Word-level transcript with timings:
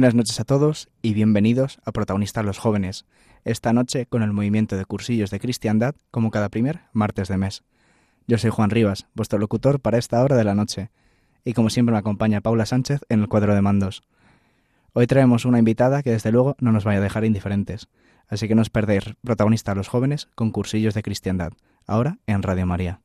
Buenas 0.00 0.14
noches 0.14 0.40
a 0.40 0.44
todos 0.44 0.88
y 1.02 1.12
bienvenidos 1.12 1.78
a 1.84 1.92
Protagonistas 1.92 2.42
los 2.42 2.56
Jóvenes, 2.56 3.04
esta 3.44 3.74
noche 3.74 4.06
con 4.06 4.22
el 4.22 4.32
movimiento 4.32 4.78
de 4.78 4.86
cursillos 4.86 5.30
de 5.30 5.38
cristiandad 5.40 5.94
como 6.10 6.30
cada 6.30 6.48
primer 6.48 6.80
martes 6.94 7.28
de 7.28 7.36
mes. 7.36 7.64
Yo 8.26 8.38
soy 8.38 8.48
Juan 8.48 8.70
Rivas, 8.70 9.08
vuestro 9.12 9.38
locutor 9.38 9.78
para 9.78 9.98
esta 9.98 10.24
hora 10.24 10.36
de 10.36 10.44
la 10.44 10.54
noche, 10.54 10.88
y 11.44 11.52
como 11.52 11.68
siempre 11.68 11.92
me 11.92 11.98
acompaña 11.98 12.40
Paula 12.40 12.64
Sánchez 12.64 13.02
en 13.10 13.20
el 13.20 13.28
cuadro 13.28 13.54
de 13.54 13.60
mandos. 13.60 14.02
Hoy 14.94 15.06
traemos 15.06 15.44
una 15.44 15.58
invitada 15.58 16.02
que 16.02 16.12
desde 16.12 16.32
luego 16.32 16.56
no 16.60 16.72
nos 16.72 16.84
vaya 16.84 17.00
a 17.00 17.02
dejar 17.02 17.26
indiferentes, 17.26 17.88
así 18.26 18.48
que 18.48 18.54
no 18.54 18.62
os 18.62 18.70
perdéis 18.70 19.04
Protagonistas 19.22 19.76
los 19.76 19.88
Jóvenes 19.88 20.30
con 20.34 20.50
cursillos 20.50 20.94
de 20.94 21.02
cristiandad, 21.02 21.52
ahora 21.86 22.16
en 22.26 22.42
Radio 22.42 22.64
María. 22.64 23.02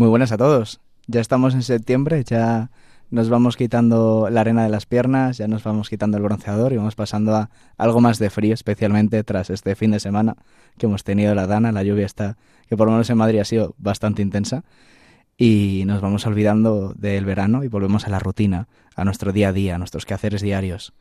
Muy 0.00 0.08
buenas 0.08 0.32
a 0.32 0.38
todos. 0.38 0.80
Ya 1.08 1.20
estamos 1.20 1.52
en 1.52 1.62
septiembre, 1.62 2.24
ya 2.24 2.70
nos 3.10 3.28
vamos 3.28 3.58
quitando 3.58 4.28
la 4.30 4.40
arena 4.40 4.62
de 4.62 4.70
las 4.70 4.86
piernas, 4.86 5.36
ya 5.36 5.46
nos 5.46 5.62
vamos 5.62 5.90
quitando 5.90 6.16
el 6.16 6.22
bronceador 6.22 6.72
y 6.72 6.78
vamos 6.78 6.94
pasando 6.94 7.36
a 7.36 7.50
algo 7.76 8.00
más 8.00 8.18
de 8.18 8.30
frío, 8.30 8.54
especialmente 8.54 9.22
tras 9.24 9.50
este 9.50 9.76
fin 9.76 9.90
de 9.90 10.00
semana 10.00 10.36
que 10.78 10.86
hemos 10.86 11.04
tenido 11.04 11.34
la 11.34 11.46
dana, 11.46 11.70
la 11.70 11.82
lluvia 11.82 12.06
está, 12.06 12.38
que 12.66 12.78
por 12.78 12.86
lo 12.86 12.92
menos 12.92 13.10
en 13.10 13.18
Madrid 13.18 13.40
ha 13.40 13.44
sido 13.44 13.74
bastante 13.76 14.22
intensa 14.22 14.64
y 15.36 15.82
nos 15.84 16.00
vamos 16.00 16.24
olvidando 16.24 16.94
del 16.96 17.26
verano 17.26 17.62
y 17.62 17.68
volvemos 17.68 18.06
a 18.06 18.08
la 18.08 18.20
rutina, 18.20 18.68
a 18.96 19.04
nuestro 19.04 19.32
día 19.32 19.50
a 19.50 19.52
día, 19.52 19.74
a 19.74 19.78
nuestros 19.78 20.06
quehaceres 20.06 20.40
diarios. 20.40 20.94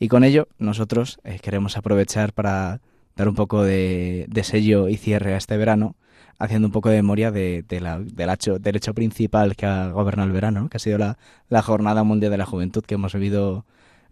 Y 0.00 0.08
con 0.08 0.24
ello 0.24 0.48
nosotros 0.58 1.20
eh, 1.22 1.38
queremos 1.40 1.76
aprovechar 1.76 2.32
para 2.32 2.80
dar 3.14 3.28
un 3.28 3.36
poco 3.36 3.62
de, 3.62 4.26
de 4.28 4.42
sello 4.42 4.88
y 4.88 4.96
cierre 4.96 5.34
a 5.34 5.36
este 5.36 5.56
verano 5.56 5.94
haciendo 6.38 6.68
un 6.68 6.72
poco 6.72 6.88
de 6.88 6.96
memoria 6.96 7.30
de, 7.30 7.64
la, 7.80 7.98
del, 8.00 8.30
hecho, 8.30 8.58
del, 8.58 8.76
hecho, 8.76 8.94
principal 8.94 9.56
que 9.56 9.66
ha 9.66 9.90
gobernado 9.90 10.26
el 10.26 10.32
verano, 10.32 10.68
que 10.68 10.76
ha 10.76 10.80
sido 10.80 10.98
la, 10.98 11.18
la, 11.48 11.62
Jornada 11.62 12.02
Mundial 12.04 12.32
de 12.32 12.38
la 12.38 12.46
Juventud 12.46 12.84
que 12.84 12.94
hemos 12.94 13.14
vivido 13.14 13.64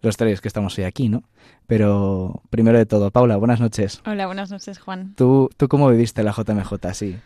los 0.03 0.17
tres 0.17 0.41
que 0.41 0.49
estamos 0.49 0.77
hoy 0.79 0.85
aquí, 0.85 1.09
¿no? 1.09 1.25
Pero 1.67 2.43
primero 2.51 2.79
de 2.79 2.87
todo, 2.87 3.11
Paula, 3.11 3.37
buenas 3.37 3.61
noches. 3.61 4.01
Hola, 4.07 4.27
buenas 4.27 4.51
noches, 4.51 4.79
Juan. 4.79 5.15
¿Tú, 5.17 5.51
tú 5.57 5.69
cómo 5.69 5.89
viviste 5.89 6.23
la 6.23 6.33
JMJ 6.33 6.87
así? 6.87 7.17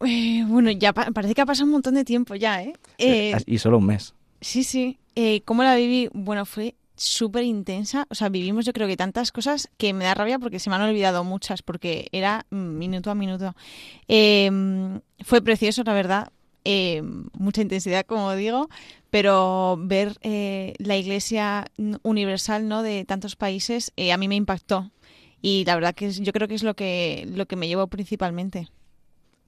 Eh, 0.00 0.44
bueno, 0.46 0.70
ya 0.70 0.92
parece 0.92 1.34
que 1.34 1.40
ha 1.42 1.46
pasado 1.46 1.66
un 1.66 1.72
montón 1.72 1.94
de 1.94 2.04
tiempo 2.04 2.34
ya, 2.34 2.62
¿eh? 2.62 2.72
eh 2.98 3.36
y 3.46 3.58
solo 3.58 3.78
un 3.78 3.86
mes. 3.86 4.14
Sí, 4.40 4.64
sí. 4.64 4.98
Eh, 5.14 5.42
¿Cómo 5.44 5.62
la 5.62 5.74
viví? 5.74 6.08
Bueno, 6.14 6.46
fue 6.46 6.74
súper 7.00 7.44
intensa. 7.44 8.06
O 8.10 8.14
sea, 8.14 8.28
vivimos 8.28 8.66
yo 8.66 8.72
creo 8.72 8.86
que 8.86 8.96
tantas 8.96 9.32
cosas 9.32 9.70
que 9.78 9.92
me 9.92 10.04
da 10.04 10.14
rabia 10.14 10.38
porque 10.38 10.58
se 10.58 10.70
me 10.70 10.76
han 10.76 10.82
olvidado 10.82 11.24
muchas, 11.24 11.62
porque 11.62 12.08
era 12.12 12.46
minuto 12.50 13.10
a 13.10 13.14
minuto. 13.14 13.54
Em, 14.08 15.00
fue 15.20 15.40
precioso, 15.42 15.82
la 15.84 15.94
verdad. 15.94 16.32
Em, 16.64 17.28
mucha 17.32 17.62
intensidad, 17.62 18.04
como 18.04 18.34
digo, 18.34 18.68
pero 19.08 19.78
ver 19.80 20.18
eh, 20.20 20.74
la 20.78 20.96
iglesia 20.96 21.66
universal 22.02 22.68
¿no? 22.68 22.82
de 22.82 23.04
tantos 23.06 23.34
países 23.34 23.92
eh, 23.96 24.12
a 24.12 24.18
mí 24.18 24.28
me 24.28 24.36
impactó. 24.36 24.90
Y 25.40 25.64
la 25.64 25.74
verdad 25.74 25.94
que 25.94 26.10
yo 26.10 26.32
creo 26.32 26.48
que 26.48 26.54
es 26.54 26.62
lo 26.62 26.74
que, 26.74 27.26
lo 27.34 27.46
que 27.46 27.56
me 27.56 27.66
llevó 27.66 27.86
principalmente. 27.86 28.68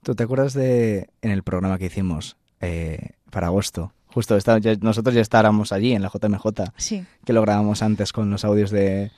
¿Tú 0.02 0.14
te 0.14 0.22
acuerdas 0.22 0.54
de 0.54 1.10
en 1.20 1.30
el 1.30 1.42
programa 1.42 1.78
que 1.78 1.86
hicimos 1.86 2.36
eh, 2.60 3.10
para 3.30 3.48
agosto? 3.48 3.92
Justo, 4.14 4.36
nosotros 4.80 5.14
ya 5.14 5.20
estábamos 5.20 5.72
allí 5.72 5.92
en 5.92 6.02
la 6.02 6.10
JMJ, 6.10 6.46
sí. 6.76 7.04
que 7.24 7.32
lo 7.32 7.42
grabamos 7.42 7.82
antes 7.82 8.12
con 8.12 8.30
los 8.30 8.44
audios 8.44 8.70
de, 8.70 9.10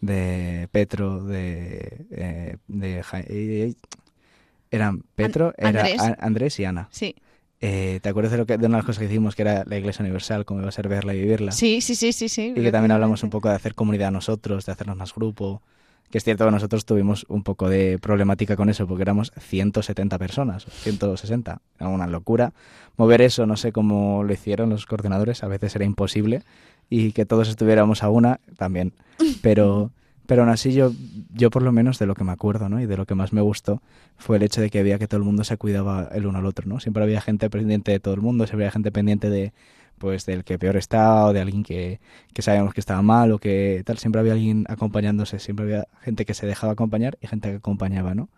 de 0.00 0.68
Petro, 0.72 1.24
de, 1.24 2.06
eh, 2.10 2.56
de, 2.66 3.74
eran 4.70 5.02
Petro, 5.14 5.52
era 5.56 5.84
Andrés. 6.18 6.58
y 6.58 6.64
Ana. 6.64 6.88
Sí. 6.90 7.14
Eh, 7.60 8.00
¿Te 8.02 8.08
acuerdas 8.08 8.32
de, 8.32 8.38
lo 8.38 8.46
que, 8.46 8.56
de 8.56 8.66
una 8.66 8.76
de 8.76 8.82
las 8.82 8.86
cosas 8.86 9.00
que 9.00 9.04
hicimos 9.04 9.36
que 9.36 9.42
era 9.42 9.64
la 9.66 9.76
Iglesia 9.76 10.02
Universal, 10.02 10.44
cómo 10.44 10.60
iba 10.60 10.70
a 10.70 10.72
ser 10.72 10.88
verla 10.88 11.14
y 11.14 11.20
vivirla? 11.20 11.52
Sí, 11.52 11.80
sí, 11.80 11.94
sí, 11.94 12.12
sí, 12.12 12.28
sí. 12.28 12.54
Y 12.56 12.62
que 12.62 12.72
también 12.72 12.92
hablamos 12.92 13.22
un 13.22 13.30
poco 13.30 13.50
de 13.50 13.54
hacer 13.54 13.74
comunidad 13.74 14.10
nosotros, 14.10 14.64
de 14.64 14.72
hacernos 14.72 14.96
más 14.96 15.14
grupo 15.14 15.62
que 16.10 16.18
es 16.18 16.24
cierto 16.24 16.44
que 16.44 16.50
nosotros 16.50 16.84
tuvimos 16.84 17.24
un 17.28 17.42
poco 17.42 17.68
de 17.68 17.98
problemática 18.00 18.56
con 18.56 18.68
eso, 18.68 18.86
porque 18.86 19.02
éramos 19.02 19.32
170 19.38 20.18
personas, 20.18 20.64
160, 20.64 21.60
era 21.78 21.88
una 21.88 22.06
locura. 22.08 22.52
Mover 22.96 23.22
eso, 23.22 23.46
no 23.46 23.56
sé 23.56 23.72
cómo 23.72 24.24
lo 24.24 24.32
hicieron 24.32 24.70
los 24.70 24.86
coordinadores, 24.86 25.44
a 25.44 25.48
veces 25.48 25.76
era 25.76 25.84
imposible, 25.84 26.42
y 26.88 27.12
que 27.12 27.24
todos 27.24 27.48
estuviéramos 27.48 28.02
a 28.02 28.10
una 28.10 28.40
también. 28.58 28.92
Pero, 29.40 29.92
pero 30.26 30.42
aún 30.42 30.50
así 30.50 30.72
yo, 30.72 30.92
yo 31.32 31.50
por 31.50 31.62
lo 31.62 31.70
menos 31.70 31.98
de 32.00 32.06
lo 32.06 32.16
que 32.16 32.24
me 32.24 32.32
acuerdo, 32.32 32.68
¿no? 32.68 32.80
Y 32.80 32.86
de 32.86 32.96
lo 32.96 33.06
que 33.06 33.14
más 33.14 33.32
me 33.32 33.40
gustó 33.40 33.80
fue 34.16 34.36
el 34.36 34.42
hecho 34.42 34.60
de 34.60 34.68
que 34.68 34.80
había 34.80 34.98
que 34.98 35.06
todo 35.06 35.18
el 35.18 35.24
mundo 35.24 35.44
se 35.44 35.56
cuidaba 35.56 36.08
el 36.12 36.26
uno 36.26 36.38
al 36.38 36.46
otro, 36.46 36.66
¿no? 36.66 36.80
Siempre 36.80 37.04
había 37.04 37.20
gente 37.20 37.48
pendiente 37.48 37.92
de 37.92 38.00
todo 38.00 38.14
el 38.14 38.20
mundo, 38.20 38.46
siempre 38.46 38.64
había 38.64 38.72
gente 38.72 38.90
pendiente 38.90 39.30
de 39.30 39.52
pues 40.00 40.26
del 40.26 40.44
que 40.44 40.58
peor 40.58 40.76
está 40.76 41.26
o 41.26 41.32
de 41.34 41.40
alguien 41.42 41.62
que, 41.62 42.00
que 42.34 42.42
sabíamos 42.42 42.74
que 42.74 42.80
estaba 42.80 43.02
mal 43.02 43.32
o 43.32 43.38
que 43.38 43.82
tal, 43.86 43.98
siempre 43.98 44.20
había 44.20 44.32
alguien 44.32 44.64
acompañándose, 44.68 45.38
siempre 45.38 45.64
había 45.66 45.88
gente 46.02 46.24
que 46.24 46.34
se 46.34 46.46
dejaba 46.46 46.72
acompañar 46.72 47.18
y 47.20 47.26
gente 47.28 47.50
que 47.50 47.56
acompañaba, 47.56 48.14
¿no? 48.14 48.30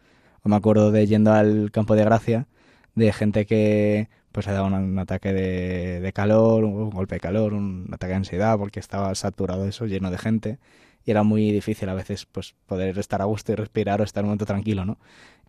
O 0.43 0.49
me 0.49 0.57
acuerdo 0.57 0.91
de 0.93 1.07
yendo 1.07 1.33
al 1.33 1.71
campo 1.73 1.95
de 1.97 2.05
gracia, 2.05 2.49
de 2.97 3.13
gente 3.13 3.47
que 3.47 4.09
pues 4.33 4.47
se 4.47 4.53
daba 4.53 4.67
un, 4.67 4.99
ataque 4.99 5.33
de, 5.33 6.01
de, 6.01 6.13
calor, 6.13 6.65
un 6.65 6.91
golpe 6.91 7.17
de 7.17 7.21
calor, 7.21 7.55
un 7.55 7.89
ataque 7.93 8.13
de 8.13 8.17
ansiedad 8.17 8.59
porque 8.59 8.81
estaba 8.81 9.15
saturado 9.15 9.67
eso, 9.67 9.87
lleno 9.87 10.11
de 10.11 10.19
gente 10.19 10.59
y 11.05 11.11
era 11.11 11.23
muy 11.23 11.51
difícil 11.53 11.89
a 11.89 11.95
veces 11.95 12.27
pues 12.27 12.55
poder 12.67 12.99
estar 12.99 13.23
a 13.23 13.27
gusto 13.27 13.53
y 13.53 13.55
respirar 13.57 14.01
o 14.01 14.05
estar 14.05 14.25
un 14.25 14.29
momento 14.31 14.47
tranquilo, 14.47 14.85
¿no? 14.85 14.99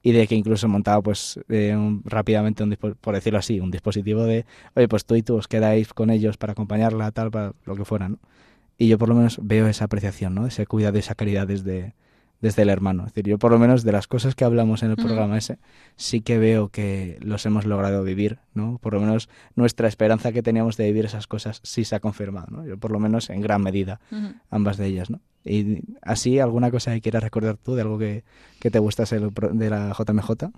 Y 0.03 0.11
de 0.11 0.27
que 0.27 0.35
incluso 0.35 0.67
montaba 0.67 1.01
pues 1.01 1.39
eh, 1.49 1.75
rápidamente, 2.03 2.61
un, 2.63 2.75
por 2.75 3.15
decirlo 3.15 3.39
así, 3.39 3.61
un 3.61 3.71
dispositivo 3.71 4.23
de, 4.23 4.45
oye, 4.75 4.87
pues 4.89 5.05
tú 5.05 5.15
y 5.15 5.23
tú 5.23 5.37
os 5.37 5.47
quedáis 5.47 5.93
con 5.93 6.09
ellos 6.09 6.37
para 6.37 6.51
acompañarla, 6.51 7.11
tal, 7.11 7.31
para 7.31 7.53
lo 7.65 7.75
que 7.75 7.85
fuera, 7.85 8.09
¿no? 8.09 8.19
Y 8.77 8.89
yo 8.89 8.97
por 8.97 9.07
lo 9.07 9.15
menos 9.15 9.39
veo 9.41 9.67
esa 9.67 9.85
apreciación, 9.85 10.35
¿no? 10.35 10.45
Ese 10.45 10.65
cuidado 10.67 10.97
esa 10.97 11.15
caridad 11.15 11.47
desde, 11.47 11.93
desde 12.43 12.63
el 12.63 12.69
hermano. 12.69 13.05
Es 13.05 13.13
decir, 13.13 13.25
yo 13.25 13.39
por 13.39 13.53
lo 13.53 13.57
menos 13.57 13.85
de 13.85 13.93
las 13.93 14.05
cosas 14.05 14.35
que 14.35 14.43
hablamos 14.43 14.83
en 14.83 14.91
el 14.91 14.97
programa 14.97 15.37
ese, 15.37 15.59
sí 15.95 16.19
que 16.19 16.37
veo 16.37 16.67
que 16.67 17.17
los 17.21 17.45
hemos 17.45 17.65
logrado 17.65 18.03
vivir, 18.03 18.39
¿no? 18.53 18.79
Por 18.79 18.95
lo 18.95 18.99
menos 18.99 19.29
nuestra 19.55 19.87
esperanza 19.87 20.33
que 20.33 20.43
teníamos 20.43 20.75
de 20.75 20.83
vivir 20.87 21.05
esas 21.05 21.25
cosas 21.25 21.61
sí 21.63 21.85
se 21.85 21.95
ha 21.95 22.01
confirmado, 22.01 22.47
¿no? 22.51 22.65
Yo 22.67 22.77
por 22.77 22.91
lo 22.91 22.99
menos 22.99 23.29
en 23.29 23.39
gran 23.39 23.61
medida, 23.61 24.01
ambas 24.49 24.75
de 24.75 24.87
ellas, 24.87 25.09
¿no? 25.09 25.21
Y 25.45 25.83
así, 26.01 26.39
¿alguna 26.39 26.69
cosa 26.69 26.91
que 26.91 26.99
quieras 26.99 27.23
recordar 27.23 27.55
tú 27.55 27.75
de 27.75 27.81
algo 27.81 27.97
que, 27.97 28.25
que 28.59 28.69
te 28.69 28.79
gustase 28.79 29.21
de 29.21 29.69
la 29.69 29.95
JMJ? 29.97 30.49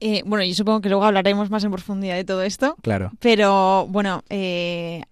Eh, 0.00 0.22
bueno, 0.24 0.42
yo 0.42 0.54
supongo 0.54 0.80
que 0.80 0.88
luego 0.88 1.04
hablaremos 1.04 1.50
más 1.50 1.62
en 1.64 1.70
profundidad 1.70 2.16
de 2.16 2.24
todo 2.24 2.42
esto. 2.42 2.76
Claro. 2.80 3.12
Pero 3.20 3.86
bueno, 3.88 4.24
eh, 4.30 5.02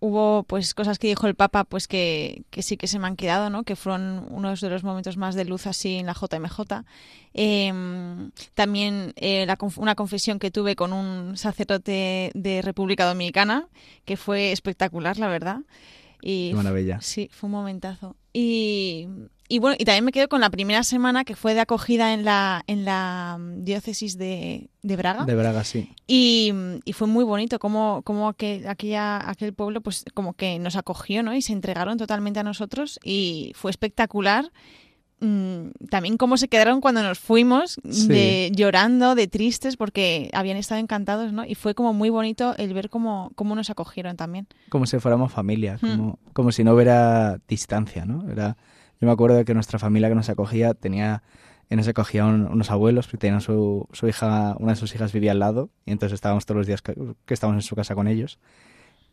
hubo 0.00 0.42
pues 0.44 0.74
cosas 0.74 0.98
que 0.98 1.08
dijo 1.08 1.26
el 1.26 1.34
Papa 1.34 1.64
pues 1.64 1.88
que, 1.88 2.42
que, 2.50 2.62
sí 2.62 2.76
que 2.76 2.86
se 2.86 2.98
me 2.98 3.06
han 3.06 3.16
quedado, 3.16 3.50
¿no? 3.50 3.64
Que 3.64 3.76
fueron 3.76 4.26
unos 4.30 4.60
de 4.60 4.70
los 4.70 4.84
momentos 4.84 5.16
más 5.16 5.34
de 5.34 5.44
luz 5.44 5.66
así 5.66 5.96
en 5.96 6.06
la 6.06 6.14
JMJ. 6.14 6.84
Em, 7.34 8.30
también 8.54 9.12
eh, 9.16 9.46
una 9.76 9.94
confesión 9.94 10.38
que 10.38 10.50
tuve 10.50 10.76
con 10.76 10.92
un 10.92 11.36
sacerdote 11.36 12.30
de 12.34 12.62
República 12.62 13.04
Dominicana 13.06 13.68
que 14.04 14.16
fue 14.16 14.52
espectacular, 14.52 15.18
la 15.18 15.28
verdad. 15.28 15.60
Y 16.20 16.52
Maravilla. 16.54 17.00
Sí, 17.00 17.30
fue 17.32 17.46
un 17.46 17.52
momentazo. 17.52 18.16
Y, 18.32 19.08
y 19.48 19.58
bueno, 19.60 19.76
y 19.78 19.84
también 19.84 20.04
me 20.04 20.12
quedo 20.12 20.28
con 20.28 20.40
la 20.40 20.50
primera 20.50 20.82
semana 20.82 21.24
que 21.24 21.34
fue 21.34 21.54
de 21.54 21.60
acogida 21.60 22.12
en 22.12 22.24
la, 22.24 22.62
en 22.66 22.84
la 22.84 23.38
mm, 23.40 23.64
diócesis 23.64 24.18
de, 24.18 24.68
de 24.82 24.96
Braga. 24.96 25.24
De 25.24 25.34
Braga, 25.34 25.64
sí. 25.64 25.90
Y, 26.06 26.52
y 26.84 26.92
fue 26.92 27.08
muy 27.08 27.24
bonito 27.24 27.58
como, 27.58 28.02
como 28.02 28.28
aquel, 28.28 28.68
aquella, 28.68 29.28
aquel 29.28 29.54
pueblo 29.54 29.80
pues 29.80 30.04
como 30.12 30.34
que 30.34 30.58
nos 30.58 30.76
acogió, 30.76 31.22
¿no? 31.22 31.34
Y 31.34 31.40
se 31.40 31.54
entregaron 31.54 31.96
totalmente 31.96 32.40
a 32.40 32.42
nosotros 32.42 33.00
y 33.02 33.52
fue 33.54 33.70
espectacular. 33.70 34.52
Mm, 35.20 35.70
también 35.90 36.16
cómo 36.16 36.36
se 36.36 36.46
quedaron 36.48 36.80
cuando 36.80 37.02
nos 37.02 37.18
fuimos, 37.18 37.80
de 37.82 38.52
llorando, 38.54 39.14
de 39.14 39.26
tristes, 39.26 39.76
porque 39.76 40.30
habían 40.32 40.56
estado 40.56 40.80
encantados, 40.80 41.32
¿no? 41.32 41.44
Y 41.44 41.54
fue 41.54 41.74
como 41.74 41.92
muy 41.92 42.10
bonito 42.10 42.54
el 42.56 42.72
ver 42.74 42.88
cómo, 42.88 43.32
cómo 43.34 43.56
nos 43.56 43.70
acogieron 43.70 44.16
también. 44.16 44.46
Como 44.68 44.86
si 44.86 44.98
fuéramos 44.98 45.32
familia, 45.32 45.78
como, 45.80 46.18
como 46.34 46.52
si 46.52 46.62
no 46.62 46.74
hubiera 46.74 47.40
distancia, 47.48 48.04
¿no? 48.04 48.30
Era, 48.30 48.56
yo 49.00 49.06
me 49.06 49.12
acuerdo 49.12 49.36
de 49.36 49.44
que 49.44 49.54
nuestra 49.54 49.78
familia 49.78 50.08
que 50.08 50.14
nos 50.14 50.28
acogía 50.28 50.74
tenía, 50.74 51.22
en 51.70 51.78
esa 51.78 51.90
acogía 51.90 52.26
unos 52.26 52.70
abuelos, 52.70 53.08
que 53.08 53.16
tenían 53.16 53.40
su, 53.40 53.88
su 53.92 54.08
hija, 54.08 54.56
una 54.58 54.72
de 54.72 54.76
sus 54.76 54.94
hijas 54.94 55.12
vivía 55.12 55.32
al 55.32 55.38
lado, 55.38 55.70
y 55.86 55.92
entonces 55.92 56.14
estábamos 56.14 56.46
todos 56.46 56.58
los 56.58 56.66
días 56.66 56.82
que, 56.82 56.94
que 57.24 57.34
estábamos 57.34 57.64
en 57.64 57.68
su 57.68 57.76
casa 57.76 57.94
con 57.94 58.08
ellos, 58.08 58.38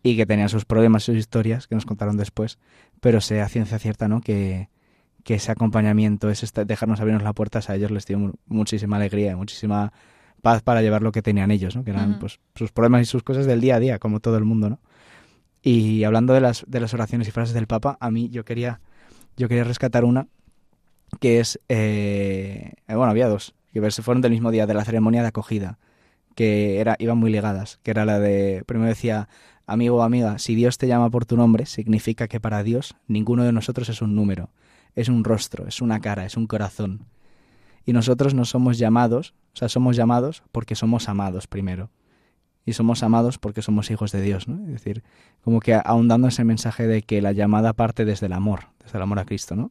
y 0.04 0.16
que 0.16 0.26
tenían 0.26 0.50
sus 0.50 0.66
problemas, 0.66 1.04
sus 1.04 1.16
historias, 1.16 1.68
que 1.68 1.76
nos 1.76 1.86
contaron 1.86 2.18
después, 2.18 2.60
pero 3.02 3.22
sé 3.22 3.42
a 3.42 3.50
ciencia 3.50 3.80
cierta, 3.80 4.08
¿no? 4.08 4.22
Que, 4.22 4.70
que 5.26 5.34
ese 5.34 5.52
acompañamiento, 5.52 6.30
ese 6.30 6.48
dejarnos 6.66 7.00
abrirnos 7.00 7.24
las 7.24 7.34
puertas 7.34 7.70
a 7.70 7.76
ellos 7.76 7.90
les 7.90 8.06
dio 8.06 8.34
muchísima 8.46 8.98
alegría 8.98 9.32
y 9.32 9.36
muchísima 9.36 9.92
paz 10.44 10.62
para 10.62 10.84
llevar 10.84 11.02
lo 11.02 11.12
que 11.12 11.24
tenían 11.24 11.50
ellos, 11.50 11.76
¿no? 11.76 11.84
Que 11.84 11.90
eran 11.90 12.20
pues, 12.20 12.40
sus 12.54 12.72
problemas 12.72 13.02
y 13.02 13.06
sus 13.06 13.24
cosas 13.24 13.48
del 13.48 13.60
día 13.60 13.78
a 13.78 13.80
día, 13.80 13.98
como 13.98 14.20
todo 14.20 14.38
el 14.38 14.46
mundo, 14.46 14.70
¿no? 14.70 14.80
Y 15.64 16.04
hablando 16.04 16.36
de 16.36 16.42
las, 16.42 16.64
de 16.68 16.80
las 16.80 16.94
oraciones 16.94 17.28
y 17.28 17.32
frases 17.32 17.56
del 17.56 17.66
Papa, 17.66 17.98
a 18.00 18.12
mí 18.12 18.30
yo 18.30 18.46
quería, 18.46 18.82
yo 19.38 19.48
quería 19.48 19.64
rescatar 19.64 20.06
una 20.06 20.28
que 21.20 21.40
es, 21.40 21.60
eh, 21.70 22.74
bueno, 22.88 23.06
había 23.06 23.28
dos, 23.28 23.54
que 23.72 23.92
se 23.92 24.02
fueron 24.02 24.22
del 24.22 24.32
mismo 24.32 24.52
día, 24.52 24.66
de 24.66 24.74
la 24.74 24.84
ceremonia 24.84 25.22
de 25.22 25.28
acogida, 25.28 25.78
que 26.36 26.80
era, 26.80 26.96
iban 27.00 27.18
muy 27.18 27.32
ligadas, 27.32 27.80
que 27.84 27.92
era 27.92 28.06
la 28.06 28.20
de, 28.20 28.64
primero 28.66 28.90
decía, 28.90 29.30
amigo 29.68 29.98
o 29.98 30.02
amiga, 30.02 30.40
si 30.40 30.56
Dios 30.56 30.78
te 30.78 30.88
llama 30.88 31.10
por 31.10 31.26
tu 31.26 31.38
nombre, 31.38 31.66
significa 31.66 32.28
que 32.28 32.40
para 32.40 32.64
Dios 32.64 32.96
ninguno 33.08 33.44
de 33.44 33.52
nosotros 33.52 33.90
es 33.90 34.02
un 34.02 34.16
número 34.16 34.50
es 34.96 35.10
un 35.10 35.24
rostro, 35.24 35.68
es 35.68 35.82
una 35.82 36.00
cara, 36.00 36.26
es 36.26 36.38
un 36.38 36.48
corazón. 36.48 37.06
Y 37.86 37.94
nosotros 37.94 38.34
no 38.34 38.46
somos 38.46 38.78
llamados, 38.78 39.34
o 39.54 39.58
sea, 39.58 39.70
somos 39.70 39.96
llamados 39.96 40.44
porque 40.52 40.76
somos 40.76 41.08
amados 41.08 41.48
primero. 41.48 41.92
Y 42.66 42.74
somos 42.74 43.04
amados 43.04 43.38
porque 43.38 43.62
somos 43.62 43.92
hijos 43.92 44.12
de 44.12 44.22
Dios, 44.22 44.48
¿no? 44.48 44.64
Es 44.66 44.72
decir, 44.72 45.04
como 45.44 45.60
que 45.60 45.74
ahondando 45.74 46.28
ese 46.28 46.44
mensaje 46.44 46.88
de 46.88 47.04
que 47.04 47.22
la 47.22 47.32
llamada 47.32 47.74
parte 47.74 48.06
desde 48.06 48.26
el 48.26 48.34
amor, 48.34 48.62
desde 48.84 48.98
el 48.98 49.04
amor 49.04 49.20
a 49.20 49.26
Cristo, 49.26 49.56
¿no? 49.56 49.70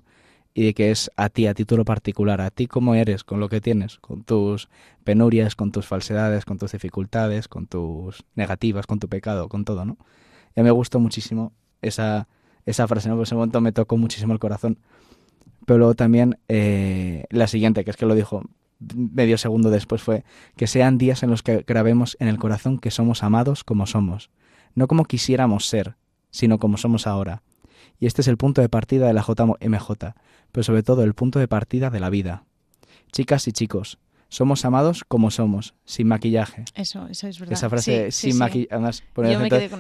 Y 0.55 0.67
de 0.67 0.75
que 0.75 0.93
es 0.93 1.11
a 1.17 1.29
ti, 1.29 1.49
a 1.49 1.55
título 1.55 1.85
particular, 1.85 2.41
a 2.41 2.51
ti 2.51 2.69
como 2.69 2.95
eres, 2.95 3.25
con 3.25 3.41
lo 3.41 3.49
que 3.49 3.61
tienes, 3.61 3.99
con 3.99 4.23
tus 4.23 4.69
penurias, 5.03 5.57
con 5.57 5.73
tus 5.73 5.87
falsedades, 5.87 6.45
con 6.45 6.59
tus 6.59 6.71
dificultades, 6.71 7.49
con 7.49 7.67
tus 7.67 8.25
negativas, 8.37 8.87
con 8.87 9.01
tu 9.01 9.09
pecado, 9.09 9.49
con 9.49 9.65
todo, 9.65 9.85
¿no? 9.85 9.97
Ya 10.55 10.63
me 10.63 10.71
gustó 10.71 11.01
muchísimo 11.01 11.53
esa, 11.83 12.29
esa 12.65 12.87
frase, 12.87 13.09
¿no? 13.09 13.17
Por 13.17 13.25
ese 13.25 13.35
momento 13.35 13.61
me 13.61 13.73
tocó 13.73 13.97
muchísimo 13.97 14.33
el 14.33 14.39
corazón 14.39 14.79
pero 15.65 15.79
luego 15.79 15.95
también 15.95 16.39
eh, 16.49 17.25
la 17.31 17.47
siguiente, 17.47 17.85
que 17.85 17.91
es 17.91 17.97
que 17.97 18.07
lo 18.07 18.15
dijo 18.15 18.43
medio 18.95 19.39
segundo 19.39 19.71
después, 19.71 20.03
fue 20.03 20.25
que 20.57 20.67
sean 20.67 20.99
días 20.99 21.23
en 21.23 21.31
los 21.31 21.43
que 21.43 21.65
grabemos 21.67 22.17
en 22.21 22.29
el 22.29 22.39
corazón 22.39 22.79
que 22.79 22.91
somos 22.91 23.23
amados 23.23 23.65
como 23.65 23.87
somos, 23.87 24.31
no 24.75 24.89
como 24.89 25.05
quisiéramos 25.05 25.67
ser, 25.67 25.97
sino 26.31 26.59
como 26.59 26.77
somos 26.77 27.07
ahora. 27.07 27.43
Y 27.99 28.07
este 28.07 28.23
es 28.23 28.29
el 28.29 28.37
punto 28.37 28.61
de 28.61 28.69
partida 28.69 29.07
de 29.07 29.15
la 29.15 29.23
JMJ, 29.23 30.15
pero 30.53 30.65
sobre 30.65 30.83
todo 30.83 31.05
el 31.05 31.15
punto 31.15 31.39
de 31.39 31.49
partida 31.49 31.91
de 31.91 32.01
la 32.01 32.11
vida. 32.11 32.45
Chicas 33.13 33.47
y 33.47 33.53
chicos, 33.53 33.99
somos 34.29 34.65
amados 34.65 35.05
como 35.07 35.31
somos, 35.31 35.75
sin 35.85 36.09
maquillaje. 36.09 36.65
Eso, 36.75 37.07
eso 37.07 37.29
es 37.29 37.39
verdad. 37.39 37.53
Esa 37.53 37.71
frase, 37.71 38.11
sin 38.11 38.37
maquillaje, 38.37 38.69
además, 38.75 39.05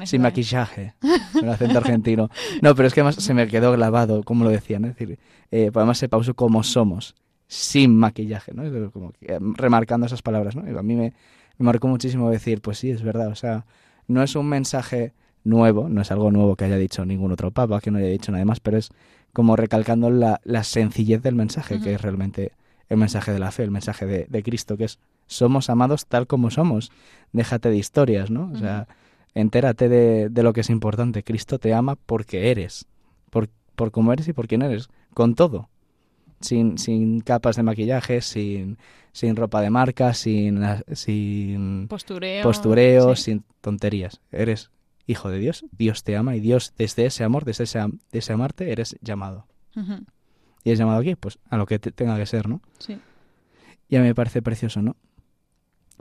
sin 0.04 0.22
maquillaje, 0.22 0.94
el 1.42 1.48
acento 1.48 1.78
argentino. 1.78 2.30
No, 2.62 2.74
pero 2.76 2.86
es 2.86 2.94
que 2.94 3.00
además 3.00 3.16
se 3.16 3.34
me 3.34 3.48
quedó 3.48 3.72
grabado, 3.72 4.22
como 4.22 4.44
lo 4.44 4.50
decían, 4.50 4.84
es 4.84 4.96
decir, 4.96 5.18
eh, 5.50 5.70
pues 5.72 5.82
además 5.82 5.98
se 5.98 6.08
pausó 6.08 6.34
como 6.34 6.62
somos, 6.62 7.16
sin 7.46 7.96
maquillaje, 7.96 8.52
¿no? 8.54 8.90
Como 8.90 9.12
eh, 9.20 9.38
remarcando 9.40 10.06
esas 10.06 10.22
palabras, 10.22 10.56
¿no? 10.56 10.78
a 10.78 10.82
mí 10.82 10.94
me, 10.94 11.12
me 11.58 11.66
marcó 11.66 11.88
muchísimo 11.88 12.30
decir, 12.30 12.60
pues 12.60 12.78
sí, 12.78 12.90
es 12.90 13.02
verdad, 13.02 13.28
o 13.28 13.34
sea, 13.34 13.66
no 14.08 14.22
es 14.22 14.34
un 14.36 14.48
mensaje 14.48 15.12
nuevo, 15.44 15.88
no 15.88 16.00
es 16.00 16.10
algo 16.10 16.30
nuevo 16.30 16.56
que 16.56 16.64
haya 16.64 16.76
dicho 16.76 17.04
ningún 17.04 17.32
otro 17.32 17.50
papa, 17.50 17.80
que 17.80 17.90
no 17.90 17.98
haya 17.98 18.08
dicho 18.08 18.32
nada 18.32 18.44
más, 18.44 18.60
pero 18.60 18.78
es 18.78 18.90
como 19.32 19.56
recalcando 19.56 20.10
la, 20.10 20.40
la 20.44 20.64
sencillez 20.64 21.22
del 21.22 21.34
mensaje, 21.34 21.80
que 21.80 21.94
es 21.94 22.00
realmente 22.00 22.52
el 22.88 22.96
mensaje 22.96 23.32
de 23.32 23.38
la 23.38 23.50
fe, 23.50 23.64
el 23.64 23.70
mensaje 23.70 24.06
de, 24.06 24.42
Cristo, 24.42 24.76
que 24.76 24.84
es 24.84 24.98
somos 25.26 25.70
amados 25.70 26.06
tal 26.06 26.26
como 26.26 26.50
somos. 26.50 26.92
Déjate 27.32 27.70
de 27.70 27.76
historias, 27.76 28.30
¿no? 28.30 28.50
O 28.52 28.56
sea, 28.56 28.86
entérate 29.34 29.88
de, 29.88 30.28
de, 30.28 30.42
lo 30.42 30.52
que 30.52 30.60
es 30.60 30.70
importante. 30.70 31.22
Cristo 31.22 31.58
te 31.58 31.74
ama 31.74 31.96
porque 31.96 32.50
eres, 32.50 32.86
por, 33.30 33.48
por 33.74 33.90
cómo 33.90 34.12
eres 34.12 34.28
y 34.28 34.32
por 34.32 34.46
quién 34.46 34.62
eres, 34.62 34.88
con 35.14 35.34
todo. 35.34 35.68
Sin, 36.44 36.78
sin 36.78 37.20
capas 37.20 37.56
de 37.56 37.62
maquillaje, 37.62 38.20
sin, 38.20 38.78
sin 39.12 39.36
ropa 39.36 39.60
de 39.60 39.70
marca, 39.70 40.14
sin, 40.14 40.62
sin 40.92 41.88
postureo, 42.42 43.16
sin 43.16 43.44
tonterías. 43.60 44.20
Eres 44.30 44.70
hijo 45.06 45.30
de 45.30 45.38
Dios, 45.38 45.64
Dios 45.72 46.04
te 46.04 46.16
ama 46.16 46.36
y 46.36 46.40
Dios 46.40 46.74
desde 46.76 47.06
ese 47.06 47.24
amor, 47.24 47.44
desde 47.44 47.64
ese, 47.64 47.80
ese 48.12 48.32
amarte, 48.32 48.72
eres 48.72 48.96
llamado 49.00 49.46
y 50.64 50.70
es 50.70 50.78
llamado 50.78 51.00
aquí, 51.00 51.14
pues 51.14 51.38
a 51.50 51.56
lo 51.56 51.66
que 51.66 51.78
tenga 51.78 52.16
que 52.16 52.26
ser, 52.26 52.48
¿no? 52.48 52.60
Sí. 52.78 52.98
Y 53.88 53.96
a 53.96 54.00
mí 54.00 54.06
me 54.06 54.14
parece 54.14 54.40
precioso, 54.40 54.80
¿no? 54.82 54.96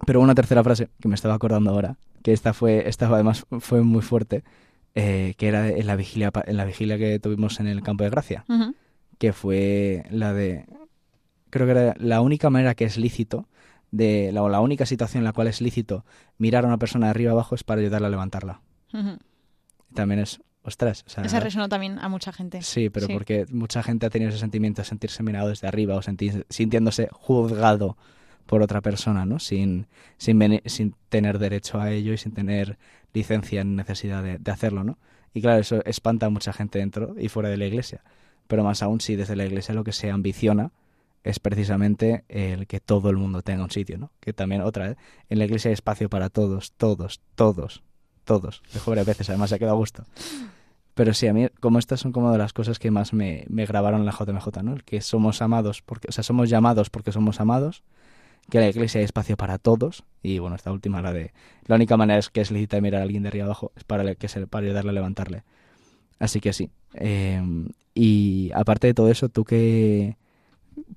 Pero 0.06 0.22
una 0.22 0.36
tercera 0.36 0.64
frase 0.64 0.90
que 1.00 1.08
me 1.08 1.16
estaba 1.16 1.36
acordando 1.36 1.72
ahora, 1.72 1.98
que 2.24 2.32
esta 2.32 2.54
fue, 2.54 2.88
esta 2.88 3.08
además 3.08 3.46
fue 3.60 3.82
muy 3.82 4.02
fuerte, 4.02 4.44
eh, 4.96 5.36
que 5.38 5.48
era 5.48 5.68
en 5.68 5.86
la 5.86 5.96
vigilia, 5.96 6.32
en 6.46 6.58
la 6.58 6.66
vigilia 6.66 6.98
que 6.98 7.20
tuvimos 7.20 7.60
en 7.60 7.68
el 7.68 7.84
campo 7.84 8.04
de 8.04 8.10
Gracia, 8.10 8.46
que 9.24 9.32
fue 9.32 10.04
la 10.10 10.34
de, 10.34 10.66
creo 11.50 11.66
que 11.66 11.72
era 11.72 11.96
la 11.98 12.20
única 12.20 12.50
manera 12.50 12.76
que 12.76 12.84
es 12.84 12.98
lícito 12.98 13.48
de 13.90 14.34
la, 14.34 14.42
la 14.50 14.60
única 14.60 14.86
situación 14.86 15.22
en 15.22 15.24
la 15.24 15.32
cual 15.32 15.48
es 15.48 15.62
lícito 15.62 16.04
mirar 16.38 16.66
a 16.66 16.68
una 16.68 16.78
persona 16.78 17.06
de 17.06 17.12
arriba 17.12 17.32
abajo 17.32 17.56
es 17.56 17.64
para 17.64 17.80
ayudarla 17.80 18.08
a 18.08 18.12
levantarla. 18.12 18.60
También 19.94 20.20
es 20.20 20.42
ostras. 20.62 21.06
O 21.08 21.10
sea, 21.10 21.24
Esa 21.24 21.40
resonó 21.40 21.70
también 21.70 22.00
a 22.00 22.10
mucha 22.10 22.34
gente. 22.34 22.62
Sí, 22.64 22.90
pero 22.90 23.08
porque 23.08 23.46
mucha 23.50 23.82
gente 23.82 24.06
ha 24.06 24.10
tenido 24.10 24.28
ese 24.28 24.40
sentimiento 24.40 24.82
de 24.82 24.90
sentirse 24.90 25.24
mirado 25.24 25.48
desde 25.48 25.70
arriba 25.70 25.96
o 25.96 26.02
sintiéndose 26.02 27.08
juzgado 27.14 27.96
por 28.46 28.62
otra 28.62 28.82
persona, 28.82 29.26
¿no? 29.26 29.40
Sin, 29.40 29.88
sin, 30.18 30.62
sin 30.66 30.96
tener 31.08 31.40
derecho 31.40 31.80
a 31.80 31.92
ello 31.92 32.12
y 32.12 32.18
sin 32.18 32.34
tener 32.34 32.78
licencia 33.14 33.64
ni 33.64 33.74
necesidad 33.74 34.22
de, 34.22 34.52
hacerlo, 34.52 34.84
¿no? 34.84 34.98
Y 35.34 35.40
claro, 35.40 35.62
eso 35.62 35.82
espanta 35.86 36.26
a 36.26 36.30
mucha 36.30 36.52
gente 36.52 36.80
dentro 36.80 37.16
y 37.18 37.30
fuera 37.30 37.48
de 37.48 37.56
la 37.56 37.68
iglesia. 37.68 38.04
Pero 38.48 38.64
más 38.64 38.84
aún 38.84 39.02
si 39.02 39.16
desde 39.16 39.36
la 39.36 39.46
iglesia 39.46 39.74
lo 39.74 39.84
que 39.84 39.94
se 39.94 40.10
ambiciona 40.12 40.72
es 41.24 41.40
precisamente 41.40 42.26
el 42.28 42.68
que 42.68 42.80
todo 42.80 43.10
el 43.10 43.18
mundo 43.18 43.42
tenga 43.42 43.64
un 43.64 43.72
sitio, 43.72 43.98
¿no? 43.98 44.12
Que 44.20 44.34
también 44.34 44.62
otra 44.62 44.90
vez, 44.90 44.98
en 45.30 45.40
la 45.40 45.46
iglesia 45.46 45.70
hay 45.70 45.74
espacio 45.74 46.10
para 46.10 46.30
todos, 46.30 46.74
todos, 46.74 47.22
todos, 47.36 47.84
todos. 48.26 48.62
Dejo 48.74 48.92
varias 48.92 49.08
veces, 49.08 49.30
además 49.30 49.50
se 49.50 49.56
ha 49.56 49.60
quedado 49.60 49.76
a 49.76 49.80
gusto. 49.80 50.04
Pero 50.94 51.14
sí, 51.14 51.28
a 51.28 51.34
mí, 51.34 51.48
como 51.60 51.80
estas 51.80 52.02
son 52.02 52.12
como 52.12 52.32
de 52.32 52.38
las 52.38 52.54
cosas 52.54 52.78
que 52.78 52.92
más 52.92 53.14
me, 53.14 53.46
me 53.48 53.66
grabaron 53.66 54.02
en 54.02 54.06
la 54.06 54.12
JMJ, 54.12 54.64
¿no? 54.64 54.74
El 54.74 54.84
que 54.84 55.02
somos 55.02 55.42
amados, 55.42 55.82
porque, 55.82 56.10
o 56.10 56.12
sea, 56.12 56.24
somos 56.24 56.50
llamados 56.50 56.90
porque 56.90 57.12
somos 57.12 57.40
amados, 57.40 57.84
que 58.50 58.60
la 58.60 58.68
iglesia 58.68 59.00
hay 59.00 59.06
espacio 59.06 59.38
para 59.38 59.58
todos, 59.58 60.04
y 60.22 60.40
bueno, 60.40 60.56
esta 60.56 60.72
última, 60.72 61.02
la 61.02 61.14
de, 61.14 61.34
la 61.66 61.76
única 61.76 61.98
manera 61.98 62.20
es 62.20 62.30
que 62.30 62.42
es 62.42 62.52
lícita 62.52 62.80
mirar 62.82 63.02
a 63.02 63.04
alguien 63.04 63.24
de 63.24 63.30
arriba 63.30 63.46
abajo, 63.46 63.72
es 63.76 63.84
para, 63.86 64.14
que 64.16 64.28
se, 64.28 64.46
para 64.46 64.66
ayudarle 64.66 64.92
a 64.92 64.94
levantarle. 64.94 65.44
Así 66.24 66.40
que 66.40 66.54
sí. 66.54 66.70
Em, 66.94 67.68
y 67.94 68.50
aparte 68.54 68.88
de 68.88 68.94
todo 68.94 69.10
eso, 69.12 69.28
¿tú 69.28 69.44
qué 69.44 70.16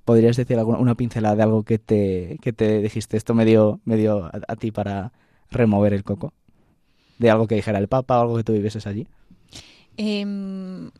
podrías 0.04 0.36
decir 0.36 0.56
alguna, 0.56 0.78
una 0.78 0.94
pincelada 0.94 1.34
de 1.34 1.42
algo 1.42 1.64
que 1.64 1.80
te, 1.80 2.38
que 2.40 2.52
te 2.52 2.80
dijiste? 2.80 3.16
Esto 3.16 3.34
me 3.34 3.44
dio, 3.44 3.80
me 3.84 3.96
dio 3.96 4.30
a 4.32 4.54
ti 4.54 4.70
para 4.70 5.10
remover 5.50 5.94
el 5.94 6.04
coco 6.04 6.32
de 7.18 7.28
algo 7.28 7.48
que 7.48 7.56
dijera 7.56 7.80
el 7.80 7.88
Papa 7.88 8.18
o 8.18 8.22
algo 8.22 8.36
que 8.36 8.44
tú 8.44 8.52
vivieses 8.52 8.86
allí? 8.86 9.08
Em, 9.96 10.92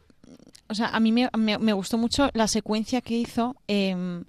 o 0.66 0.74
sea, 0.74 0.88
a 0.88 0.98
mí 0.98 1.12
me, 1.12 1.30
me, 1.36 1.72
gustó 1.72 1.96
mucho 1.96 2.28
la 2.34 2.48
secuencia 2.48 3.02
que 3.02 3.16
hizo. 3.16 3.54
Eh, 3.68 4.24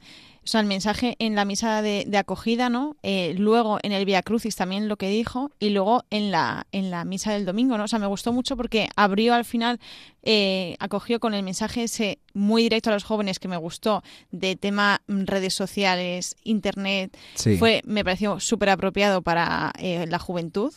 o 0.47 0.49
sea, 0.49 0.61
el 0.61 0.67
mensaje 0.67 1.17
en 1.19 1.35
la 1.35 1.43
misa 1.43 1.81
de, 1.81 2.07
acogida, 2.17 2.69
¿no? 2.69 2.95
Eh, 3.03 3.35
luego 3.37 3.79
en 3.83 3.91
el 3.91 4.05
Via 4.05 4.21
Crucis 4.21 4.55
también 4.55 4.87
lo 4.87 4.95
que 4.95 5.09
dijo 5.09 5.51
y 5.59 5.71
luego 5.71 6.05
en 6.09 6.31
la, 6.31 6.67
en 6.71 6.89
la 6.89 7.03
misa 7.03 7.33
del 7.33 7.43
domingo, 7.43 7.77
¿no? 7.77 7.83
O 7.83 7.87
sea, 7.89 7.99
me 7.99 8.07
gustó 8.07 8.31
mucho 8.31 8.55
porque 8.55 8.87
abrió 8.95 9.33
al 9.33 9.43
final, 9.43 9.81
eh, 10.23 10.77
acogió 10.79 11.19
con 11.19 11.33
el 11.33 11.43
mensaje 11.43 11.83
ese 11.83 12.19
muy 12.33 12.63
directo 12.63 12.91
a 12.91 12.93
los 12.93 13.03
jóvenes 13.03 13.39
que 13.39 13.49
me 13.49 13.57
gustó 13.57 14.03
de 14.31 14.55
tema 14.55 15.01
mm, 15.07 15.25
redes 15.25 15.53
sociales, 15.53 16.37
internet. 16.45 17.17
Fue, 17.59 17.81
me 17.83 18.05
pareció 18.05 18.39
súper 18.39 18.69
apropiado 18.69 19.21
para 19.21 19.73
la 19.81 20.17
juventud. 20.17 20.71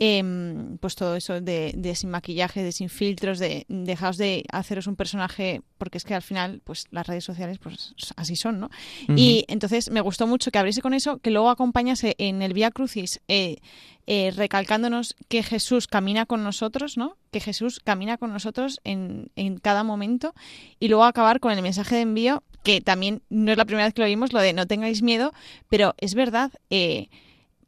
Em, 0.00 0.78
pues 0.78 0.96
todo 0.96 1.14
eso 1.14 1.40
de, 1.40 1.72
de, 1.76 1.94
sin 1.94 2.10
maquillaje, 2.10 2.62
de 2.62 2.72
sin 2.72 2.88
filtros, 2.88 3.38
de 3.38 3.66
dejaos 3.68 4.16
de 4.16 4.44
haceros 4.50 4.86
un 4.86 4.96
personaje, 4.96 5.60
porque 5.76 5.98
es 5.98 6.04
que 6.04 6.14
al 6.14 6.22
final, 6.22 6.62
pues 6.64 6.86
las 6.90 7.06
redes 7.06 7.22
sociales, 7.22 7.58
pues 7.58 7.94
así 8.16 8.34
son, 8.34 8.60
¿no? 8.60 8.70
Y 9.14 9.44
entonces 9.46 9.90
me 9.90 10.00
gustó 10.00 10.26
mucho 10.26 10.50
que 10.50 10.58
abriese 10.58 10.80
con 10.80 10.94
eso, 10.94 11.18
que 11.18 11.30
luego 11.30 11.50
acompañase 11.50 12.16
en 12.16 12.40
el 12.40 12.54
Vía 12.54 12.70
Crucis, 12.70 13.20
eh, 13.28 13.58
eh, 14.06 14.32
recalcándonos 14.34 15.14
que 15.28 15.42
Jesús 15.42 15.86
camina 15.86 16.24
con 16.24 16.42
nosotros, 16.42 16.96
¿no? 16.96 17.18
Que 17.30 17.38
Jesús 17.38 17.78
camina 17.78 18.16
con 18.16 18.32
nosotros 18.32 18.80
en, 18.84 19.30
en 19.36 19.58
cada 19.58 19.84
momento 19.84 20.34
y 20.80 20.88
luego 20.88 21.04
acabar 21.04 21.40
con 21.40 21.52
el 21.52 21.60
mensaje 21.60 21.96
de 21.96 22.00
envío, 22.00 22.42
que 22.62 22.80
también 22.80 23.22
no 23.28 23.52
es 23.52 23.58
la 23.58 23.66
primera 23.66 23.84
vez 23.84 23.94
que 23.94 24.00
lo 24.00 24.08
vimos, 24.08 24.32
lo 24.32 24.40
de 24.40 24.54
no 24.54 24.66
tengáis 24.66 25.02
miedo, 25.02 25.32
pero 25.68 25.94
es 25.98 26.14
verdad, 26.14 26.52
eh, 26.70 27.08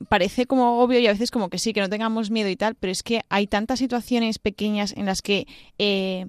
parece 0.09 0.47
como 0.47 0.83
obvio 0.83 0.99
y 0.99 1.07
a 1.07 1.13
veces 1.13 1.31
como 1.31 1.49
que 1.51 1.59
sí, 1.59 1.73
que 1.73 1.81
no 1.81 1.89
tengamos 1.89 2.31
miedo 2.31 2.49
y 2.49 2.57
tal, 2.57 2.75
pero 2.75 2.91
es 2.91 3.03
que 3.03 3.23
hay 3.29 3.47
tantas 3.47 3.79
situaciones 3.79 4.39
pequeñas 4.39 4.95
en 4.97 5.07
las 5.07 5.23
que 5.23 5.47
eh, 5.79 6.27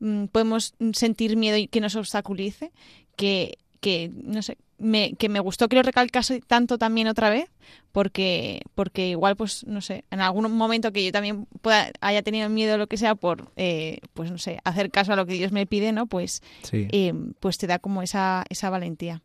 mm, 0.00 0.26
podemos 0.26 0.74
sentir 0.92 1.36
miedo 1.36 1.56
y 1.56 1.68
que 1.68 1.80
nos 1.80 1.96
obstaculice, 1.96 2.72
que, 3.16 3.58
que 3.80 4.10
no 4.14 4.42
sé, 4.42 4.58
me, 4.78 5.14
que 5.14 5.28
me 5.28 5.40
gustó 5.40 5.68
que 5.68 5.76
lo 5.76 5.82
recalcase 5.82 6.40
tanto 6.40 6.78
también 6.78 7.08
otra 7.08 7.30
vez, 7.30 7.48
porque, 7.92 8.62
porque 8.74 9.08
igual, 9.08 9.36
pues, 9.36 9.66
no 9.66 9.80
sé, 9.80 10.04
en 10.10 10.20
algún 10.20 10.50
momento 10.52 10.92
que 10.92 11.04
yo 11.04 11.12
también 11.12 11.46
pueda, 11.62 11.90
haya 12.00 12.22
tenido 12.22 12.48
miedo 12.48 12.74
o 12.74 12.78
lo 12.78 12.86
que 12.86 12.96
sea 12.96 13.14
por, 13.14 13.50
eh, 13.56 14.00
pues, 14.12 14.30
no 14.30 14.38
sé, 14.38 14.58
hacer 14.64 14.90
caso 14.90 15.12
a 15.12 15.16
lo 15.16 15.26
que 15.26 15.34
Dios 15.34 15.52
me 15.52 15.66
pide, 15.66 15.92
¿no? 15.92 16.06
Pues, 16.06 16.42
eh, 16.72 17.14
pues 17.40 17.58
te 17.58 17.66
da 17.66 17.78
como 17.78 18.02
esa, 18.02 18.44
esa 18.50 18.70
valentía. 18.70 19.22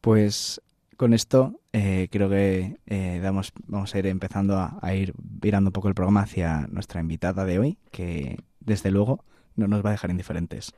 Pues 0.00 0.62
con 0.96 1.14
esto 1.14 1.60
eh, 1.72 2.08
creo 2.10 2.28
que 2.28 2.76
damos, 3.22 3.52
vamos 3.66 3.94
a 3.94 3.98
ir 3.98 4.06
empezando 4.06 4.56
a, 4.56 4.78
a, 4.80 4.94
ir 4.94 5.14
virando 5.18 5.68
un 5.68 5.72
poco 5.72 5.88
el 5.88 5.94
programa 5.94 6.22
hacia 6.22 6.66
nuestra 6.68 7.00
invitada 7.00 7.44
de 7.44 7.58
hoy, 7.58 7.78
que 7.90 8.38
desde 8.60 8.90
luego 8.90 9.24
no 9.56 9.68
nos 9.68 9.84
va 9.84 9.90
a 9.90 9.92
dejar 9.92 10.10
indiferentes. 10.10 10.74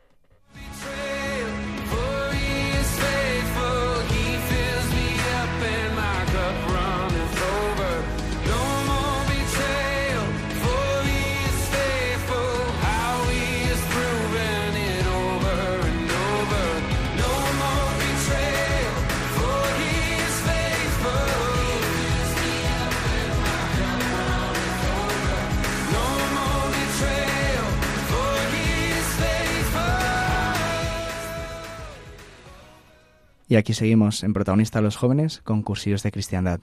Y 33.48 33.56
aquí 33.56 33.72
seguimos 33.72 34.22
en 34.24 34.34
Protagonista 34.34 34.82
los 34.82 34.96
Jóvenes 34.96 35.40
con 35.42 35.62
cursillos 35.62 36.02
de 36.02 36.12
cristiandad. 36.12 36.60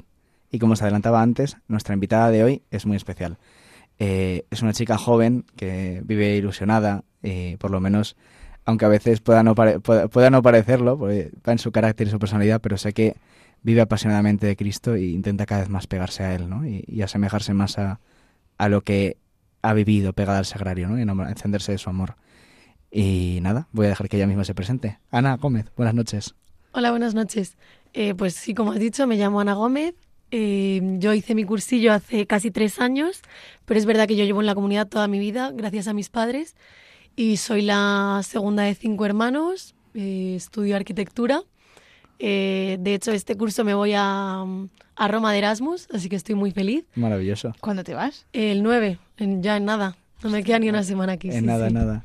Y 0.51 0.59
como 0.59 0.73
os 0.73 0.81
adelantaba 0.83 1.21
antes, 1.21 1.57
nuestra 1.67 1.95
invitada 1.95 2.29
de 2.29 2.43
hoy 2.43 2.61
es 2.69 2.85
muy 2.85 2.95
especial. 2.95 3.39
Eh, 3.97 4.45
es 4.51 4.61
una 4.61 4.71
chica 4.71 4.97
joven 4.97 5.45
que 5.55 6.01
vive 6.05 6.35
ilusionada, 6.35 7.03
eh, 7.23 7.57
por 7.59 7.71
lo 7.71 7.81
menos, 7.81 8.15
aunque 8.65 8.85
a 8.85 8.89
veces 8.89 9.19
pueda 9.19 9.41
no, 9.41 9.55
parecerlo, 9.55 10.99
va 10.99 11.51
en 11.51 11.57
su 11.59 11.71
carácter 11.71 12.07
y 12.07 12.11
su 12.11 12.19
personalidad, 12.19 12.61
pero 12.61 12.77
sé 12.77 12.93
que 12.93 13.15
vive 13.63 13.81
apasionadamente 13.81 14.45
de 14.45 14.55
Cristo 14.55 14.93
e 14.93 15.05
intenta 15.05 15.47
cada 15.47 15.61
vez 15.61 15.69
más 15.69 15.87
pegarse 15.87 16.23
a 16.23 16.35
Él 16.35 16.47
y, 16.87 17.01
asemejarse 17.01 17.55
más 17.55 17.79
a, 17.79 17.99
lo 18.69 18.81
que 18.81 19.17
ha 19.63 19.73
vivido 19.73 20.13
pegada 20.13 20.37
al 20.37 20.45
sagrario 20.45 20.95
y 20.99 21.01
encenderse 21.01 21.71
de 21.71 21.77
su 21.79 21.89
amor. 21.89 22.15
Y 22.91 23.39
nada, 23.41 23.67
voy 23.71 23.87
a 23.87 23.89
dejar 23.89 24.07
que 24.07 24.17
ella 24.17 24.27
misma 24.27 24.43
se 24.43 24.53
presente. 24.53 24.99
Ana 25.09 25.37
Gómez, 25.37 25.71
buenas 25.75 25.95
noches. 25.95 26.35
Hola, 26.77 26.91
buenas 26.91 27.15
noches. 27.15 27.55
Eh, 27.93 28.15
pues 28.15 28.33
sí, 28.33 28.53
como 28.53 28.73
has 28.73 28.79
dicho, 28.79 29.07
me 29.07 29.15
llamo 29.15 29.39
Ana 29.39 29.53
Gómez. 29.53 29.95
Eh, 30.31 30.81
yo 30.99 31.13
hice 31.13 31.33
mi 31.33 31.45
cursillo 31.45 31.93
hace 31.93 32.27
casi 32.27 32.51
tres 32.51 32.81
años, 32.81 33.21
pero 33.63 33.77
es 33.77 33.85
verdad 33.85 34.09
que 34.09 34.17
yo 34.17 34.25
llevo 34.25 34.41
en 34.41 34.45
la 34.45 34.55
comunidad 34.55 34.85
toda 34.89 35.07
mi 35.07 35.17
vida, 35.17 35.53
gracias 35.55 35.87
a 35.87 35.93
mis 35.93 36.09
padres, 36.09 36.57
y 37.15 37.37
soy 37.37 37.61
la 37.61 38.19
segunda 38.25 38.63
de 38.63 38.75
cinco 38.75 39.05
hermanos. 39.05 39.73
Eh, 39.93 40.33
estudio 40.35 40.75
arquitectura. 40.75 41.43
de 42.19 42.93
hecho, 42.93 43.13
este 43.13 43.37
curso 43.37 43.63
me 43.63 43.73
voy 43.73 43.93
a, 43.95 44.43
a, 44.97 45.07
Roma 45.07 45.31
de 45.31 45.37
Erasmus, 45.37 45.87
así 45.93 46.09
que 46.09 46.17
estoy 46.17 46.35
muy 46.35 46.51
feliz. 46.51 46.83
Maravilloso. 46.95 47.53
¿Cuándo 47.61 47.85
te 47.85 47.93
vas? 47.93 48.25
El 48.33 48.63
9, 48.63 48.99
ya 49.39 49.55
en 49.55 49.63
nada. 49.63 49.95
No 50.21 50.29
me 50.29 50.43
queda 50.43 50.59
ni 50.59 50.67
una 50.67 50.83
semana 50.83 51.13
aquí. 51.13 51.31
En 51.31 51.45
nada, 51.45 51.69
nada. 51.69 52.03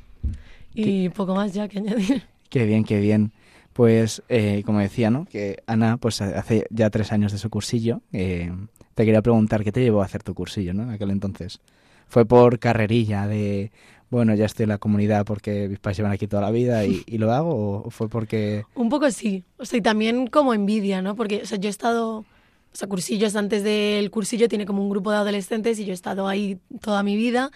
Y 0.73 1.09
poco 1.09 1.35
más 1.35 1.55
ya 1.55 1.67
que 1.67 1.79
añadir. 1.79 2.23
Qué 2.51 2.67
bien, 2.67 2.85
qué 2.85 3.01
bien. 3.01 3.33
Pues, 3.81 4.23
como 4.67 4.81
decía, 4.81 5.09
¿no? 5.09 5.25
Que 5.25 5.63
Ana, 5.67 5.97
pues 5.97 6.21
hace 6.21 6.67
ya 6.69 6.91
tres 6.91 7.13
años 7.13 7.33
de 7.33 7.39
su 7.39 7.49
cursillo. 7.49 8.03
Eh, 8.13 8.53
te 8.95 9.07
quería 9.07 9.23
preguntar, 9.23 9.65
¿qué 9.65 9.73
te 9.73 9.81
llevó 9.81 10.03
a 10.03 10.05
hacer 10.05 10.23
tu 10.23 10.35
cursillo, 10.35 10.75
¿no? 10.75 10.83
En 10.83 10.91
aquel 10.91 11.09
entonces. 11.09 11.61
¿Fue 12.07 12.27
por 12.27 12.59
carrerilla 12.59 13.27
de, 13.27 13.73
bueno, 14.11 14.35
ya 14.35 14.45
estoy 14.45 14.65
en 14.65 14.69
la 14.69 14.77
comunidad 14.77 15.25
porque 15.25 15.67
mis 15.67 15.79
padres 15.79 15.97
llevan 15.97 16.13
aquí 16.13 16.27
toda 16.27 16.43
la 16.43 16.51
vida 16.51 16.85
y, 16.85 17.17
lo 17.17 17.33
hago? 17.33 17.85
¿O 17.87 17.91
fue 17.91 18.11
porque...? 18.11 18.65
Un 18.75 18.91
poco 18.91 19.11
sí. 19.11 19.45
O 19.57 19.65
sea, 19.65 19.79
y 19.79 19.81
también 19.81 20.27
como 20.27 20.53
envidia, 20.53 21.01
¿no? 21.01 21.17
Porque, 21.17 21.41
o 21.43 21.47
sea, 21.47 21.57
yo 21.57 21.69
he 21.69 21.71
estado... 21.71 22.19
O 22.19 22.27
sea, 22.75 22.87
cursillos 22.87 23.35
antes 23.35 23.65
del 23.65 24.11
cursillo 24.11 24.47
tiene 24.51 24.67
como 24.67 24.83
un 24.83 24.91
grupo 24.91 25.11
de 25.11 25.17
adolescentes 25.17 25.79
y 25.79 25.87
yo 25.87 25.93
he 25.93 25.95
estado 25.95 26.29
ahí 26.29 26.59
toda 26.83 27.03
mi 27.03 27.17
vida 27.17 27.51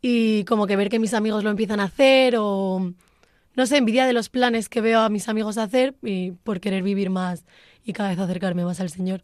y 0.00 0.44
como 0.44 0.68
que 0.68 0.76
ver 0.76 0.88
que 0.88 1.00
mis 1.00 1.14
amigos 1.14 1.42
lo 1.42 1.50
empiezan 1.50 1.80
a 1.80 1.84
hacer 1.84 2.36
o 2.38 2.92
no 3.56 3.66
sé, 3.66 3.76
envidia 3.76 4.06
de 4.06 4.12
los 4.12 4.28
planes 4.28 4.68
que 4.68 4.80
veo 4.80 5.00
a 5.00 5.08
mis 5.08 5.28
amigos 5.28 5.58
hacer 5.58 5.94
y 6.02 6.32
por 6.32 6.60
querer 6.60 6.82
vivir 6.82 7.10
más 7.10 7.44
y 7.84 7.92
cada 7.92 8.10
vez 8.10 8.18
acercarme 8.18 8.64
más 8.64 8.80
al 8.80 8.90
Señor. 8.90 9.22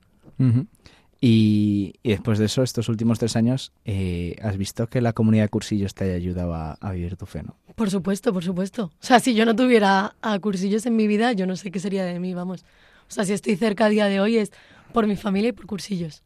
y, 1.21 1.95
después 2.05 2.39
de 2.39 2.47
eso, 2.47 2.63
estos 2.63 2.89
últimos 2.89 3.19
tres 3.19 3.37
años, 3.37 3.73
eh, 3.85 4.37
¿has 4.43 4.57
visto 4.57 4.87
que 4.87 5.01
la 5.01 5.13
comunidad 5.13 5.45
de 5.45 5.49
cursillos 5.49 5.95
te 5.95 6.05
haya 6.05 6.15
ayudado 6.15 6.55
a, 6.55 6.93
vivir 6.93 7.17
tu 7.17 7.27
fe, 7.27 7.43
no? 7.43 7.57
Por 7.75 7.91
supuesto, 7.91 8.33
por 8.33 8.45
supuesto. 8.45 8.85
O 8.85 9.05
sea, 9.05 9.21
si 9.21 9.35
yo 9.35 9.45
no 9.45 9.57
tuviera 9.57 10.15
a 10.23 10.39
cursillos 10.39 10.87
en 10.87 10.97
mi 10.97 11.07
vida, 11.07 11.33
yo 11.33 11.47
no 11.47 11.57
sé 11.57 11.71
qué 11.71 11.81
sería 11.81 12.05
de 12.05 12.19
mí, 12.21 12.35
vamos. 12.35 12.65
O 13.09 13.13
sea, 13.13 13.25
si 13.25 13.33
estoy 13.33 13.57
cerca 13.57 13.87
a 13.87 13.89
día 13.89 14.07
de 14.07 14.21
hoy 14.21 14.37
es 14.37 14.53
por 14.93 15.07
mi 15.07 15.17
familia 15.17 15.49
y 15.49 15.53
por 15.53 15.67
cursillos. 15.67 16.23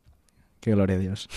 Qué 0.65 0.71
gloria 0.71 0.97
a 0.97 0.99
Dios. 0.99 1.29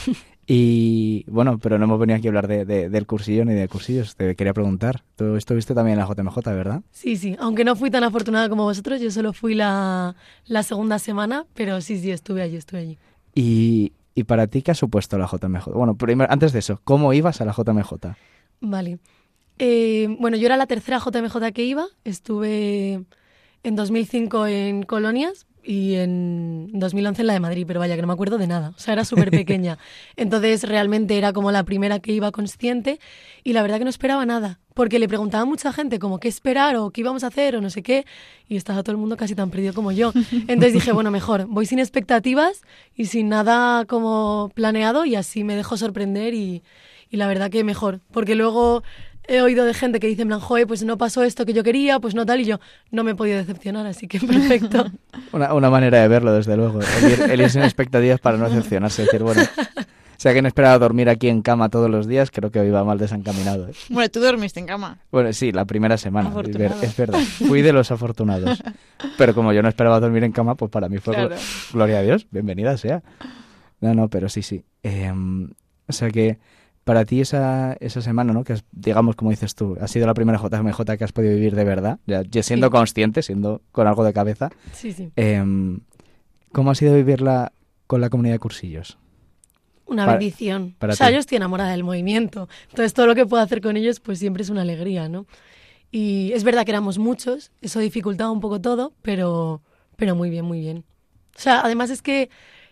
Y 0.50 1.26
bueno, 1.28 1.60
pero 1.60 1.78
no 1.78 1.84
hemos 1.84 2.00
venido 2.00 2.16
aquí 2.16 2.28
a 2.28 2.30
hablar 2.30 2.48
de, 2.48 2.64
del 2.64 3.06
cursillo 3.06 3.44
ni 3.44 3.54
de 3.54 3.68
cursillos. 3.68 4.16
Te 4.16 4.34
quería 4.38 4.54
preguntar. 4.54 5.04
Tú 5.18 5.36
estuviste 5.36 5.74
también 5.74 6.00
en 6.00 6.08
la 6.08 6.16
JMJ, 6.16 6.38
¿verdad? 6.46 6.82
Sí, 6.92 7.18
sí. 7.18 7.36
Aunque 7.38 7.66
no 7.66 7.76
fui 7.76 7.92
tan 7.92 8.06
afortunada 8.06 8.48
como 8.48 8.64
vosotros, 8.64 9.02
yo 9.02 9.12
solo 9.12 9.34
fui 9.34 9.54
la, 9.54 10.16
la 10.46 10.64
segunda 10.64 11.00
semana, 11.00 11.46
pero 11.54 11.82
sí, 11.82 12.00
sí, 12.00 12.12
estuve 12.12 12.42
allí, 12.42 12.56
estuve 12.56 12.80
allí. 12.80 12.98
¿Y, 13.36 13.92
y 14.16 14.24
para 14.24 14.48
ti 14.48 14.62
qué 14.62 14.72
ha 14.72 14.76
supuesto 14.76 15.18
la 15.18 15.28
JMJ? 15.28 15.68
Bueno, 15.74 15.98
primero, 15.98 16.32
antes 16.32 16.54
de 16.54 16.60
eso, 16.60 16.80
¿cómo 16.86 17.12
ibas 17.12 17.42
a 17.42 17.46
la 17.46 17.52
JMJ? 17.52 17.92
Vale. 18.62 19.00
Eh, 19.60 20.08
bueno, 20.22 20.38
yo 20.38 20.46
era 20.46 20.56
la 20.56 20.68
tercera 20.68 21.00
JMJ 21.00 21.52
que 21.52 21.66
iba. 21.66 21.88
Estuve 22.06 23.04
en 23.64 23.76
2005 23.76 24.48
en 24.48 24.84
Colonias, 24.84 25.46
y 25.68 25.96
en 25.96 26.70
2011 26.72 27.22
en 27.22 27.28
la 27.28 27.34
de 27.34 27.42
Madrid, 27.42 27.66
pero 27.68 27.82
vaya 27.82 27.96
que 27.98 28.02
no 28.02 28.08
me 28.08 28.14
acuerdo 28.14 28.38
de 28.38 28.48
nada, 28.48 28.70
o 28.70 28.80
sea, 28.80 28.94
era 28.94 29.04
súper 29.04 29.32
pequeña. 29.32 29.78
Entonces 30.16 30.64
realmente 30.64 31.18
era 31.18 31.34
como 31.34 31.52
la 31.52 31.64
primera 31.64 32.00
que 32.00 32.14
iba 32.14 32.32
consciente 32.32 33.02
y 33.44 33.52
la 33.52 33.62
verdad 33.62 33.78
que 33.78 33.84
no 33.84 33.90
esperaba 33.90 34.26
nada, 34.26 34.60
porque 34.74 34.98
le 34.98 35.10
preguntaba 35.10 35.42
a 35.42 35.46
mucha 35.46 35.74
gente 35.74 36.00
como 36.00 36.22
qué 36.22 36.30
esperar 36.30 36.78
o 36.78 36.92
qué 36.92 37.02
íbamos 37.02 37.26
a 37.26 37.28
hacer 37.28 37.58
o 37.58 37.62
no 37.62 37.70
sé 37.70 37.84
qué, 37.84 38.06
y 38.48 38.56
estaba 38.56 38.82
todo 38.82 38.94
el 38.94 38.98
mundo 38.98 39.18
casi 39.18 39.36
tan 39.36 39.50
perdido 39.50 39.74
como 39.74 39.92
yo. 39.92 40.14
Entonces 40.48 40.72
dije, 40.72 40.94
bueno, 40.94 41.12
mejor, 41.12 41.48
voy 41.48 41.66
sin 41.66 41.80
expectativas 41.80 42.62
y 42.96 43.08
sin 43.08 43.28
nada 43.28 43.84
como 43.84 44.50
planeado 44.56 45.04
y 45.04 45.16
así 45.16 45.44
me 45.44 45.58
dejo 45.58 45.76
sorprender 45.76 46.34
y, 46.34 46.64
y 47.10 47.18
la 47.18 47.28
verdad 47.28 47.52
que 47.52 47.66
mejor, 47.66 48.00
porque 48.12 48.36
luego 48.36 48.84
he 49.28 49.42
oído 49.42 49.66
de 49.66 49.74
gente 49.74 50.00
que 50.00 50.08
dice, 50.08 50.22
en 50.22 50.30
plan, 50.30 50.42
pues 50.68 50.84
no 50.84 50.98
pasó 50.98 51.24
esto 51.24 51.46
que 51.46 51.54
yo 51.54 51.64
quería, 51.64 52.00
pues 52.00 52.16
no 52.16 52.26
tal, 52.26 52.42
y 52.42 52.46
yo 52.46 52.60
no 52.92 53.04
me 53.04 53.12
he 53.12 53.16
podido 53.16 53.38
decepcionar, 53.38 53.86
así 53.86 54.08
que 54.08 54.20
perfecto. 54.28 54.86
una, 55.32 55.54
una 55.54 55.70
manera 55.70 56.02
de 56.02 56.08
verlo, 56.08 56.34
desde 56.34 56.56
luego. 56.58 56.80
El 57.30 57.42
ir, 57.42 57.50
sin 57.50 57.62
expectativas 57.62 58.20
para 58.20 58.38
no 58.38 58.50
decepcionarse. 58.50 59.04
decir, 59.04 59.24
bueno, 59.24 59.42
si 60.18 60.28
alguien 60.28 60.46
esperaba 60.46 60.80
dormir 60.80 61.10
aquí 61.10 61.28
en 61.30 61.42
cama 61.42 61.70
todos 61.70 61.90
los 61.90 62.08
días, 62.08 62.32
creo 62.32 62.52
que 62.52 62.66
iba 62.66 62.84
mal 62.84 62.98
desencaminado. 62.98 63.68
¿eh? 63.68 63.74
Bueno, 63.90 64.10
tú 64.10 64.20
dormiste 64.20 64.60
en 64.60 64.66
cama. 64.66 64.98
Bueno, 65.12 65.32
sí, 65.34 65.52
la 65.52 65.66
primera 65.66 65.98
semana. 65.98 66.32
Es, 66.82 66.98
verdad. 66.98 67.20
Fui 67.20 67.62
de 67.62 67.74
los 67.74 67.92
afortunados. 67.92 68.64
Pero 69.18 69.36
como 69.36 69.54
yo 69.54 69.62
no 69.62 69.70
esperaba 69.70 70.00
dormir 70.00 70.24
en 70.24 70.32
cama, 70.32 70.56
pues 70.56 70.72
para 70.72 70.90
mí 70.90 70.98
fue 70.98 71.16
gloria 71.72 72.00
a 72.00 72.02
Dios, 72.02 72.28
bienvenida 72.32 72.78
sea. 72.78 73.04
No, 73.80 73.94
no, 73.94 74.08
pero 74.08 74.28
sí, 74.28 74.42
sí. 74.42 74.64
Em, 74.82 75.52
o 75.88 75.94
sea 75.94 76.10
que 76.10 76.40
para 76.88 77.04
ti 77.04 77.20
esa, 77.20 77.74
esa 77.82 78.02
semana, 78.02 78.32
¿no? 78.32 78.46
Que 78.46 78.54
es, 78.54 78.64
digamos, 78.72 79.18
como 79.18 79.30
dices 79.32 79.56
tú, 79.56 79.78
ha 79.82 79.90
sido 79.90 80.08
la 80.08 80.14
primera 80.14 80.40
JMJ 80.40 80.98
que 80.98 81.04
has 81.04 81.12
podido 81.12 81.34
vivir 81.34 81.54
de 81.54 81.66
verdad, 81.66 82.00
ya, 82.08 82.24
siendo 82.42 82.72
consciente, 82.72 83.22
siendo 83.22 83.62
con 83.74 83.88
algo 83.88 84.06
de 84.06 84.14
cabeza. 84.14 84.50
Sí, 84.72 84.94
sí. 84.94 85.12
Em, 85.18 85.82
¿Cómo 86.54 86.72
ha 86.72 86.76
sido 86.76 86.96
vivirla 86.96 87.52
con 87.88 88.00
la 88.00 88.10
comunidad 88.10 88.36
de 88.36 88.40
cursillos? 88.40 88.98
Una 89.86 90.06
Para- 90.06 90.18
bendición. 90.18 90.76
para 90.80 90.94
o 90.94 90.96
sea, 90.96 91.08
ti. 91.08 91.14
yo 91.16 91.20
estoy 91.20 91.36
enamorada 91.36 91.72
del 91.72 91.84
movimiento. 91.84 92.48
Entonces, 92.70 92.94
todo 92.94 93.06
lo 93.06 93.16
que 93.16 93.26
puedo 93.26 93.44
hacer 93.44 93.60
con 93.60 93.76
ellos, 93.76 94.00
pues 94.00 94.18
siempre 94.20 94.44
es 94.44 94.50
una 94.50 94.62
alegría, 94.62 95.10
¿no? 95.10 95.26
Y 95.92 96.32
es 96.34 96.46
verdad 96.46 96.64
que 96.64 96.72
éramos 96.72 96.98
muchos, 97.00 97.52
eso 97.62 97.82
dificultaba 97.82 98.32
un 98.32 98.40
poco 98.40 98.62
todo, 98.62 98.94
pero, 99.02 99.62
pero 99.98 100.16
muy 100.16 100.30
bien, 100.30 100.46
muy 100.46 100.62
bien. 100.62 100.86
O 101.36 101.40
sea, 101.40 101.60
además 101.62 101.90
es 101.90 102.02
que 102.02 102.30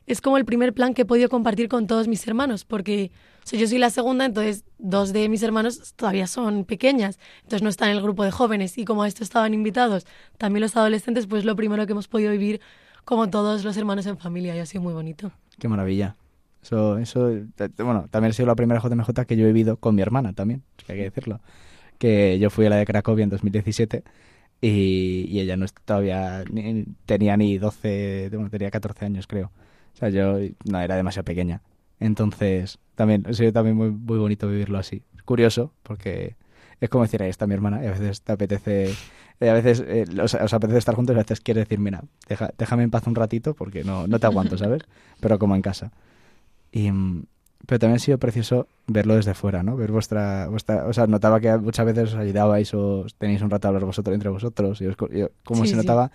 es 0.07 0.22
como 0.22 0.38
el 0.38 0.45
primer 0.45 0.74
plan 0.74 0.93
que 0.93 1.01
he 1.01 1.05
podido 1.05 1.27
compartir 1.27 1.67
con 1.67 1.86
todos 1.86 2.07
mis 2.07 2.25
hermanos, 2.27 2.63
porque 2.63 3.12
o 3.46 3.48
sea, 3.48 3.60
yo 3.60 3.68
soy 3.68 3.78
la 3.78 3.92
segunda, 3.92 4.25
entonces 4.25 4.64
dos 4.80 5.14
de 5.14 5.30
mis 5.30 5.44
hermanos 5.44 5.94
todavía 5.96 6.25
son 6.25 6.66
pequeñas, 6.66 7.20
entonces 7.44 7.62
no 7.62 7.70
están 7.70 7.90
en 7.92 7.98
el 7.98 8.02
grupo 8.04 8.24
de 8.24 8.32
jóvenes. 8.32 8.78
Y 8.80 8.86
como 8.86 9.04
a 9.04 9.08
esto 9.08 9.24
estaban 9.24 9.54
invitados 9.54 10.06
también 10.40 10.62
los 10.62 10.75
adolescentes, 10.75 11.28
pues 11.28 11.46
lo 11.46 11.56
primero 11.56 11.86
que 11.86 11.92
hemos 11.92 12.08
podido 12.08 12.32
vivir 12.32 12.60
como 13.04 13.30
todos 13.30 13.64
los 13.64 13.78
hermanos 13.78 14.08
en 14.08 14.18
familia 14.18 14.56
y 14.56 14.60
ha 14.60 14.66
sido 14.66 14.82
muy 14.82 14.94
bonito. 14.94 15.32
Qué 15.60 15.68
maravilla. 15.68 16.16
Eso, 16.64 16.98
eso, 16.98 17.30
eh, 17.30 17.46
bueno, 17.78 18.08
también 18.10 18.32
ha 18.32 18.34
sido 18.34 18.48
la 18.48 18.56
primera 18.56 18.82
JMJ 18.82 19.25
que 19.28 19.38
yo 19.38 19.44
he 19.44 19.54
vivido 19.54 19.78
con 19.78 19.94
mi 19.94 20.02
hermana 20.02 20.34
también, 20.34 20.64
que 20.78 20.92
hay 20.94 20.98
que 20.98 21.04
decirlo. 21.04 21.40
Que 22.00 22.40
yo 22.40 22.50
fui 22.50 22.66
a 22.66 22.72
la 22.72 22.78
de 22.78 22.86
Cracovia 22.88 23.22
en 23.24 23.30
2017 23.30 24.04
y, 24.62 25.28
y 25.30 25.40
ella 25.40 25.56
no 25.58 25.68
todavía 25.86 26.44
ni- 26.52 26.86
tenía 27.06 27.38
ni 27.38 27.60
12, 27.60 28.30
bueno, 28.34 28.50
tenía 28.50 28.72
14 28.72 29.06
años 29.06 29.28
creo. 29.28 29.52
O 29.94 29.98
sea, 29.98 30.10
yo 30.10 30.40
no 30.66 30.80
era 30.82 30.96
demasiado 30.96 31.24
pequeña. 31.25 31.62
Entonces, 32.00 32.80
también 32.96 33.25
ha 33.28 33.34
sido 33.34 33.52
también 33.54 33.75
muy, 33.75 33.92
muy 33.92 34.18
bonito 34.18 34.48
vivirlo 34.48 34.78
así. 34.78 35.04
Curioso, 35.25 35.72
porque 35.84 36.36
es 36.82 36.90
como 36.90 37.04
decir, 37.04 37.22
ahí 37.24 37.30
está 37.30 37.48
mi 37.48 37.54
hermana 37.54 37.84
y 37.84 37.88
a 37.88 37.92
veces 37.92 38.22
te 38.22 38.32
apetece, 38.34 38.90
eh, 39.40 39.50
a 39.50 39.54
veces 39.54 39.84
eh, 39.88 40.06
os, 40.22 40.34
os 40.34 40.54
apetece 40.54 40.78
estar 40.78 40.94
juntos 40.96 41.16
y 41.16 41.20
a 41.20 41.24
veces 41.24 41.40
quieres 41.42 41.64
decir, 41.66 41.80
mira, 41.80 42.04
deja- 42.28 42.52
déjame 42.58 42.84
en 42.84 42.92
paz 42.92 43.08
un 43.08 43.16
ratito 43.16 43.54
porque 43.54 43.84
no, 43.84 44.08
no 44.08 44.20
te 44.20 44.28
aguanto, 44.28 44.58
¿sabes? 44.58 44.84
Pero 45.20 45.40
como 45.40 45.56
en 45.56 45.62
casa. 45.62 45.92
Y, 46.72 46.92
mm, 46.92 47.24
pero 47.66 47.80
también 47.80 47.96
ha 47.96 48.00
sido 48.00 48.20
precioso 48.20 48.68
verlo 48.86 49.16
desde 49.16 49.34
fuera, 49.34 49.64
¿no? 49.64 49.75
Ver 49.75 49.92
vuestra, 49.92 50.48
vuestra... 50.50 50.86
O 50.86 50.94
sea, 50.94 51.08
notaba 51.08 51.40
que 51.40 51.58
muchas 51.58 51.86
veces 51.86 52.10
os 52.10 52.16
ayudabais 52.16 52.72
o 52.75 53.00
os 53.06 53.16
tenéis 53.16 53.42
un 53.42 53.50
rato 53.50 53.68
a 53.68 53.70
hablar 53.70 53.86
vosotros 53.86 54.14
entre 54.14 54.30
vosotros 54.30 54.80
y 54.82 54.86
os 54.86 54.96
co- 54.96 55.10
y 55.12 55.25
cómo 55.44 55.64
Sí, 55.64 55.70
se 55.70 55.72
sí. 55.72 55.78
notaba 55.78 56.12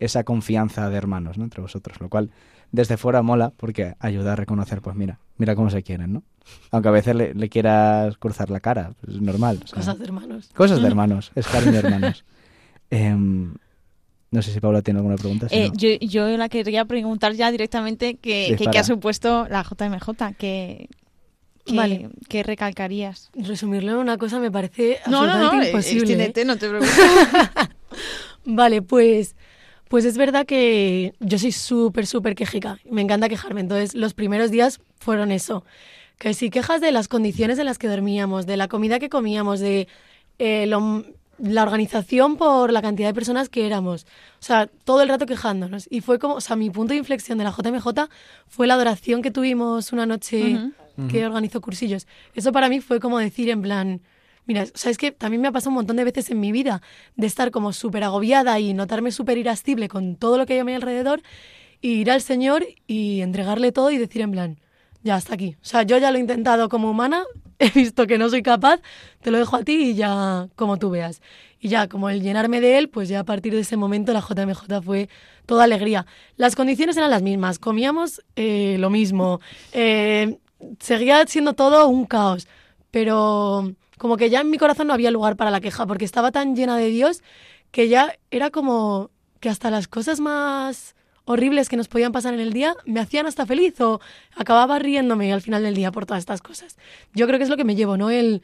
esa 0.00 0.24
confianza 0.24 0.90
de 0.90 0.96
hermanos, 0.96 1.38
¿no? 1.38 1.44
Entre 1.44 1.60
vosotros, 1.60 2.00
lo 2.00 2.08
cual 2.08 2.30
desde 2.72 2.96
fuera 2.96 3.22
mola 3.22 3.52
porque 3.56 3.94
ayuda 4.00 4.32
a 4.32 4.36
reconocer, 4.36 4.80
pues 4.82 4.94
mira, 4.96 5.18
mira 5.36 5.54
cómo 5.54 5.70
se 5.70 5.82
quieren, 5.82 6.12
¿no? 6.12 6.22
Aunque 6.70 6.88
a 6.88 6.92
veces 6.92 7.14
le, 7.14 7.34
le 7.34 7.48
quieras 7.48 8.16
cruzar 8.18 8.48
la 8.50 8.60
cara, 8.60 8.92
pues 9.00 9.16
es 9.16 9.22
normal. 9.22 9.60
o 9.62 9.66
sea, 9.66 9.76
Cosas 9.76 9.98
de 9.98 10.04
hermanos. 10.04 10.50
cosas 10.54 10.80
de 10.80 10.86
hermanos, 10.88 11.32
es 11.34 11.46
cariño 11.46 11.72
de 11.72 11.78
hermanos. 11.78 12.24
Em, 12.90 13.54
no 14.30 14.42
sé 14.42 14.52
si 14.52 14.60
Paula 14.60 14.82
tiene 14.82 14.98
alguna 14.98 15.16
pregunta. 15.16 15.48
si 15.48 15.54
Eh, 15.56 15.68
no. 15.68 15.74
yo, 15.74 15.88
yo 16.00 16.36
la 16.36 16.48
quería 16.48 16.84
preguntar 16.84 17.32
ya 17.34 17.50
directamente 17.50 18.14
que, 18.16 18.54
que, 18.58 18.66
qué 18.66 18.78
ha 18.78 18.84
supuesto 18.84 19.46
la 19.48 19.62
JMJ, 19.62 20.34
que, 20.38 20.88
que, 21.64 21.76
Vale. 21.76 22.08
que 22.28 22.42
recalcarías. 22.42 23.30
Resumirlo 23.34 23.92
en 23.92 23.98
una 23.98 24.16
cosa 24.18 24.38
me 24.38 24.50
parece 24.50 24.98
No, 25.06 25.26
no, 25.26 25.32
absolutamente 25.32 25.56
no, 25.56 25.62
eh, 25.62 25.68
imposible. 25.70 26.32
¿eh? 26.34 26.44
no 26.46 26.56
te 26.56 26.68
preocupes. 26.68 26.98
Vale, 28.44 28.82
pues, 28.82 29.36
pues 29.88 30.04
es 30.04 30.16
verdad 30.18 30.46
que 30.46 31.14
yo 31.20 31.38
soy 31.38 31.52
súper, 31.52 32.06
súper 32.06 32.34
quejica. 32.34 32.78
Me 32.90 33.02
encanta 33.02 33.28
quejarme. 33.28 33.60
Entonces, 33.60 33.94
los 33.94 34.14
primeros 34.14 34.50
días 34.50 34.80
fueron 34.98 35.30
eso. 35.32 35.64
Que 36.18 36.34
si 36.34 36.50
quejas 36.50 36.80
de 36.80 36.92
las 36.92 37.08
condiciones 37.08 37.58
en 37.58 37.66
las 37.66 37.78
que 37.78 37.88
dormíamos, 37.88 38.46
de 38.46 38.56
la 38.56 38.68
comida 38.68 38.98
que 38.98 39.08
comíamos, 39.08 39.60
de 39.60 39.88
eh, 40.38 40.66
lo- 40.66 41.04
la 41.38 41.62
organización 41.62 42.36
por 42.36 42.72
la 42.72 42.82
cantidad 42.82 43.08
de 43.08 43.14
personas 43.14 43.48
que 43.48 43.64
éramos. 43.66 44.04
O 44.40 44.44
sea, 44.44 44.68
todo 44.84 45.02
el 45.02 45.08
rato 45.08 45.24
quejándonos. 45.26 45.86
Y 45.90 46.00
fue 46.00 46.18
como, 46.18 46.34
o 46.34 46.40
sea, 46.40 46.56
mi 46.56 46.68
punto 46.70 46.92
de 46.94 46.98
inflexión 46.98 47.38
de 47.38 47.44
la 47.44 47.52
JMJ 47.52 48.08
fue 48.48 48.66
la 48.66 48.74
adoración 48.74 49.22
que 49.22 49.30
tuvimos 49.30 49.92
una 49.92 50.04
noche 50.06 50.58
que 51.08 51.24
organizó 51.24 51.60
cursillos. 51.60 52.08
Eso 52.34 52.50
para 52.50 52.68
mí 52.68 52.80
fue 52.80 52.98
como 52.98 53.18
decir 53.20 53.48
en 53.50 53.62
plan, 53.62 54.00
mira, 54.48 54.64
o 54.64 54.78
sea, 54.78 54.90
es 54.90 54.98
que 54.98 55.12
también 55.12 55.42
me 55.42 55.48
ha 55.48 55.52
pasado 55.52 55.70
un 55.70 55.76
montón 55.76 55.96
de 55.96 56.04
veces 56.04 56.30
en 56.30 56.40
mi 56.40 56.50
vida 56.50 56.82
de 57.16 57.26
estar 57.26 57.52
como 57.52 57.72
súper 57.72 58.02
agobiada 58.02 58.58
y 58.58 58.72
notarme 58.74 59.12
súper 59.12 59.38
irascible 59.38 59.88
con 59.88 60.16
todo 60.16 60.38
lo 60.38 60.46
que 60.46 60.54
hay 60.54 60.58
a 60.60 60.64
mi 60.64 60.72
alrededor 60.72 61.22
y 61.80 62.00
ir 62.00 62.10
al 62.10 62.22
Señor 62.22 62.66
y 62.86 63.20
entregarle 63.20 63.70
todo 63.72 63.90
y 63.90 63.98
decir 63.98 64.22
en 64.22 64.32
plan, 64.32 64.58
ya 65.04 65.16
hasta 65.16 65.34
aquí. 65.34 65.56
O 65.62 65.64
sea, 65.64 65.82
yo 65.82 65.98
ya 65.98 66.10
lo 66.10 66.16
he 66.16 66.20
intentado 66.20 66.68
como 66.70 66.90
humana, 66.90 67.24
he 67.58 67.68
visto 67.70 68.06
que 68.06 68.16
no 68.16 68.30
soy 68.30 68.42
capaz, 68.42 68.80
te 69.20 69.30
lo 69.30 69.38
dejo 69.38 69.54
a 69.54 69.64
ti 69.64 69.90
y 69.90 69.94
ya 69.94 70.48
como 70.56 70.78
tú 70.78 70.90
veas. 70.90 71.20
Y 71.60 71.68
ya, 71.68 71.88
como 71.88 72.08
el 72.08 72.22
llenarme 72.22 72.60
de 72.60 72.78
él, 72.78 72.88
pues 72.88 73.08
ya 73.08 73.20
a 73.20 73.24
partir 73.24 73.52
de 73.52 73.60
ese 73.60 73.76
momento 73.76 74.12
la 74.12 74.20
JMJ 74.20 74.80
fue 74.82 75.10
toda 75.44 75.64
alegría. 75.64 76.06
Las 76.36 76.56
condiciones 76.56 76.96
eran 76.96 77.10
las 77.10 77.22
mismas, 77.22 77.58
comíamos 77.58 78.22
eh, 78.36 78.76
lo 78.78 78.88
mismo, 78.88 79.40
eh, 79.72 80.38
seguía 80.78 81.26
siendo 81.26 81.52
todo 81.52 81.88
un 81.88 82.06
caos, 82.06 82.48
pero 82.90 83.74
como 83.98 84.16
que 84.16 84.30
ya 84.30 84.40
en 84.40 84.50
mi 84.50 84.58
corazón 84.58 84.86
no 84.86 84.94
había 84.94 85.10
lugar 85.10 85.36
para 85.36 85.50
la 85.50 85.60
queja, 85.60 85.86
porque 85.86 86.04
estaba 86.04 86.32
tan 86.32 86.56
llena 86.56 86.76
de 86.76 86.88
Dios 86.88 87.22
que 87.70 87.88
ya 87.88 88.18
era 88.30 88.50
como 88.50 89.10
que 89.40 89.48
hasta 89.48 89.70
las 89.70 89.88
cosas 89.88 90.20
más 90.20 90.94
horribles 91.24 91.68
que 91.68 91.76
nos 91.76 91.88
podían 91.88 92.12
pasar 92.12 92.32
en 92.32 92.40
el 92.40 92.52
día 92.52 92.74
me 92.86 93.00
hacían 93.00 93.26
hasta 93.26 93.44
feliz 93.44 93.78
o 93.80 94.00
acababa 94.34 94.78
riéndome 94.78 95.32
al 95.32 95.42
final 95.42 95.62
del 95.62 95.74
día 95.74 95.92
por 95.92 96.06
todas 96.06 96.20
estas 96.20 96.40
cosas. 96.40 96.76
Yo 97.14 97.26
creo 97.26 97.38
que 97.38 97.44
es 97.44 97.50
lo 97.50 97.56
que 97.58 97.64
me 97.64 97.76
llevo, 97.76 97.98
¿no? 97.98 98.10
El 98.10 98.42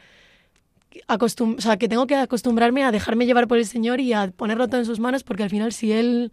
acostum 1.09 1.57
o 1.59 1.61
sea, 1.61 1.79
que 1.79 1.89
tengo 1.89 2.07
que 2.07 2.15
acostumbrarme 2.15 2.85
a 2.85 2.93
dejarme 2.93 3.27
llevar 3.27 3.49
por 3.49 3.59
el 3.59 3.67
Señor 3.67 4.01
y 4.01 4.13
a 4.13 4.31
ponerlo 4.31 4.69
todo 4.69 4.81
en 4.81 4.87
sus 4.87 5.01
manos 5.01 5.25
porque 5.25 5.43
al 5.43 5.51
final 5.51 5.73
si 5.73 5.93
él 5.93 6.31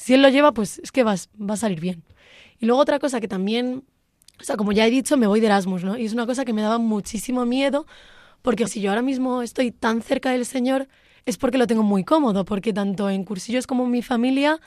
si 0.00 0.14
él 0.14 0.22
lo 0.22 0.30
lleva, 0.30 0.52
pues 0.52 0.78
es 0.78 0.92
que 0.92 1.02
vas, 1.02 1.28
va 1.38 1.54
a 1.54 1.56
salir 1.58 1.78
bien. 1.78 2.02
Y 2.58 2.64
luego 2.64 2.80
otra 2.80 2.98
cosa 2.98 3.20
que 3.20 3.28
también, 3.28 3.84
o 4.40 4.44
sea, 4.44 4.56
como 4.56 4.72
ya 4.72 4.86
he 4.86 4.90
dicho, 4.90 5.18
me 5.18 5.26
voy 5.26 5.40
de 5.40 5.46
Erasmus, 5.46 5.84
¿no? 5.84 5.98
Y 5.98 6.06
es 6.06 6.14
una 6.14 6.24
cosa 6.24 6.46
que 6.46 6.54
me 6.54 6.62
daba 6.62 6.78
muchísimo 6.78 7.44
miedo 7.44 7.86
porque 8.42 8.66
si 8.66 8.80
yo 8.80 8.90
ahora 8.90 9.02
mismo 9.02 9.42
estoy 9.42 9.72
tan 9.72 10.02
cerca 10.02 10.30
del 10.30 10.46
Señor 10.46 10.88
es 11.26 11.36
porque 11.36 11.58
lo 11.58 11.66
tengo 11.66 11.82
muy 11.82 12.04
cómodo, 12.04 12.44
porque 12.44 12.72
tanto 12.72 13.10
en 13.10 13.24
cursillos 13.24 13.66
como 13.66 13.84
en 13.84 13.90
mi 13.90 14.02
familia, 14.02 14.60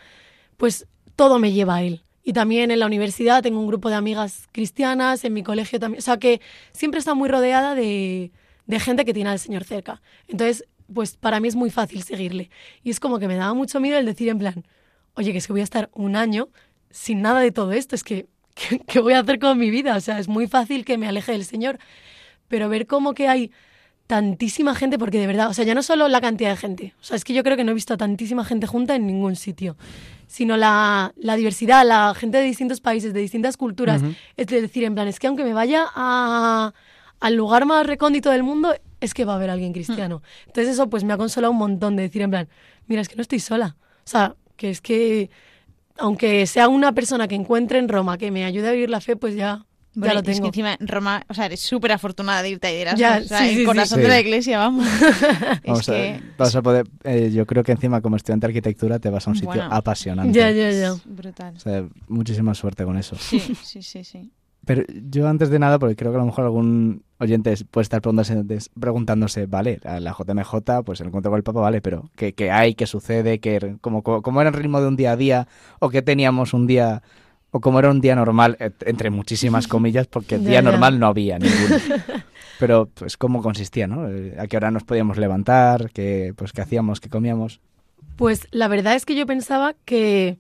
pues 0.58 0.88
todo 1.16 1.40
me 1.40 1.52
lleva 1.52 1.76
a 1.76 1.84
Él. 1.84 2.04
Y 2.24 2.34
también 2.34 2.72
en 2.72 2.80
la 2.80 2.86
universidad 2.86 3.44
tengo 3.44 3.60
un 3.60 3.68
grupo 3.68 3.90
de 3.90 3.96
amigas 3.96 4.48
cristianas, 4.52 5.26
en 5.26 5.34
mi 5.34 5.44
colegio 5.44 5.80
también. 5.80 6.00
O 6.00 6.02
sea 6.02 6.18
que 6.18 6.42
siempre 6.72 7.00
está 7.00 7.14
muy 7.16 7.28
rodeada 7.28 7.76
de, 7.76 8.32
de 8.66 8.80
gente 8.80 9.04
que 9.04 9.14
tiene 9.14 9.30
al 9.30 9.40
Señor 9.40 9.66
cerca. 9.66 10.02
Entonces, 10.28 10.66
pues 10.94 11.18
para 11.18 11.40
mí 11.40 11.48
es 11.48 11.56
muy 11.56 11.70
fácil 11.70 12.04
seguirle. 12.04 12.50
Y 12.84 12.92
es 12.92 13.00
como 13.00 13.20
que 13.20 13.28
me 13.28 13.36
daba 13.36 13.54
mucho 13.54 13.80
miedo 13.80 13.98
el 13.98 14.06
decir 14.06 14.30
en 14.30 14.40
plan, 14.40 14.66
oye, 15.16 15.32
que 15.32 15.38
es 15.38 15.48
que 15.48 15.54
voy 15.54 15.62
a 15.62 15.66
estar 15.66 15.90
un 15.94 16.16
año 16.16 16.50
sin 16.90 17.22
nada 17.22 17.40
de 17.40 17.52
todo 17.52 17.72
esto, 17.74 17.96
es 17.96 18.04
que, 18.04 18.28
¿qué, 18.88 19.00
voy 19.00 19.14
a 19.14 19.20
hacer 19.20 19.40
con 19.40 19.58
mi 19.58 19.70
vida? 19.70 19.96
O 19.96 20.00
sea, 20.00 20.20
es 20.20 20.28
muy 20.28 20.48
fácil 20.48 20.86
que 20.86 20.98
me 20.98 21.08
aleje 21.08 21.32
del 21.34 21.46
Señor. 21.46 21.80
Pero 22.54 22.70
ver 22.70 22.86
cómo 22.86 23.16
que 23.16 23.28
hay 23.28 23.50
tantísima 24.06 24.76
gente, 24.76 25.00
porque 25.00 25.18
de 25.18 25.26
verdad, 25.26 25.50
o 25.50 25.56
sea, 25.56 25.66
ya 25.66 25.74
no 25.74 25.82
solo 25.82 26.08
la 26.08 26.22
cantidad 26.22 26.52
de 26.52 26.56
gente, 26.56 26.94
o 27.02 27.04
sea, 27.04 27.18
es 27.18 27.24
que 27.24 27.34
yo 27.34 27.42
creo 27.42 27.58
que 27.58 27.64
no 27.64 27.72
he 27.72 27.74
visto 27.74 27.96
a 27.96 27.98
tantísima 27.98 28.46
gente 28.46 28.68
junta 28.68 28.94
en 28.94 29.08
ningún 29.08 29.36
sitio, 29.36 29.76
sino 30.28 30.56
la, 30.56 31.16
la 31.18 31.36
diversidad, 31.36 31.84
la 31.84 32.14
gente 32.14 32.38
de 32.38 32.44
distintos 32.44 32.80
países, 32.80 33.12
de 33.12 33.22
distintas 33.22 33.58
culturas. 33.58 34.04
Es 34.38 34.46
decir, 34.46 34.84
en 34.84 34.94
plan, 34.94 35.08
es 35.08 35.18
que 35.18 35.26
aunque 35.26 35.44
me 35.44 35.56
vaya 35.56 35.88
a, 35.96 36.74
al 37.20 37.34
lugar 37.34 37.66
más 37.66 37.88
recóndito 37.88 38.30
del 38.30 38.44
mundo, 38.44 38.76
es 39.02 39.16
que 39.16 39.26
va 39.26 39.34
a 39.34 39.38
haber 39.38 39.50
alguien 39.50 39.74
cristiano. 39.74 40.22
Entonces 40.46 40.76
eso 40.76 40.92
pues 40.92 41.04
me 41.04 41.14
ha 41.14 41.18
consolado 41.18 41.50
un 41.54 41.58
montón 41.58 41.96
de 41.96 42.04
decir 42.04 42.22
en 42.22 42.30
plan, 42.30 42.50
mira, 42.86 43.02
es 43.02 43.10
que 43.10 43.16
no 43.16 43.24
estoy 43.24 43.40
sola. 43.40 43.78
O 44.06 44.08
sea, 44.08 44.36
que 44.58 44.70
es 44.70 44.80
que 44.80 45.32
aunque 45.98 46.46
sea 46.46 46.68
una 46.68 46.94
persona 46.94 47.28
que 47.28 47.34
encuentre 47.34 47.80
en 47.80 47.90
Roma 47.90 48.20
que 48.20 48.30
me 48.30 48.46
ayude 48.46 48.68
a 48.68 48.74
vivir 48.74 48.92
la 48.92 49.02
fe, 49.02 49.16
pues 49.16 49.36
ya, 49.36 49.66
ya 49.96 50.00
Bueno, 50.00 50.14
lo 50.16 50.20
es 50.22 50.26
que 50.26 50.34
tengo. 50.34 50.48
encima 50.48 50.76
en 50.80 50.88
Roma, 50.88 51.24
o 51.30 51.34
sea, 51.34 51.46
eres 51.46 51.60
súper 51.60 51.92
afortunada 51.92 52.42
de 52.42 52.50
irte 52.50 52.68
a 52.68 52.72
Erasmus. 52.72 53.00
Ya, 53.00 53.20
o 53.24 53.28
sea, 53.28 53.38
sí, 53.40 53.44
el 53.46 53.50
sí, 53.52 53.58
sí. 53.60 53.66
corazón 53.66 53.98
Sí. 54.00 54.04
de 54.04 54.08
la 54.10 54.20
iglesia, 54.20 54.58
vamos. 54.58 54.86
Vamos 55.66 55.82
es 55.82 55.90
a, 55.90 55.92
que 55.94 56.20
vas 56.38 56.56
a 56.56 56.62
poder, 56.62 56.88
eh, 57.04 57.32
yo 57.34 57.46
creo 57.46 57.64
que 57.64 57.72
encima 57.72 58.02
como 58.02 58.16
estudiante 58.16 58.48
de 58.48 58.52
arquitectura 58.52 59.00
te 59.00 59.10
vas 59.10 59.26
a 59.28 59.30
un 59.32 59.36
sitio 59.36 59.50
Bueno. 59.50 59.68
apasionante. 59.72 60.38
Ya, 60.38 60.52
ya, 60.52 60.72
ya. 60.72 60.90
es 60.94 61.02
brutal. 61.06 61.54
O 61.56 61.60
sea, 61.60 61.86
muchísima 62.08 62.54
suerte 62.54 62.84
con 62.86 62.98
eso. 62.98 63.16
Sí, 63.16 63.40
sí, 63.40 63.82
sí, 63.82 64.04
sí. 64.04 64.32
Pero 64.66 64.84
yo 65.12 65.28
antes 65.28 65.50
de 65.50 65.60
nada, 65.60 65.78
porque 65.78 65.98
creo 65.98 66.12
que 66.12 66.16
a 66.18 66.22
lo 66.22 66.26
mejor 66.26 66.46
algún 66.46 67.04
oyente 67.20 67.54
puede 67.70 67.84
estar 67.84 68.02
preguntándose, 68.02 68.70
preguntándose 68.80 69.46
vale, 69.46 69.82
a 69.84 70.00
la 70.00 70.14
JMJ, 70.18 70.84
pues 70.86 71.02
el 71.02 71.08
encuentro 71.08 71.32
con 71.32 71.38
el 71.38 71.44
Papa, 71.44 71.60
vale, 71.60 71.82
pero 71.82 72.10
¿qué, 72.16 72.34
qué 72.34 72.50
hay? 72.50 72.74
¿Qué 72.74 72.88
sucede? 72.88 73.40
¿Qué, 73.40 73.76
cómo, 73.82 74.04
cómo 74.04 74.40
era 74.40 74.50
el 74.52 74.56
ritmo 74.56 74.80
de 74.80 74.88
un 74.88 74.96
día 74.96 75.12
a 75.12 75.16
día? 75.18 75.48
¿O 75.80 75.90
qué 75.90 76.02
teníamos 76.02 76.54
un 76.54 76.66
día, 76.66 77.04
o 77.56 77.62
cómo 77.62 77.78
era 77.80 77.90
un 77.92 78.02
día 78.02 78.16
normal, 78.16 78.58
et- 78.60 78.84
entre 78.88 79.10
muchísimas 79.12 79.68
comillas, 79.68 80.08
porque 80.08 80.38
día 80.50 80.62
normal 80.62 81.00
no 81.00 81.08
había 81.08 81.38
ninguno. 81.40 81.78
Pero, 82.60 82.90
pues, 82.94 83.16
¿cómo 83.18 83.42
consistía, 83.42 83.88
no? 83.88 84.10
Eh, 84.10 84.36
¿A 84.40 84.48
qué 84.48 84.58
hora 84.58 84.72
nos 84.72 84.84
podíamos 84.84 85.18
levantar? 85.18 85.92
¿Qué, 85.92 86.34
pues, 86.36 86.52
qué 86.52 86.62
hacíamos? 86.62 87.00
¿Qué 87.00 87.10
comíamos? 87.10 87.60
Pues 88.16 88.48
la 88.52 88.68
verdad 88.68 88.96
es 88.96 89.06
que 89.06 89.16
yo 89.16 89.26
pensaba 89.26 89.76
que, 89.86 90.38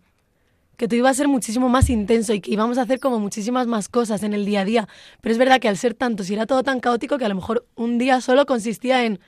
que 0.78 0.88
todo 0.88 0.96
iba 0.98 1.10
a 1.10 1.14
ser 1.14 1.28
muchísimo 1.28 1.70
más 1.70 1.90
intenso 1.90 2.34
y 2.34 2.40
que 2.42 2.52
íbamos 2.52 2.78
a 2.78 2.84
hacer 2.84 3.00
como 3.00 3.20
muchísimas 3.20 3.68
más 3.68 3.90
cosas 3.90 4.24
en 4.24 4.34
el 4.34 4.46
día 4.46 4.62
a 4.62 4.66
día. 4.66 4.88
Pero 5.22 5.34
es 5.34 5.40
verdad 5.40 5.60
que 5.60 5.68
al 5.70 5.78
ser 5.78 5.94
tantos 5.96 6.30
y 6.30 6.34
era 6.34 6.46
todo 6.46 6.64
tan 6.64 6.80
caótico 6.80 7.18
que 7.18 7.26
a 7.26 7.30
lo 7.30 7.36
mejor 7.36 7.66
un 7.76 7.98
día 7.98 8.22
solo 8.22 8.46
consistía 8.46 9.06
en 9.06 9.20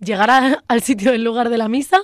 llegar 0.00 0.30
a- 0.30 0.64
al 0.68 0.82
sitio 0.82 1.12
del 1.12 1.22
lugar 1.24 1.48
de 1.50 1.58
la 1.58 1.68
misa, 1.68 1.98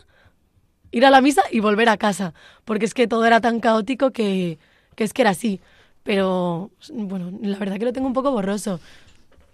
ir 0.90 1.04
a 1.06 1.10
la 1.10 1.20
misa 1.20 1.42
y 1.50 1.60
volver 1.60 1.88
a 1.88 1.96
casa. 1.96 2.34
Porque 2.64 2.84
es 2.84 2.94
que 2.94 3.08
todo 3.08 3.24
era 3.24 3.40
tan 3.40 3.60
caótico 3.60 4.10
que, 4.10 4.58
que 4.98 5.04
es 5.04 5.12
que 5.14 5.22
era 5.22 5.30
así. 5.30 5.60
pero 6.02 6.70
bueno, 6.92 7.30
la 7.42 7.56
verdad 7.58 7.78
que 7.78 7.84
lo 7.84 7.92
tengo 7.92 8.06
un 8.08 8.12
poco 8.14 8.30
borroso. 8.32 8.80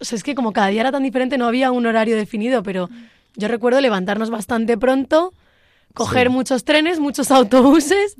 O 0.01 0.05
sea, 0.05 0.17
es 0.17 0.23
que 0.23 0.35
como 0.35 0.53
cada 0.53 0.69
día 0.69 0.81
era 0.83 0.93
tan 0.93 1.03
diferente, 1.03 1.37
no 1.39 1.47
había 1.47 1.71
un 1.73 1.85
horario 1.87 2.17
definido, 2.17 2.63
pero 2.63 2.89
yo 3.37 3.49
recuerdo 3.49 3.81
levantarnos 3.81 4.31
bastante 4.31 4.79
pronto, 4.79 5.33
coger 5.95 6.29
Sí. 6.29 6.33
muchos 6.33 6.65
trenes, 6.65 6.99
muchos 7.01 7.31
autobuses 7.31 8.17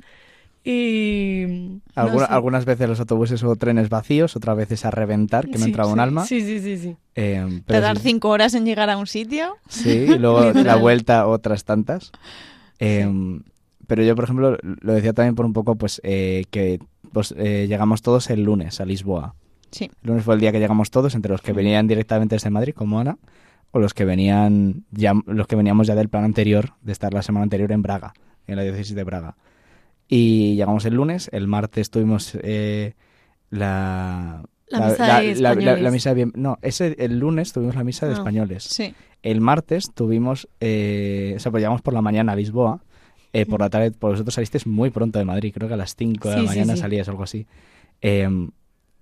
y... 0.63 1.45
no 1.47 1.81
Alguna- 1.95 2.27
sé. 2.27 2.33
Algunas 2.33 2.65
veces 2.65 2.89
los 2.89 2.99
autobuses 2.99 3.43
o 3.43 3.55
trenes 3.55 3.89
vacíos, 3.89 4.35
otras 4.35 4.57
veces 4.57 4.83
a 4.85 4.91
reventar, 4.91 5.45
que 5.45 5.53
no 5.53 5.59
Sí, 5.59 5.65
entraba 5.65 5.91
un 5.91 5.99
alma. 5.99 6.25
Sí, 6.25 6.41
sí, 6.41 6.59
sí, 6.59 6.77
sí. 6.77 6.95
Eh, 7.15 7.61
pero 7.65 7.81
Tardar 7.81 7.97
sí. 7.97 8.03
cinco 8.09 8.29
horas 8.29 8.53
en 8.53 8.65
llegar 8.65 8.89
a 8.89 8.97
un 8.97 9.07
sitio. 9.07 9.55
Sí, 9.69 9.89
y 9.89 10.17
luego 10.19 10.51
la 10.53 10.75
vuelta 10.75 11.27
otras 11.27 11.63
tantas. 11.65 12.11
Eh, 12.79 13.07
Pero 13.87 14.01
yo, 14.01 14.15
por 14.15 14.23
ejemplo, 14.23 14.57
lo 14.63 14.93
decía 14.93 15.13
también 15.13 15.35
por 15.35 15.45
un 15.45 15.53
poco, 15.53 15.75
pues, 15.75 16.01
eh, 16.03 16.45
que 16.49 16.79
pues, 17.15 17.33
eh, 17.37 17.65
llegamos 17.67 18.01
todos 18.03 18.29
el 18.29 18.43
lunes 18.43 18.79
a 18.81 18.85
Lisboa. 18.85 19.33
Sí. 19.71 19.85
El 20.03 20.09
lunes 20.09 20.23
fue 20.23 20.35
el 20.35 20.41
día 20.41 20.51
que 20.51 20.59
llegamos 20.59 20.91
todos, 20.91 21.15
entre 21.15 21.31
los 21.31 21.41
que 21.41 21.53
venían 21.53 21.87
directamente 21.87 22.35
desde 22.35 22.49
Madrid, 22.49 22.73
como 22.75 22.99
Ana, 22.99 23.17
o 23.71 23.79
los 23.79 23.93
que 23.93 24.05
venían 24.05 24.83
ya, 24.91 25.13
los 25.25 25.47
que 25.47 25.55
veníamos 25.55 25.87
ya 25.87 25.95
del 25.95 26.09
plan 26.09 26.25
anterior, 26.25 26.73
de 26.81 26.91
estar 26.91 27.13
la 27.13 27.21
semana 27.23 27.43
anterior 27.43 27.71
en 27.71 27.81
Braga, 27.81 28.13
en 28.47 28.57
la 28.57 28.63
diócesis 28.63 28.95
de 28.95 29.03
Braga. 29.03 29.35
Y 30.07 30.55
llegamos 30.55 30.85
el 30.85 30.93
lunes, 30.95 31.29
el 31.33 31.47
martes 31.47 31.89
tuvimos 31.89 32.37
eh, 32.43 32.93
la... 33.49 34.43
La 34.67 34.87
misa 34.89 35.21
de 35.21 35.35
la- 35.41 35.51
españoles. 35.51 35.81
la 35.83 35.91
misa 35.91 36.09
de 36.09 36.15
bien- 36.15 36.31
no, 36.35 36.57
ese, 36.61 36.95
el 36.99 37.19
lunes 37.19 37.53
tuvimos 37.53 37.75
la 37.75 37.83
misa 37.83 38.07
de 38.07 38.13
Ah. 38.13 38.17
españoles. 38.17 38.63
Sí. 38.63 38.93
El 39.23 39.39
martes 39.39 39.91
tuvimos, 39.93 40.47
eh, 40.59 41.33
o 41.35 41.39
sea, 41.39 41.51
pues 41.51 41.61
llegamos 41.61 41.81
por 41.81 41.93
la 41.93 42.01
mañana 42.01 42.31
a 42.33 42.35
Lisboa. 42.35 42.81
Eh, 43.41 43.45
por 43.45 43.59
la 43.59 43.69
tarde, 43.69 43.91
por 43.91 44.11
vosotros 44.11 44.33
salisteis 44.33 44.65
muy 44.67 44.89
pronto 44.89 45.19
de 45.19 45.25
Madrid, 45.25 45.51
creo 45.53 45.67
que 45.67 45.73
a 45.73 45.77
las 45.77 45.95
5 45.95 46.29
de 46.29 46.35
la 46.35 46.41
Sí, 46.41 46.47
sí, 46.47 46.53
mañana 46.53 46.73
sí. 46.75 46.79
salías 46.81 47.07
o 47.07 47.11
algo 47.11 47.23
así. 47.23 47.45
Eh, 48.01 48.27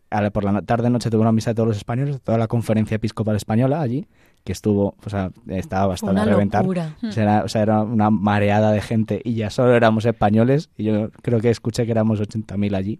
a 0.09 0.21
la- 0.21 0.29
por 0.29 0.43
la 0.43 0.61
tarde 0.61 0.89
noche 0.89 1.09
tuve 1.09 1.21
una 1.21 1.31
misa 1.31 1.51
de 1.51 1.55
todos 1.55 1.67
los 1.69 1.77
españoles, 1.77 2.21
toda 2.21 2.37
la 2.37 2.47
conferencia 2.47 2.95
episcopal 2.95 3.35
española 3.35 3.81
allí, 3.81 4.05
que 4.43 4.51
estuvo, 4.51 4.95
o 5.03 5.09
sea, 5.09 5.31
estaba 5.47 5.87
bastante 5.87 6.13
una 6.13 6.23
a 6.23 6.25
reventar. 6.25 6.61
locura. 6.63 6.95
O 7.01 7.11
sea, 7.11 7.23
era, 7.23 7.43
o 7.43 7.47
sea, 7.47 7.61
era 7.63 7.81
una 7.81 8.09
mareada 8.11 8.71
de 8.71 8.81
gente 8.81 9.21
y 9.23 9.33
ya 9.35 9.49
solo 9.49 9.73
éramos 9.73 10.05
españoles. 10.05 10.69
Y 10.77 10.83
yo 10.83 11.09
creo 11.21 11.39
que 11.39 11.49
escuché 11.49 11.85
que 11.85 11.91
éramos 11.91 12.19
80.000 12.19 12.75
allí. 12.75 12.99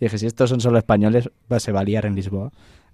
Y 0.00 0.06
dije, 0.06 0.16
si 0.18 0.26
estos 0.26 0.48
son 0.50 0.60
solo 0.60 0.78
españoles, 0.78 1.28
va- 1.52 1.60
se 1.60 1.72
va 1.72 1.80
a 1.80 1.84
liar 1.84 2.06
en 2.06 2.14
Lisboa. 2.14 2.50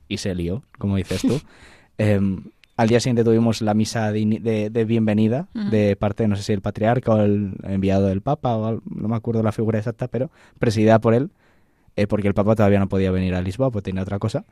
Y 0.08 0.16
se 0.18 0.34
lió, 0.34 0.62
como 0.78 0.96
dices 0.96 1.22
tú. 1.22 1.40
Em, 1.98 2.44
al 2.80 2.88
día 2.88 3.00
siguiente 3.00 3.24
tuvimos 3.24 3.60
la 3.62 3.74
misa 3.74 4.10
de, 4.12 4.24
de- 4.40 4.70
de 4.70 4.84
bienvenida 4.84 5.48
de 5.70 5.96
parte, 5.96 6.26
no 6.28 6.36
sé 6.36 6.42
si 6.42 6.52
el 6.52 6.62
patriarca 6.62 7.12
o 7.12 7.20
el 7.20 7.52
enviado 7.62 8.06
del 8.06 8.22
Papa, 8.22 8.56
o 8.56 8.80
no 8.84 9.08
me 9.08 9.16
acuerdo 9.16 9.42
la 9.42 9.52
figura 9.52 9.78
exacta, 9.78 10.08
pero 10.08 10.30
presidida 10.58 10.98
por 11.00 11.14
él, 11.14 11.30
eh, 11.96 12.06
porque 12.06 12.28
el 12.28 12.34
Papa 12.34 12.54
todavía 12.54 12.78
no 12.78 12.88
podía 12.88 13.10
venir 13.10 13.34
a 13.34 13.42
Lisboa, 13.42 13.70
pues 13.70 13.82
tenía 13.84 14.02
otra 14.02 14.18
cosa. 14.18 14.44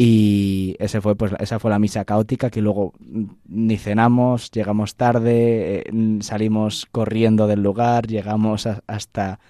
Y 0.00 0.76
ese 0.78 1.00
fue, 1.00 1.16
pues, 1.16 1.32
esa 1.40 1.58
fue 1.58 1.70
la 1.72 1.78
misa 1.80 2.04
caótica 2.04 2.50
que 2.50 2.62
luego 2.62 2.92
mm, 3.00 3.24
ni 3.48 3.76
cenamos, 3.78 4.50
llegamos 4.52 4.94
tarde, 4.94 5.80
eh, 5.88 6.18
salimos 6.20 6.86
corriendo 6.92 7.46
del 7.48 7.62
lugar, 7.62 8.06
llegamos 8.06 8.66
a- 8.66 8.82
hasta 8.86 9.40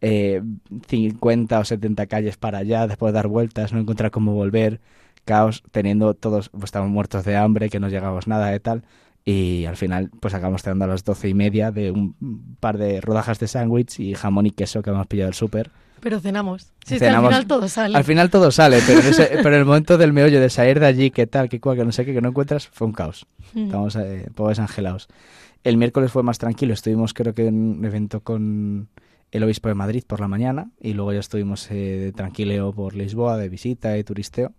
eh, 0.00 0.42
50 0.88 1.58
o 1.58 1.64
70 1.64 2.06
calles 2.06 2.36
para 2.36 2.58
allá, 2.58 2.86
después 2.86 3.12
de 3.12 3.16
dar 3.16 3.26
vueltas, 3.28 3.72
no 3.72 3.80
encontrar 3.80 4.10
cómo 4.12 4.34
volver, 4.34 4.80
caos, 5.26 5.62
teniendo 5.72 6.14
todos, 6.14 6.48
pues 6.48 6.64
estábamos 6.64 6.94
muertos 6.94 7.24
de 7.26 7.36
hambre, 7.36 7.68
que 7.68 7.78
no 7.80 7.90
llegábamos 7.90 8.26
nada 8.26 8.46
de 8.48 8.60
tal. 8.60 8.84
Y 9.26 9.64
al 9.66 9.76
final, 9.76 10.10
pues 10.20 10.32
acabamos 10.34 10.62
cenando 10.62 10.84
a 10.84 10.88
las 10.88 11.04
doce 11.04 11.28
y 11.28 11.34
media 11.34 11.72
de 11.72 11.90
un 11.90 12.14
par 12.60 12.78
de 12.78 13.00
rodajas 13.02 13.38
de 13.40 13.48
sándwich 13.48 13.98
y 14.00 14.14
jamón 14.14 14.46
y 14.46 14.52
queso 14.52 14.80
que 14.82 14.90
hemos 14.90 15.06
pillado 15.08 15.26
del 15.26 15.34
súper. 15.34 15.70
Pero 16.00 16.20
cenamos. 16.20 16.70
Que 16.86 16.98
Cenamos. 16.98 17.32
al 17.32 17.40
final 17.40 17.46
todo 17.48 17.68
sale. 17.68 17.96
Al 17.98 18.04
final 18.04 18.30
todo 18.30 18.50
sale, 18.52 18.78
pero 18.86 19.00
ese- 19.00 19.30
pero 19.42 19.56
el 19.56 19.64
momento 19.64 19.98
del 19.98 20.12
meollo 20.12 20.40
de 20.40 20.48
salir 20.48 20.78
de 20.78 20.86
allí, 20.86 21.10
qué 21.10 21.26
tal, 21.26 21.48
qué 21.48 21.58
cual, 21.60 21.76
que 21.76 21.84
no 21.84 21.90
sé 21.90 22.04
qué, 22.04 22.12
que 22.14 22.20
no 22.20 22.28
encuentras, 22.28 22.68
fue 22.68 22.86
un 22.86 22.92
caos. 22.92 23.26
Mm. 23.54 23.64
Estamos 23.64 23.96
eh, 23.96 24.28
pobres 24.34 24.58
angelados. 24.60 25.08
El 25.64 25.76
miércoles 25.78 26.12
fue 26.12 26.22
más 26.22 26.38
tranquilo, 26.38 26.74
estuvimos 26.74 27.12
creo 27.12 27.34
que 27.34 27.48
en 27.48 27.78
un 27.78 27.84
evento 27.84 28.20
con 28.20 28.88
el 29.32 29.42
obispo 29.42 29.68
de 29.68 29.74
Madrid 29.74 30.04
por 30.06 30.20
la 30.20 30.28
mañana 30.28 30.70
y 30.80 30.92
luego 30.92 31.12
ya 31.12 31.18
estuvimos 31.18 31.68
eh, 31.72 31.74
de 31.74 32.12
tranquileo 32.12 32.72
por 32.72 32.94
Lisboa, 32.94 33.36
de 33.38 33.48
visita 33.48 33.98
y 33.98 34.04
turisteo. 34.04 34.52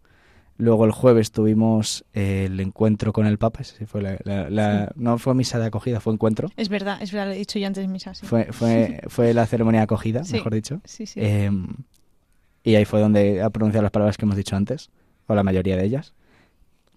Luego 0.59 0.85
el 0.85 0.91
jueves 0.91 1.31
tuvimos 1.31 2.03
el 2.13 2.59
encuentro 2.59 3.13
con 3.13 3.27
el 3.27 3.37
Papa, 3.37 3.61
ese 3.61 3.77
sí 3.77 3.85
fue 3.85 4.01
la, 4.01 4.17
la- 4.23 4.49
la- 4.49 4.91
no 4.95 5.19
fue 5.19 5.35
misa 5.35 5.59
de 5.59 5.67
acogida, 5.67 5.99
fue 5.99 6.13
encuentro. 6.13 6.49
Es 6.57 6.67
verdad, 6.69 6.97
es 7.01 7.11
verdad, 7.11 7.27
lo 7.27 7.33
he 7.33 7.37
dicho 7.37 7.59
yo 7.59 7.67
antes 7.67 7.87
misa. 7.87 8.15
Sí, 8.15 8.25
Fue, 8.25 8.45
fue, 8.51 9.01
fue 9.07 9.33
la 9.35 9.45
ceremonia 9.45 9.81
de 9.81 9.83
acogida, 9.83 10.23
Sí. 10.23 10.33
mejor 10.33 10.53
dicho. 10.55 10.81
sí. 10.83 11.05
sí. 11.05 11.19
Eh, 11.21 11.51
y 12.63 12.75
ahí 12.75 12.85
fue 12.85 12.99
donde 12.99 13.41
ha 13.41 13.49
pronunciado 13.49 13.83
las 13.83 13.91
palabras 13.91 14.17
que 14.17 14.25
hemos 14.25 14.35
dicho 14.35 14.55
antes, 14.55 14.89
o 15.27 15.35
la 15.35 15.43
mayoría 15.43 15.77
de 15.77 15.85
ellas. 15.85 16.13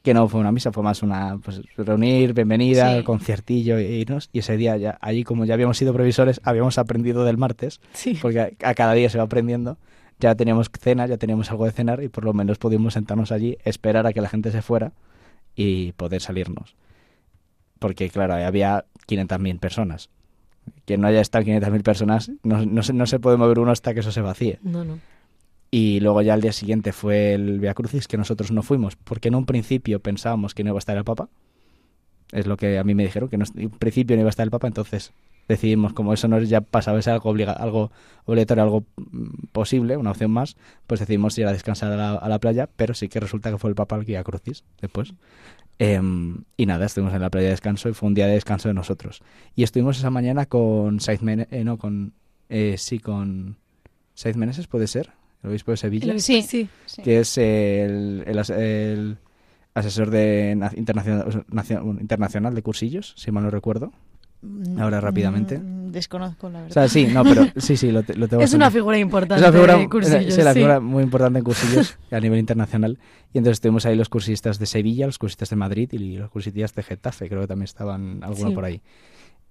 Que 0.02 0.14
no 0.14 0.26
fue 0.28 0.40
una 0.40 0.50
misa, 0.50 0.72
fue 0.72 0.82
más 0.82 1.02
una 1.02 1.38
pues, 1.44 1.60
reunir, 1.76 2.32
bienvenida, 2.32 2.96
Sí. 2.96 3.04
conciertillo 3.04 3.76
e 3.76 3.84
irnos. 3.92 4.30
Y 4.32 4.38
ese 4.38 4.56
día, 4.56 4.78
ya 4.78 4.96
allí 5.02 5.22
como 5.22 5.44
ya 5.44 5.52
habíamos 5.54 5.76
sido 5.76 5.92
previsores, 5.92 6.40
habíamos 6.44 6.78
aprendido 6.78 7.24
del 7.26 7.36
martes, 7.36 7.80
Sí. 7.92 8.18
porque 8.20 8.40
a, 8.40 8.50
a 8.62 8.74
cada 8.74 8.94
día 8.94 9.10
se 9.10 9.18
va 9.18 9.24
aprendiendo. 9.24 9.76
Ya 10.20 10.34
teníamos 10.34 10.70
cena, 10.78 11.06
ya 11.06 11.16
teníamos 11.16 11.50
algo 11.50 11.64
de 11.64 11.72
cenar 11.72 12.02
y 12.02 12.08
por 12.08 12.24
lo 12.24 12.32
menos 12.34 12.58
pudimos 12.58 12.94
sentarnos 12.94 13.32
allí, 13.32 13.56
esperar 13.64 14.06
a 14.06 14.12
que 14.12 14.20
la 14.20 14.28
gente 14.28 14.52
se 14.52 14.60
fuera 14.60 14.92
y 15.56 15.92
poder 15.92 16.20
salirnos. 16.20 16.76
Porque, 17.78 18.10
claro, 18.10 18.34
había 18.34 18.84
500.000 19.08 19.58
personas. 19.58 20.10
Quien 20.84 21.00
no 21.00 21.08
haya 21.08 21.22
estado 21.22 21.44
500.000 21.44 21.82
personas, 21.82 22.30
no, 22.42 22.64
no, 22.66 22.82
se, 22.82 22.92
no 22.92 23.06
se 23.06 23.18
puede 23.18 23.38
mover 23.38 23.58
uno 23.58 23.72
hasta 23.72 23.94
que 23.94 24.00
eso 24.00 24.12
se 24.12 24.20
vacíe. 24.20 24.58
No, 24.62 24.84
no. 24.84 24.98
Y 25.70 26.00
luego 26.00 26.20
ya 26.20 26.34
al 26.34 26.40
día 26.40 26.52
siguiente 26.52 26.92
fue 26.92 27.32
el 27.32 27.60
Via 27.60 27.74
Crucis, 27.74 28.06
que 28.06 28.18
nosotros 28.18 28.50
no 28.50 28.62
fuimos, 28.62 28.96
porque 28.96 29.28
en 29.28 29.36
un 29.36 29.46
principio 29.46 30.00
pensábamos 30.00 30.54
que 30.54 30.64
no 30.64 30.70
iba 30.70 30.78
a 30.78 30.80
estar 30.80 30.96
el 30.96 31.04
Papa. 31.04 31.28
Es 32.32 32.46
lo 32.46 32.56
que 32.56 32.78
a 32.78 32.84
mí 32.84 32.94
me 32.94 33.04
dijeron, 33.04 33.28
que 33.28 33.38
no, 33.38 33.44
en 33.56 33.66
un 33.66 33.78
principio 33.78 34.16
no 34.16 34.20
iba 34.20 34.28
a 34.28 34.30
estar 34.30 34.44
el 34.44 34.50
Papa, 34.50 34.66
entonces 34.66 35.12
decidimos, 35.48 35.92
como 35.92 36.12
eso 36.12 36.28
no 36.28 36.38
es 36.38 36.48
ya 36.48 36.60
pasaba 36.60 37.00
ser 37.02 37.14
algo, 37.14 37.30
obliga, 37.30 37.52
algo 37.52 37.90
obligatorio, 38.24 38.62
algo 38.64 38.84
mm, 38.96 39.46
posible, 39.52 39.96
una 39.96 40.10
opción 40.12 40.30
más, 40.30 40.56
pues 40.86 41.00
decidimos 41.00 41.36
ir 41.38 41.46
a 41.46 41.52
descansar 41.52 41.92
a 41.92 41.96
la, 41.96 42.12
a 42.14 42.28
la 42.28 42.38
playa, 42.38 42.68
pero 42.76 42.94
sí 42.94 43.08
que 43.08 43.18
resulta 43.20 43.50
que 43.50 43.58
fue 43.58 43.70
el 43.70 43.74
Papa 43.76 43.96
el 43.96 44.04
Via 44.04 44.22
Crucis 44.22 44.64
después. 44.80 45.14
Em, 45.78 46.44
y 46.56 46.66
nada, 46.66 46.86
estuvimos 46.86 47.14
en 47.14 47.22
la 47.22 47.30
playa 47.30 47.46
de 47.46 47.52
descanso 47.52 47.88
y 47.88 47.94
fue 47.94 48.06
un 48.08 48.14
día 48.14 48.26
de 48.26 48.34
descanso 48.34 48.68
de 48.68 48.74
nosotros. 48.74 49.22
Y 49.56 49.62
estuvimos 49.62 49.98
esa 49.98 50.10
mañana 50.10 50.44
con 50.46 51.00
Saiz 51.00 51.22
Mene- 51.22 51.48
eh, 51.50 51.64
no, 51.64 51.78
con, 51.78 52.12
eh, 52.50 52.74
sí, 52.76 52.98
con 52.98 53.56
Saiz 54.14 54.36
Meneses, 54.36 54.66
¿puede 54.66 54.86
ser? 54.86 55.10
El 55.42 55.50
obispo 55.50 55.70
de 55.70 55.78
Sevilla 55.78 56.12
El- 56.12 56.20
Sí. 56.20 56.42
sí. 56.42 56.68
sí. 56.84 57.00
que 57.02 57.20
es 57.20 57.38
el, 57.38 58.24
el 58.26 58.38
as- 58.38 58.50
el 58.50 59.16
asesor 59.72 60.10
de 60.10 60.54
na- 60.56 60.70
internacional, 60.76 61.44
internacional 61.98 62.54
de 62.54 62.62
cursillos, 62.62 63.14
si 63.16 63.30
mal 63.30 63.44
no 63.44 63.50
recuerdo. 63.50 63.90
Ahora 64.78 65.00
rápidamente. 65.00 65.58
Mm, 65.58 65.90
Desconozco, 65.90 66.48
la 66.48 66.58
O 66.60 66.62
verdad. 66.62 66.72
sea, 66.74 66.88
sí, 66.88 67.06
no, 67.12 67.24
pero 67.24 67.46
sí, 67.56 67.76
sí, 67.76 67.90
lo, 67.90 68.02
te- 68.04 68.14
lo 68.14 68.28
tengo 68.28 68.42
Es 68.42 68.54
una 68.54 68.70
figura 68.70 68.96
importante 68.98 69.42
es 69.42 69.48
una 69.48 69.52
figura, 69.52 69.76
de 69.76 69.88
cursillos. 69.88 70.34
sí, 70.34 70.42
la 70.42 70.54
figura 70.54 70.78
muy 70.80 71.02
importante 71.02 71.38
en 71.40 71.44
cursillos 71.44 71.96
a 72.10 72.20
nivel 72.20 72.38
internacional. 72.38 72.98
Y 73.32 73.38
entonces 73.38 73.56
estuvimos 73.56 73.86
ahí 73.86 73.96
los 73.96 74.08
cursistas 74.08 74.58
de 74.58 74.66
Sevilla, 74.66 75.06
los 75.06 75.18
cursistas 75.18 75.50
de 75.50 75.56
Madrid 75.56 75.88
y 75.92 76.16
los 76.16 76.30
cursistas 76.30 76.74
de 76.74 76.82
Getafe, 76.82 77.28
creo 77.28 77.40
que 77.42 77.46
también 77.48 77.64
estaban 77.64 78.22
alguno 78.22 78.48
Sí. 78.50 78.54
por 78.54 78.64
ahí. 78.64 78.80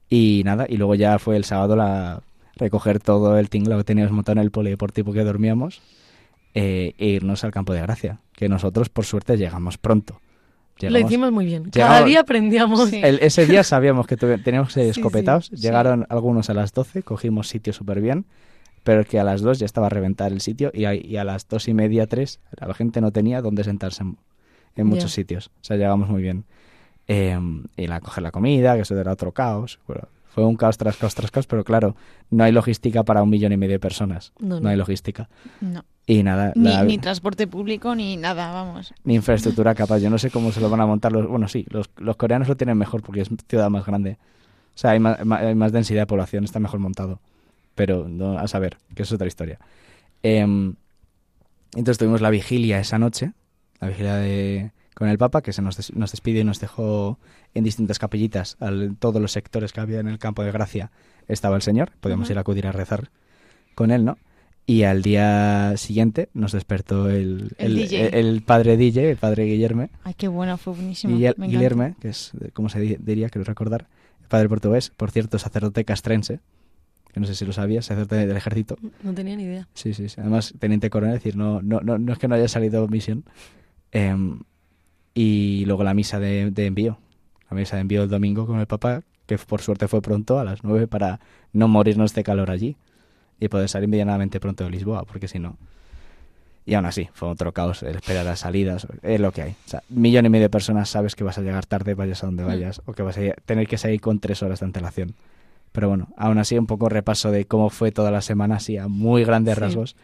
Y 0.09 0.41
nada, 0.45 0.65
y 0.67 0.77
luego 0.77 0.95
ya 0.95 1.19
fue 1.19 1.35
el 1.35 1.43
sábado 1.43 1.75
la 1.75 2.21
recoger 2.55 2.99
todo 2.99 3.37
el 3.37 3.49
tinglado 3.49 3.81
que 3.81 3.85
teníamos 3.85 4.11
montado 4.11 4.39
en 4.39 4.43
el 4.45 4.51
polideportivo 4.51 5.13
que 5.13 5.23
dormíamos 5.23 5.81
eh, 6.55 6.93
e 6.97 7.07
irnos 7.07 7.43
al 7.43 7.51
campo 7.51 7.73
de 7.73 7.81
gracia, 7.81 8.19
que 8.33 8.49
nosotros 8.49 8.89
por 8.89 9.05
suerte 9.05 9.37
llegamos 9.37 9.77
pronto. 9.77 10.19
Lo 10.87 10.91
Llegamos- 10.91 11.11
hicimos 11.11 11.31
muy 11.31 11.45
bien. 11.45 11.63
Cada 11.71 11.87
llegamos- 11.89 12.07
día 12.09 12.19
aprendíamos. 12.21 12.89
Sí. 12.89 13.01
el- 13.03 13.19
ese 13.21 13.45
día 13.45 13.63
sabíamos 13.63 14.07
que 14.07 14.15
tuve- 14.17 14.37
teníamos 14.37 14.69
que 14.69 14.73
ser 14.75 14.93
Sí, 14.93 14.99
escopetados. 14.99 15.47
sí. 15.47 15.55
Llegaron 15.57 16.05
algunos 16.09 16.49
a 16.49 16.53
las 16.53 16.73
12, 16.73 17.03
cogimos 17.03 17.47
sitio 17.49 17.73
súper 17.73 17.99
bien, 18.01 18.25
pero 18.83 19.03
que 19.03 19.19
a 19.19 19.23
las 19.23 19.41
2 19.41 19.59
ya 19.59 19.65
estaba 19.65 19.87
a 19.87 19.89
reventar 19.89 20.31
el 20.31 20.39
sitio 20.41 20.71
y 20.73 20.85
a, 20.85 20.93
y 20.93 21.17
a 21.17 21.23
las 21.23 21.47
dos 21.47 21.67
y 21.67 21.73
media, 21.73 22.07
3, 22.07 22.39
la 22.65 22.73
gente 22.73 23.01
no 23.01 23.11
tenía 23.11 23.41
dónde 23.41 23.63
sentarse 23.63 24.03
en, 24.03 24.17
en 24.75 24.87
muchos 24.87 25.11
Ya. 25.11 25.15
sitios. 25.15 25.47
O 25.47 25.63
sea, 25.63 25.75
llegamos 25.77 26.07
muy 26.09 26.21
bien. 26.21 26.45
Eh, 27.07 27.37
y 27.75 27.87
la 27.87 27.99
coger 28.01 28.23
la 28.23 28.31
comida, 28.31 28.75
que 28.75 28.81
eso 28.81 28.97
era 28.99 29.11
otro 29.11 29.31
caos. 29.33 29.79
Bueno, 29.87 30.03
fue 30.39 30.47
un 30.47 30.55
caos 30.55 30.77
tras 30.77 30.97
caos 30.97 31.15
tras 31.15 31.31
caos, 31.31 31.47
pero 31.47 31.63
claro, 31.63 31.95
no 32.29 32.43
hay 32.43 32.51
logística 32.51 33.03
para 33.03 33.21
un 33.23 33.29
millón 33.29 33.51
y 33.51 33.57
medio 33.57 33.73
de 33.73 33.79
personas. 33.79 34.31
No, 34.39 34.55
No, 34.55 34.61
no. 34.61 34.69
hay 34.69 34.77
logística. 34.77 35.29
No. 35.61 35.83
Y 36.07 36.23
nada, 36.23 36.53
Ni, 36.55 36.69
la- 36.69 36.83
ni 36.83 36.97
transporte 36.97 37.45
público 37.47 37.93
ni 37.93 38.17
nada, 38.17 38.51
vamos. 38.51 38.93
ni 39.03 39.15
infraestructura 39.15 39.75
capaz. 39.75 39.99
Yo 39.99 40.09
no 40.09 40.17
sé 40.17 40.31
cómo 40.31 40.51
se 40.51 40.59
lo 40.59 40.69
van 40.69 40.81
a 40.81 40.85
montar 40.87 41.11
los... 41.11 41.27
Bueno, 41.27 41.47
sí, 41.47 41.65
los, 41.69 41.89
los 41.97 42.15
coreanos 42.15 42.47
lo 42.47 42.57
tienen 42.57 42.77
mejor 42.77 43.01
porque 43.03 43.21
es 43.21 43.29
ciudad 43.47 43.69
más 43.69 43.85
grande. 43.85 44.17
O 44.75 44.77
sea, 44.77 44.91
hay 44.91 44.99
más, 44.99 45.19
hay 45.19 45.55
más 45.55 45.71
densidad 45.71 46.01
de 46.01 46.07
población, 46.07 46.43
está 46.45 46.59
mejor 46.59 46.79
montado. 46.79 47.19
Pero 47.75 48.07
no, 48.09 48.37
a 48.39 48.47
saber, 48.47 48.77
que 48.95 49.03
es 49.03 49.11
otra 49.11 49.27
historia. 49.27 49.59
Em, 50.23 50.73
entonces 51.75 51.97
tuvimos 51.99 52.21
la 52.21 52.29
vigilia 52.29 52.79
esa 52.79 52.97
noche, 52.97 53.33
la 53.79 53.87
vigilia 53.89 54.15
de, 54.15 54.71
con 54.99 55.07
el 55.09 55.17
Papa, 55.17 55.41
que 55.41 55.51
se 55.53 55.61
nos, 55.63 55.77
des- 55.77 55.95
nos 55.95 56.11
despidió 56.11 56.41
y 56.41 56.43
nos 56.43 56.59
dejó 56.59 57.17
en 57.55 57.63
distintas 57.63 57.97
capillitas, 57.97 58.55
al, 58.59 58.95
todos 58.99 59.19
los 59.19 59.31
sectores 59.31 59.73
que 59.73 59.79
había 59.79 59.99
en 60.01 60.07
el 60.07 60.19
campo 60.19 60.43
de 60.43 60.51
gracia 60.51 60.91
estaba 61.27 61.55
el 61.55 61.61
Señor, 61.63 61.93
podíamos 62.01 62.25
Ujú. 62.27 62.33
ir 62.33 62.37
a 62.37 62.41
acudir 62.41 62.67
a 62.67 62.71
rezar 62.71 63.09
con 63.75 63.89
él, 63.91 64.05
¿no? 64.05 64.17
Y 64.65 64.83
al 64.83 65.01
día 65.01 65.73
siguiente 65.77 66.29
nos 66.35 66.51
despertó 66.51 67.09
el, 67.09 67.53
El 67.57 67.79
el, 67.79 68.13
el- 68.13 68.41
padre 68.43 68.77
DJ, 68.77 69.09
el 69.11 69.17
padre 69.17 69.45
Guillerme, 69.45 69.89
Ay, 70.03 70.13
qué 70.15 70.27
bueno, 70.27 70.57
fue 70.57 70.73
buenísimo. 70.73 71.17
Guille- 71.17 71.33
me. 71.37 71.47
Guillerme, 71.47 71.95
que 71.99 72.09
es 72.09 72.33
eh, 72.41 72.51
como 72.53 72.69
se 72.69 72.79
di- 72.79 72.97
diría, 72.99 73.29
quiero 73.29 73.45
recordar, 73.45 73.87
el 74.21 74.27
padre 74.27 74.47
portugués, 74.49 74.91
por 74.95 75.09
cierto, 75.09 75.39
sacerdote 75.39 75.85
castrense, 75.85 76.39
que 77.13 77.19
no 77.19 77.25
sé 77.25 77.33
si 77.33 77.45
lo 77.45 77.53
sabías, 77.53 77.85
sacerdote 77.85 78.27
del 78.27 78.37
ejército. 78.37 78.75
No 79.01 79.13
tenía 79.15 79.35
ni 79.35 79.43
idea. 79.43 79.67
Sí, 79.73 79.95
sí, 79.95 80.07
sí. 80.09 80.19
Además, 80.21 80.53
teniente 80.59 80.91
coronel, 80.91 81.15
es 81.15 81.23
decir, 81.23 81.35
no, 81.35 81.61
no, 81.63 81.79
no, 81.79 81.97
no 81.97 82.13
es 82.13 82.19
que 82.19 82.27
no 82.27 82.35
haya 82.35 82.47
salido 82.47 82.87
misión. 82.87 83.23
Em, 83.91 84.41
y 85.21 85.65
luego 85.65 85.83
la 85.83 85.93
misa 85.93 86.17
de, 86.19 86.49
de 86.51 86.65
envío. 86.65 86.97
La 87.49 87.57
misa 87.57 87.75
de 87.75 87.81
envío 87.81 88.03
el 88.03 88.09
domingo 88.09 88.45
con 88.47 88.59
el 88.59 88.67
papá, 88.67 89.01
que 89.25 89.37
por 89.37 89.61
suerte 89.61 89.87
fue 89.89 90.01
pronto, 90.01 90.39
a 90.39 90.43
las 90.45 90.63
nueve, 90.63 90.87
para 90.87 91.19
no 91.51 91.67
morirnos 91.67 92.13
de 92.13 92.23
calor 92.23 92.49
allí. 92.51 92.77
Y 93.37 93.47
poder 93.49 93.67
salir 93.67 93.89
medianamente 93.89 94.39
pronto 94.39 94.63
de 94.63 94.69
Lisboa, 94.69 95.03
porque 95.03 95.27
si 95.27 95.39
no... 95.39 95.57
Y 96.65 96.73
aún 96.75 96.85
así, 96.85 97.09
fue 97.13 97.27
otro 97.27 97.51
caos 97.51 97.83
el 97.83 97.95
esperar 97.95 98.23
las 98.25 98.39
salidas, 98.39 98.85
es 99.01 99.19
lo 99.19 99.31
que 99.31 99.41
hay. 99.41 99.51
O 99.65 99.69
sea, 99.69 99.81
millón 99.89 100.25
y 100.25 100.29
medio 100.29 100.43
de 100.45 100.49
personas 100.49 100.89
sabes 100.89 101.15
que 101.15 101.23
vas 101.23 101.37
a 101.37 101.41
llegar 101.41 101.65
tarde, 101.65 101.95
vayas 101.95 102.23
a 102.23 102.27
donde 102.27 102.43
vayas, 102.43 102.81
o 102.85 102.93
que 102.93 103.01
vas 103.01 103.17
a 103.17 103.21
tener 103.45 103.67
que 103.67 103.77
salir 103.77 103.99
con 104.01 104.19
tres 104.19 104.41
horas 104.43 104.59
de 104.59 104.67
antelación. 104.67 105.15
Pero 105.71 105.89
bueno, 105.89 106.07
aún 106.15 106.37
así 106.37 106.57
un 106.57 106.67
poco 106.67 106.87
repaso 106.87 107.31
de 107.31 107.45
cómo 107.45 107.69
fue 107.69 107.91
toda 107.91 108.11
la 108.11 108.21
semana, 108.21 108.55
así 108.57 108.77
a 108.77 108.87
muy 108.87 109.23
grandes 109.25 109.55
Sí. 109.55 109.61
rasgos. 109.61 109.95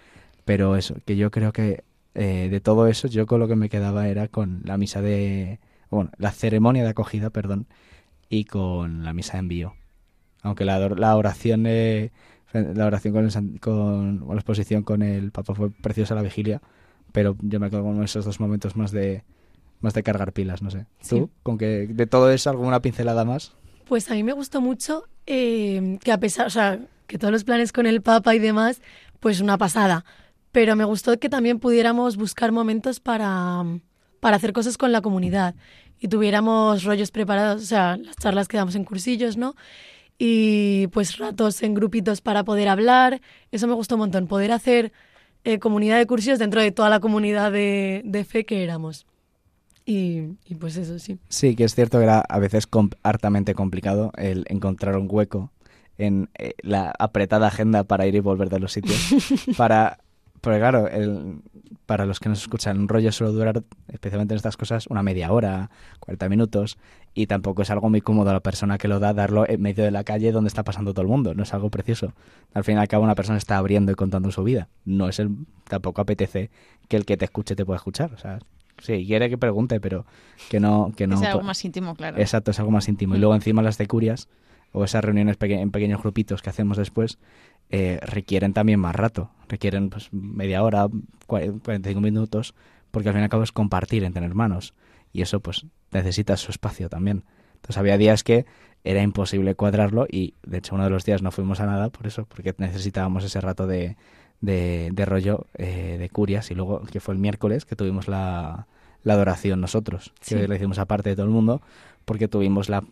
Pero 0.44 0.76
eso, 0.76 0.96
que 1.06 1.16
yo 1.18 1.30
creo 1.32 1.54
que 1.54 1.84
eh, 2.16 2.48
de 2.50 2.60
todo 2.62 2.88
eso, 2.88 3.08
yo 3.08 3.28
con 3.28 3.40
lo 3.40 3.48
que 3.48 3.56
me 3.56 3.70
quedaba 3.70 4.08
era 4.08 4.28
con 4.28 4.62
la 4.64 4.78
misa 4.78 5.02
de... 5.02 5.60
Bueno, 5.92 6.10
la 6.18 6.32
ceremonia 6.32 6.84
de 6.84 6.90
acogida, 6.90 7.30
perdón, 7.30 7.68
y 8.30 8.46
con 8.46 9.04
la 9.04 9.14
misa 9.14 9.34
de 9.34 9.40
envío. 9.40 9.76
Aunque 10.42 10.66
la, 10.66 10.80
la 10.90 11.16
oración 11.16 11.64
de- 11.64 12.12
la 12.54 12.86
oración 12.86 13.14
con, 13.14 13.26
el 13.26 13.60
con 13.60 14.24
o 14.28 14.34
la 14.34 14.40
exposición 14.40 14.84
con 14.84 15.02
el 15.02 15.32
Papa 15.32 15.54
fue 15.56 15.70
preciosa 15.72 16.16
la 16.16 16.22
vigilia, 16.22 16.62
pero 17.12 17.36
yo 17.42 17.60
me 17.60 17.70
quedo 17.70 17.84
con 17.84 18.02
esos 18.04 18.24
dos 18.26 18.40
momentos 18.40 18.76
más 18.76 18.92
de 18.92 19.24
más 19.82 19.94
de 19.94 20.04
cargar 20.04 20.32
pilas, 20.32 20.62
no 20.62 20.72
sé. 20.72 20.86
Sí. 21.02 21.18
¿Tú? 21.20 21.30
¿Con 21.44 21.58
que 21.58 21.88
de 21.88 22.08
todo 22.08 22.32
eso 22.32 22.50
alguna 22.50 22.82
pincelada 22.82 23.26
más? 23.26 23.54
Pues 23.88 24.10
a 24.10 24.14
mí 24.16 24.24
me 24.24 24.32
gustó 24.34 24.62
mucho 24.62 25.04
eh, 25.28 26.00
que 26.04 26.12
a 26.12 26.20
pesar, 26.20 26.48
o 26.48 26.50
sea, 26.50 26.80
que 27.08 27.18
todos 27.18 27.32
los 27.32 27.44
planes 27.44 27.72
con 27.74 27.86
el 27.86 28.02
Papa 28.02 28.34
y 28.36 28.40
demás, 28.40 28.82
pues 29.20 29.42
una 29.42 29.58
pasada. 29.58 30.06
Pero 30.56 30.78
me 30.78 30.86
gustó 30.86 31.20
que 31.20 31.28
también 31.28 31.60
pudiéramos 31.60 32.16
buscar 32.16 32.54
momentos 32.54 33.02
para, 33.02 33.62
para 34.22 34.38
hacer 34.38 34.54
cosas 34.54 34.78
con 34.78 34.94
la 34.94 35.02
comunidad 35.02 35.54
y 36.00 36.08
tuviéramos 36.08 36.86
rollos 36.86 37.12
preparados, 37.12 37.62
o 37.62 37.66
sea, 37.66 37.98
las 37.98 38.16
charlas 38.16 38.48
que 38.48 38.56
damos 38.56 38.74
en 38.76 38.86
cursillos, 38.86 39.36
¿no? 39.36 39.56
Y 40.18 40.88
pues 40.94 41.18
ratos 41.18 41.62
en 41.62 41.74
grupitos 41.74 42.22
para 42.22 42.46
poder 42.46 42.70
hablar. 42.70 43.20
Eso 43.52 43.68
me 43.68 43.74
gustó 43.74 43.96
un 43.96 44.00
montón, 44.00 44.28
poder 44.28 44.54
hacer 44.54 44.94
eh, 45.44 45.60
comunidad 45.60 45.98
de 45.98 46.08
cursillos 46.08 46.40
dentro 46.40 46.62
de 46.62 46.72
toda 46.72 46.90
la 46.90 47.02
comunidad 47.02 47.52
de, 47.52 48.02
de 48.06 48.24
fe 48.24 48.46
que 48.46 48.64
éramos. 48.64 49.06
Y, 49.86 50.22
y 50.46 50.56
pues 50.56 50.78
eso, 50.78 51.00
sí. 51.00 51.20
Sí, 51.28 51.58
que 51.58 51.66
es 51.66 51.76
cierto 51.76 51.98
que 51.98 52.06
era 52.06 52.22
a 52.22 52.40
veces 52.40 52.66
com- 52.66 52.92
hartamente 53.04 53.56
complicado 53.56 54.14
el 54.16 54.46
encontrar 54.48 54.96
un 54.96 55.10
hueco 55.12 55.52
en 55.98 56.30
eh, 56.38 56.54
la 56.62 56.94
apretada 56.98 57.48
agenda 57.48 57.84
para 57.84 58.08
ir 58.08 58.16
y 58.16 58.20
volver 58.22 58.50
de 58.50 58.60
los 58.60 58.72
sitios. 58.72 58.98
para, 59.58 60.00
porque 60.46 60.60
claro, 60.60 60.88
el, 60.88 61.42
para 61.86 62.06
los 62.06 62.22
que 62.22 62.30
nos 62.30 62.42
escuchan, 62.42 62.80
un 62.80 62.88
rollo 62.88 63.12
suele 63.12 63.34
durar, 63.34 63.62
especialmente 63.90 64.34
en 64.34 64.38
estas 64.38 64.56
cosas, 64.56 64.88
una 64.88 65.04
media 65.04 65.32
hora, 65.34 65.70
40 66.00 66.30
minutos, 66.30 66.78
y 67.14 67.28
tampoco 67.28 67.62
es 67.62 67.70
algo 67.70 67.90
muy 67.90 68.00
cómodo 68.02 68.30
a 68.30 68.34
la 68.34 68.40
persona 68.40 68.78
que 68.78 68.88
lo 68.88 69.00
da 69.00 69.14
darlo 69.14 69.48
en 69.48 69.62
medio 69.62 69.84
de 69.84 69.92
la 69.92 70.04
calle 70.06 70.32
donde 70.32 70.48
está 70.48 70.64
pasando 70.64 70.94
todo 70.94 71.02
el 71.02 71.08
mundo, 71.10 71.34
no 71.34 71.44
es 71.44 71.54
algo 71.54 71.70
precioso. 71.70 72.14
Al 72.54 72.64
fin 72.64 72.78
y 72.78 72.80
al 72.80 72.88
cabo 72.88 73.04
una 73.04 73.16
persona 73.16 73.38
está 73.38 73.58
abriendo 73.58 73.92
y 73.92 73.96
contando 73.96 74.32
su 74.32 74.44
vida, 74.44 74.70
no 74.86 75.10
es 75.10 75.20
el, 75.20 75.30
tampoco 75.68 76.02
apetece 76.02 76.50
que 76.88 76.96
el 76.98 77.06
que 77.06 77.18
te 77.18 77.26
escuche 77.26 77.56
te 77.56 77.66
pueda 77.66 77.78
escuchar, 77.78 78.14
o 78.14 78.18
sea, 78.18 78.40
sí, 78.80 79.06
quiere 79.06 79.30
que 79.30 79.38
pregunte, 79.38 79.80
pero 79.80 80.06
que 80.50 80.60
no... 80.60 80.92
Que 80.96 81.08
no 81.08 81.16
es 81.16 81.22
algo 81.24 81.44
más 81.44 81.64
íntimo, 81.64 81.96
claro. 81.96 82.18
Exacto, 82.18 82.52
es 82.52 82.60
algo 82.60 82.72
más 82.72 82.88
íntimo. 82.90 83.16
Y 83.16 83.20
luego 83.20 83.36
encima 83.36 83.62
las 83.62 83.78
de 83.78 83.88
curias 83.88 84.28
o 84.74 84.84
esas 84.84 85.04
reuniones 85.06 85.38
peque- 85.38 85.62
en 85.62 85.72
pequeños 85.72 86.02
grupitos 86.02 86.42
que 86.42 86.50
hacemos 86.50 86.76
después 86.78 87.18
eh, 87.70 88.00
requieren 88.02 88.54
también 88.54 88.80
más 88.80 88.96
rato. 88.96 89.32
Requieren 89.48 89.90
pues 89.90 90.10
media 90.12 90.64
hora, 90.64 90.88
cua- 91.28 91.62
45 91.64 92.02
minutos, 92.02 92.56
porque 92.92 93.10
al 93.10 93.14
fin 93.14 93.22
y 93.22 93.24
al 93.26 93.30
cabo 93.30 93.44
es 93.44 93.52
compartir 93.52 94.04
entre 94.04 94.26
hermanos. 94.26 94.74
Y 95.14 95.22
eso 95.22 95.40
pues 95.40 95.66
necesita 95.92 96.36
su 96.38 96.52
espacio 96.52 96.90
también. 96.90 97.24
Entonces 97.56 97.78
había 97.78 97.98
días 97.98 98.24
que 98.24 98.46
era 98.84 99.02
imposible 99.02 99.56
cuadrarlo 99.56 100.06
y 100.10 100.36
de 100.46 100.58
hecho 100.60 100.76
uno 100.76 100.84
de 100.84 100.90
los 100.92 101.06
días 101.06 101.22
no 101.24 101.32
fuimos 101.32 101.60
a 101.60 101.66
nada 101.66 101.90
por 101.90 102.06
eso, 102.06 102.26
porque 102.26 102.54
necesitábamos 102.58 103.24
ese 103.24 103.42
rato 103.42 103.66
de, 103.66 103.98
de, 104.42 104.90
de 104.94 105.06
rollo 105.06 105.48
eh, 105.56 105.98
de 105.98 106.10
curias 106.10 106.52
y 106.52 106.56
luego 106.56 106.82
que 106.84 107.00
fue 107.00 107.14
el 107.16 107.20
miércoles 107.20 107.66
que 107.66 107.76
tuvimos 107.76 108.08
la, 108.08 108.68
la 109.04 109.14
adoración 109.14 109.60
nosotros, 109.62 110.14
que 110.36 110.48
la 110.48 110.56
hicimos 110.56 110.78
aparte 110.78 111.10
de 111.10 111.16
todo 111.16 111.26
el 111.26 111.32
mundo, 111.32 111.62
porque 112.06 112.28
tuvimos 112.28 112.70
la 112.70 112.84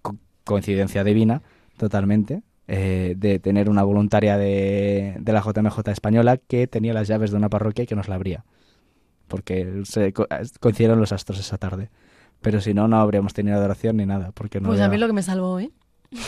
co- 0.00 0.16
coincidencia 0.44 1.04
divina 1.04 1.42
totalmente 1.76 2.42
eh, 2.68 3.14
de 3.16 3.38
tener 3.38 3.68
una 3.70 3.82
voluntaria 3.84 4.36
de, 4.36 5.16
de 5.18 5.32
la 5.32 5.40
JMJ 5.42 5.90
española 5.92 6.36
que 6.38 6.66
tenía 6.66 6.92
las 6.94 7.08
llaves 7.08 7.30
de 7.30 7.36
una 7.36 7.48
parroquia 7.48 7.84
y 7.84 7.86
que 7.86 7.94
nos 7.96 8.08
la 8.08 8.16
abría, 8.16 8.44
porque 9.28 9.82
se 9.84 10.12
co- 10.12 10.26
coincidieron 10.60 11.00
los 11.00 11.12
astros 11.12 11.38
esa 11.40 11.58
tarde. 11.58 11.90
Pero 12.40 12.60
si 12.60 12.74
no, 12.74 12.86
no 12.86 12.98
habríamos 12.98 13.32
tenido 13.34 13.56
adoración 13.56 13.96
ni 13.96 14.06
nada, 14.06 14.30
porque 14.32 14.60
no 14.60 14.68
Pues 14.68 14.80
a 14.80 14.88
mí 14.88 14.98
lo 14.98 15.06
que 15.06 15.12
me 15.12 15.22
salvó, 15.22 15.58
¿eh? 15.58 15.70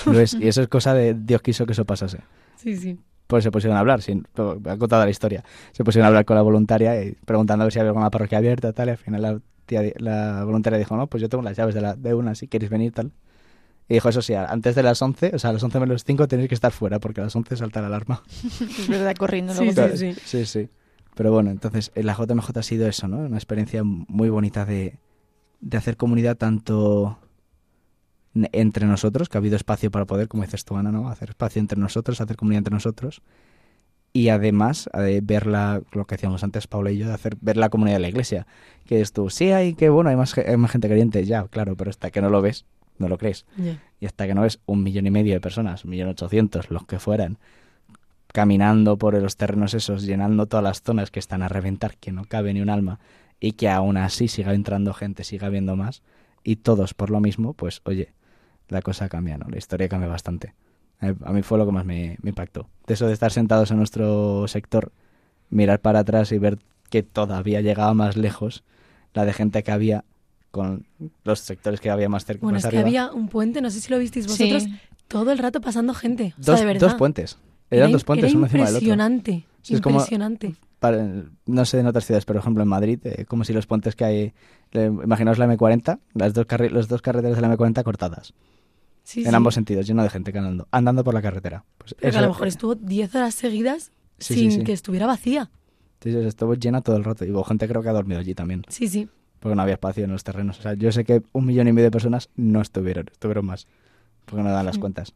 lo 0.07 0.18
es, 0.18 0.35
y 0.35 0.48
eso 0.48 0.62
es 0.62 0.68
cosa 0.68 0.94
de 0.94 1.14
Dios 1.14 1.42
quiso 1.42 1.66
que 1.66 1.72
eso 1.72 1.85
pasase. 1.85 2.18
Sí, 2.57 2.77
sí. 2.77 2.98
Pues 3.29 3.44
se 3.44 3.53
pusieron 3.53 3.77
a 3.77 3.81
hablar, 3.81 4.01
sin, 4.03 4.27
contado 4.35 5.05
la 5.05 5.11
historia. 5.11 5.44
Se 5.72 5.85
pusieron 5.85 6.07
a 6.07 6.09
hablar 6.09 6.24
con 6.24 6.35
la 6.35 6.42
voluntaria 6.42 7.01
y 7.05 7.12
preguntando 7.24 7.70
si 7.70 7.79
había 7.79 7.90
alguna 7.90 8.11
parroquia 8.11 8.38
abierta, 8.38 8.72
tal, 8.72 8.88
y 8.88 8.90
al 8.92 8.96
final 8.96 9.22
la, 9.22 9.40
tía 9.66 9.83
la 9.98 10.42
voluntaria 10.44 10.79
dijo, 10.79 10.96
no, 10.96 11.07
pues 11.07 11.20
yo 11.20 11.29
tengo 11.29 11.44
las 11.44 11.57
llaves 11.57 11.74
de, 11.74 11.83
la, 11.83 11.94
de 11.94 12.14
una, 12.14 12.35
si 12.35 12.48
queréis 12.48 12.70
venir, 12.70 12.90
tal. 12.92 13.12
Y 13.88 13.94
dijo, 13.94 14.09
eso 14.09 14.20
sí, 14.20 14.35
antes 14.35 14.74
de 14.74 14.83
las 14.83 15.01
11, 15.01 15.33
o 15.35 15.38
sea, 15.38 15.51
a 15.51 15.53
las 15.55 15.62
11 15.62 15.81
menos 15.81 16.05
5 16.05 16.29
tenéis 16.29 16.48
que 16.48 16.55
estar 16.55 16.72
fuera, 16.72 16.98
porque 16.98 17.22
a 17.22 17.24
las 17.24 17.35
11 17.35 17.57
salta 17.57 17.81
la 17.81 17.87
alarma. 17.87 18.22
Es 18.61 18.88
verdad, 18.88 19.14
corriendo. 19.16 19.55
Sí, 19.55 19.72
luego 19.72 19.96
sí, 19.96 20.14
sí. 20.14 20.20
sí, 20.24 20.46
sí. 20.46 20.68
Pero 21.14 21.33
bueno, 21.33 21.51
entonces, 21.51 21.90
en 21.94 22.07
la 22.07 22.14
JMJ 22.14 22.59
ha 22.59 22.62
sido 22.62 22.87
eso, 22.87 23.09
¿no? 23.09 23.18
Una 23.18 23.38
experiencia 23.38 23.83
muy 23.85 24.29
bonita 24.29 24.64
de, 24.64 24.98
de 25.61 25.77
hacer 25.77 25.96
comunidad 25.96 26.37
tanto 26.37 27.18
entre 28.53 28.87
nosotros, 28.87 29.29
que 29.29 29.38
ha 29.38 29.40
habido 29.40 29.57
espacio 29.57 29.90
para 29.90 30.05
poder, 30.05 30.29
como 30.29 30.44
dices 30.44 30.64
tú, 30.64 30.77
Ana, 30.77 30.92
¿no? 30.92 31.09
Hacer 31.09 31.31
espacio 31.31 31.61
entre 31.61 31.81
nosotros, 31.81 32.20
hacer 32.20 32.37
comunidad 32.37 32.59
entre 32.59 32.74
nosotros. 32.74 33.22
Y 34.12 34.29
además, 34.29 34.88
de 34.94 35.20
ver 35.22 35.46
la, 35.46 35.83
lo 35.92 36.07
que 36.07 36.14
decíamos 36.14 36.44
antes, 36.44 36.66
Paula 36.66 36.90
y 36.90 36.98
yo, 36.98 37.09
de 37.09 37.14
hacer 37.14 37.37
ver 37.40 37.57
la 37.57 37.68
comunidad 37.68 37.96
de 37.96 38.01
la 38.01 38.09
iglesia. 38.09 38.46
Que 38.85 39.01
es 39.01 39.12
tú, 39.12 39.31
sí, 39.31 39.51
hay 39.51 39.74
que, 39.74 39.88
bueno, 39.88 40.11
hay 40.11 40.16
más, 40.16 40.37
hay 40.37 40.57
más 40.57 40.70
gente 40.70 40.88
creyente, 40.88 41.24
ya, 41.24 41.46
claro, 41.48 41.77
pero 41.77 41.90
hasta 41.90 42.11
que 42.11 42.20
no 42.20 42.31
lo 42.31 42.40
ves, 42.40 42.64
no 42.98 43.08
lo 43.08 43.18
crees. 43.18 43.46
Y 44.00 44.06
hasta 44.06 44.26
que 44.26 44.34
no 44.34 44.42
ves 44.42 44.61
un 44.66 44.82
millón 44.82 45.06
y 45.06 45.11
medio 45.11 45.34
de 45.34 45.40
personas, 45.40 45.84
un 45.84 45.90
millón 45.90 46.08
ochocientos, 46.08 46.70
los 46.70 46.87
que 46.87 46.98
fueran, 46.98 47.38
caminando 48.32 48.98
por 48.98 49.20
los 49.20 49.37
terrenos 49.37 49.74
esos, 49.74 50.02
llenando 50.04 50.46
todas 50.46 50.64
las 50.64 50.82
zonas 50.82 51.11
que 51.11 51.18
están 51.18 51.42
a 51.42 51.48
reventar, 51.48 51.96
que 51.96 52.12
no 52.12 52.24
cabe 52.24 52.52
ni 52.54 52.61
un 52.61 52.70
alma, 52.70 53.00
y 53.40 53.52
que 53.52 53.68
aún 53.68 53.96
así 53.96 54.28
siga 54.28 54.54
entrando 54.54 54.92
gente, 54.94 55.24
siga 55.24 55.46
habiendo 55.46 55.76
más, 55.76 56.02
y 56.44 56.56
todos 56.56 56.94
por 56.94 57.11
lo 57.11 57.20
mismo, 57.20 57.54
pues 57.54 57.80
oye, 57.84 58.12
la 58.68 58.82
cosa 58.82 59.08
cambia, 59.08 59.38
¿no? 59.38 59.48
La 59.48 59.58
historia 59.58 59.88
cambia 59.88 60.08
bastante. 60.08 60.54
A 61.00 61.08
a 61.28 61.32
mí 61.32 61.42
fue 61.42 61.58
lo 61.58 61.66
que 61.66 61.72
más 61.72 61.84
me, 61.84 62.18
me 62.22 62.30
impactó. 62.30 62.68
De 62.87 62.94
eso 62.94 63.06
de 63.06 63.12
estar 63.12 63.30
sentados 63.30 63.70
en 63.70 63.78
nuestro 63.78 64.46
sector, 64.48 64.92
mirar 65.50 65.80
para 65.80 66.00
atrás 66.00 66.32
y 66.32 66.38
ver 66.38 66.58
que 66.90 67.02
todavía 67.02 67.61
llegaba 67.61 67.94
más 67.94 68.16
lejos 68.16 68.64
la 69.14 69.24
de 69.24 69.32
gente 69.32 69.62
que 69.62 69.72
había 69.72 70.04
con 70.59 70.87
los 71.25 71.38
sectores 71.40 71.81
que 71.81 71.90
había 71.90 72.09
más 72.09 72.25
cerca. 72.25 72.42
Bueno, 72.42 72.57
más 72.57 72.64
es 72.64 72.71
que 72.71 72.79
arriba. 72.79 73.03
había 73.05 73.12
un 73.12 73.29
puente, 73.29 73.61
no 73.61 73.71
sé 73.71 73.81
si 73.81 73.90
lo 73.90 73.99
visteis 73.99 74.27
Sí. 74.27 74.31
vosotros, 74.53 74.66
todo 75.09 75.33
el 75.33 75.38
rato 75.38 75.61
pasando 75.61 75.94
gente. 75.94 76.35
O 76.38 76.42
sea, 76.42 76.53
dos, 76.53 76.61
de 76.61 76.66
verdad. 76.66 76.81
dos 76.81 76.94
puentes. 76.94 77.38
Eran 77.71 77.85
Era 77.88 77.92
dos 77.92 78.05
puentes, 78.05 78.31
era 78.31 78.37
uno 78.38 78.47
encima 78.47 78.64
del 78.66 78.75
otro. 78.77 78.85
impresionante, 78.87 79.47
Sí, 79.62 79.75
impresionante. 79.75 80.55
Para- 80.79 81.25
no 81.47 81.64
sé 81.64 81.81
en 81.81 81.87
otras 81.87 82.05
ciudades, 82.07 82.25
pero 82.25 82.38
por 82.38 82.44
ejemplo 82.44 82.62
en 82.62 82.68
Madrid, 82.68 82.99
eh, 83.05 83.25
como 83.27 83.44
si 83.44 83.53
los 83.53 83.66
puentes 83.66 83.97
que 83.97 84.05
hay, 84.05 84.33
le- 84.73 84.87
imaginaos 84.87 85.37
la 85.38 85.47
M40, 85.47 85.99
las 86.14 86.33
dos, 86.35 86.47
los 86.71 86.88
dos 86.88 87.03
carreteras 87.03 87.37
de 87.37 87.42
la 87.42 87.49
M40 87.49 87.83
cortadas, 87.83 88.33
Sí, 89.03 89.21
en 89.25 89.31
sí. 89.31 89.35
ambos 89.35 89.55
sentidos, 89.55 89.87
lleno 89.87 90.03
de 90.03 90.11
gente 90.11 90.37
andando, 90.38 90.68
andando 90.71 91.03
por 91.05 91.14
la 91.14 91.21
carretera. 91.23 91.64
Pues 91.79 91.94
Pero 91.94 92.01
que 92.03 92.09
eso- 92.09 92.18
a 92.18 92.23
lo 92.23 92.29
mejor 92.29 92.47
estuvo 92.49 92.75
10 92.75 93.14
horas 93.14 93.35
seguidas 93.35 93.90
Sí, 94.18 94.35
sí, 94.35 94.40
sin 94.40 94.51
sí. 94.53 94.64
que 94.64 94.73
estuviera 94.73 95.07
vacía. 95.07 95.51
Sí, 96.03 96.12
sí, 96.12 96.18
estuvo 96.18 96.55
llena 96.55 96.81
todo 96.81 96.97
el 96.97 97.03
rato. 97.05 97.25
Y 97.25 97.31
hubo 97.33 97.42
gente 97.44 97.66
creo 97.66 97.83
que 97.83 97.88
ha 97.88 97.92
dormido 97.92 98.21
allí 98.21 98.35
también, 98.35 98.62
Sí, 98.68 98.87
sí. 98.88 99.09
Porque 99.40 99.55
no 99.55 99.62
había 99.62 99.74
espacio 99.74 100.05
en 100.05 100.12
los 100.12 100.24
terrenos. 100.24 100.59
O 100.59 100.62
sea, 100.62 100.74
yo 100.74 100.90
sé 100.92 101.05
que 101.05 101.22
un 101.33 101.46
millón 101.46 101.68
y 101.68 101.72
medio 101.72 101.87
de 101.87 101.90
personas 101.90 102.31
no 102.37 102.61
estuvieron, 102.61 103.07
estuvieron 103.11 103.46
más, 103.46 103.66
porque 104.24 104.42
no 104.42 104.51
dan 104.51 104.66
las 104.66 104.79
cuentas. 104.79 105.14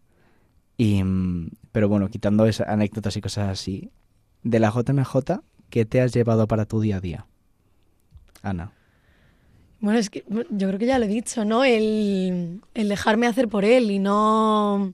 Y, 0.77 1.03
mm, 1.03 1.51
pero 1.73 1.89
bueno, 1.89 2.09
quitando 2.09 2.47
esas 2.47 2.69
anécdotas 2.69 3.17
y 3.17 3.21
cosas 3.21 3.49
así, 3.49 3.91
de 4.43 4.59
la 4.59 4.71
JMJ, 4.71 5.41
¿qué 5.71 5.85
te 5.85 6.01
has 6.01 6.13
llevado 6.13 6.47
para 6.47 6.65
tu 6.65 6.81
día 6.81 6.97
a 6.97 7.01
día? 7.01 7.27
Ana. 8.43 8.73
Bueno, 9.81 9.99
es 9.99 10.11
que 10.11 10.25
yo 10.29 10.69
creo 10.69 10.79
que 10.79 10.87
ya 10.87 10.99
lo 10.99 11.07
he 11.07 11.09
dicho, 11.09 11.45
¿no? 11.45 11.65
El, 11.65 12.61
el 12.75 12.89
dejarme 12.89 13.27
hacer 13.27 13.49
por 13.49 13.65
él 13.65 13.91
y 13.91 13.99
no... 13.99 14.93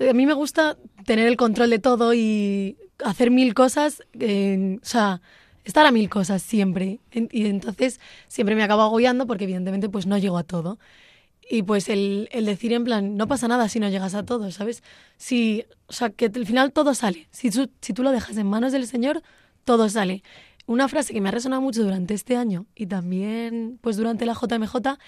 A 0.00 0.12
mí 0.14 0.26
me 0.26 0.32
gusta 0.32 0.78
tener 1.04 1.28
el 1.28 1.36
control 1.36 1.70
de 1.70 1.78
todo 1.78 2.14
y 2.14 2.76
hacer 3.04 3.30
mil 3.30 3.54
cosas, 3.54 4.02
eh, 4.18 4.78
o 4.80 4.84
sea, 4.84 5.20
estar 5.70 5.86
a 5.86 5.90
mil 5.90 6.08
cosas 6.10 6.42
siempre. 6.42 7.00
Y 7.12 7.46
entonces 7.46 8.00
siempre 8.28 8.54
me 8.56 8.62
acabo 8.62 8.82
agobiando 8.82 9.26
porque 9.26 9.44
evidentemente 9.44 9.88
pues 9.88 10.06
no 10.06 10.18
llego 10.18 10.36
a 10.36 10.44
todo. 10.44 10.78
Y 11.48 11.62
pues 11.62 11.88
el, 11.88 12.28
el 12.32 12.44
decir 12.44 12.72
en 12.72 12.84
plan, 12.84 13.16
no 13.16 13.26
pasa 13.26 13.48
nada 13.48 13.68
si 13.68 13.80
no 13.80 13.88
llegas 13.88 14.14
a 14.14 14.24
todo, 14.24 14.50
¿sabes? 14.52 14.82
Si, 15.16 15.64
o 15.86 15.92
sea, 15.92 16.10
que 16.10 16.26
al 16.26 16.46
final 16.46 16.72
todo 16.72 16.94
sale. 16.94 17.28
Si 17.30 17.50
tú, 17.50 17.70
si 17.80 17.92
tú 17.92 18.02
lo 18.02 18.12
dejas 18.12 18.36
en 18.36 18.46
manos 18.46 18.72
del 18.72 18.86
Señor, 18.86 19.22
todo 19.64 19.88
sale. 19.88 20.22
Una 20.66 20.86
frase 20.88 21.12
que 21.12 21.20
me 21.20 21.28
ha 21.28 21.32
resonado 21.32 21.62
mucho 21.62 21.82
durante 21.82 22.14
este 22.14 22.36
año 22.36 22.66
y 22.76 22.86
también 22.86 23.78
pues 23.80 23.96
durante 23.96 24.26
la 24.26 24.34
JMJ 24.34 24.98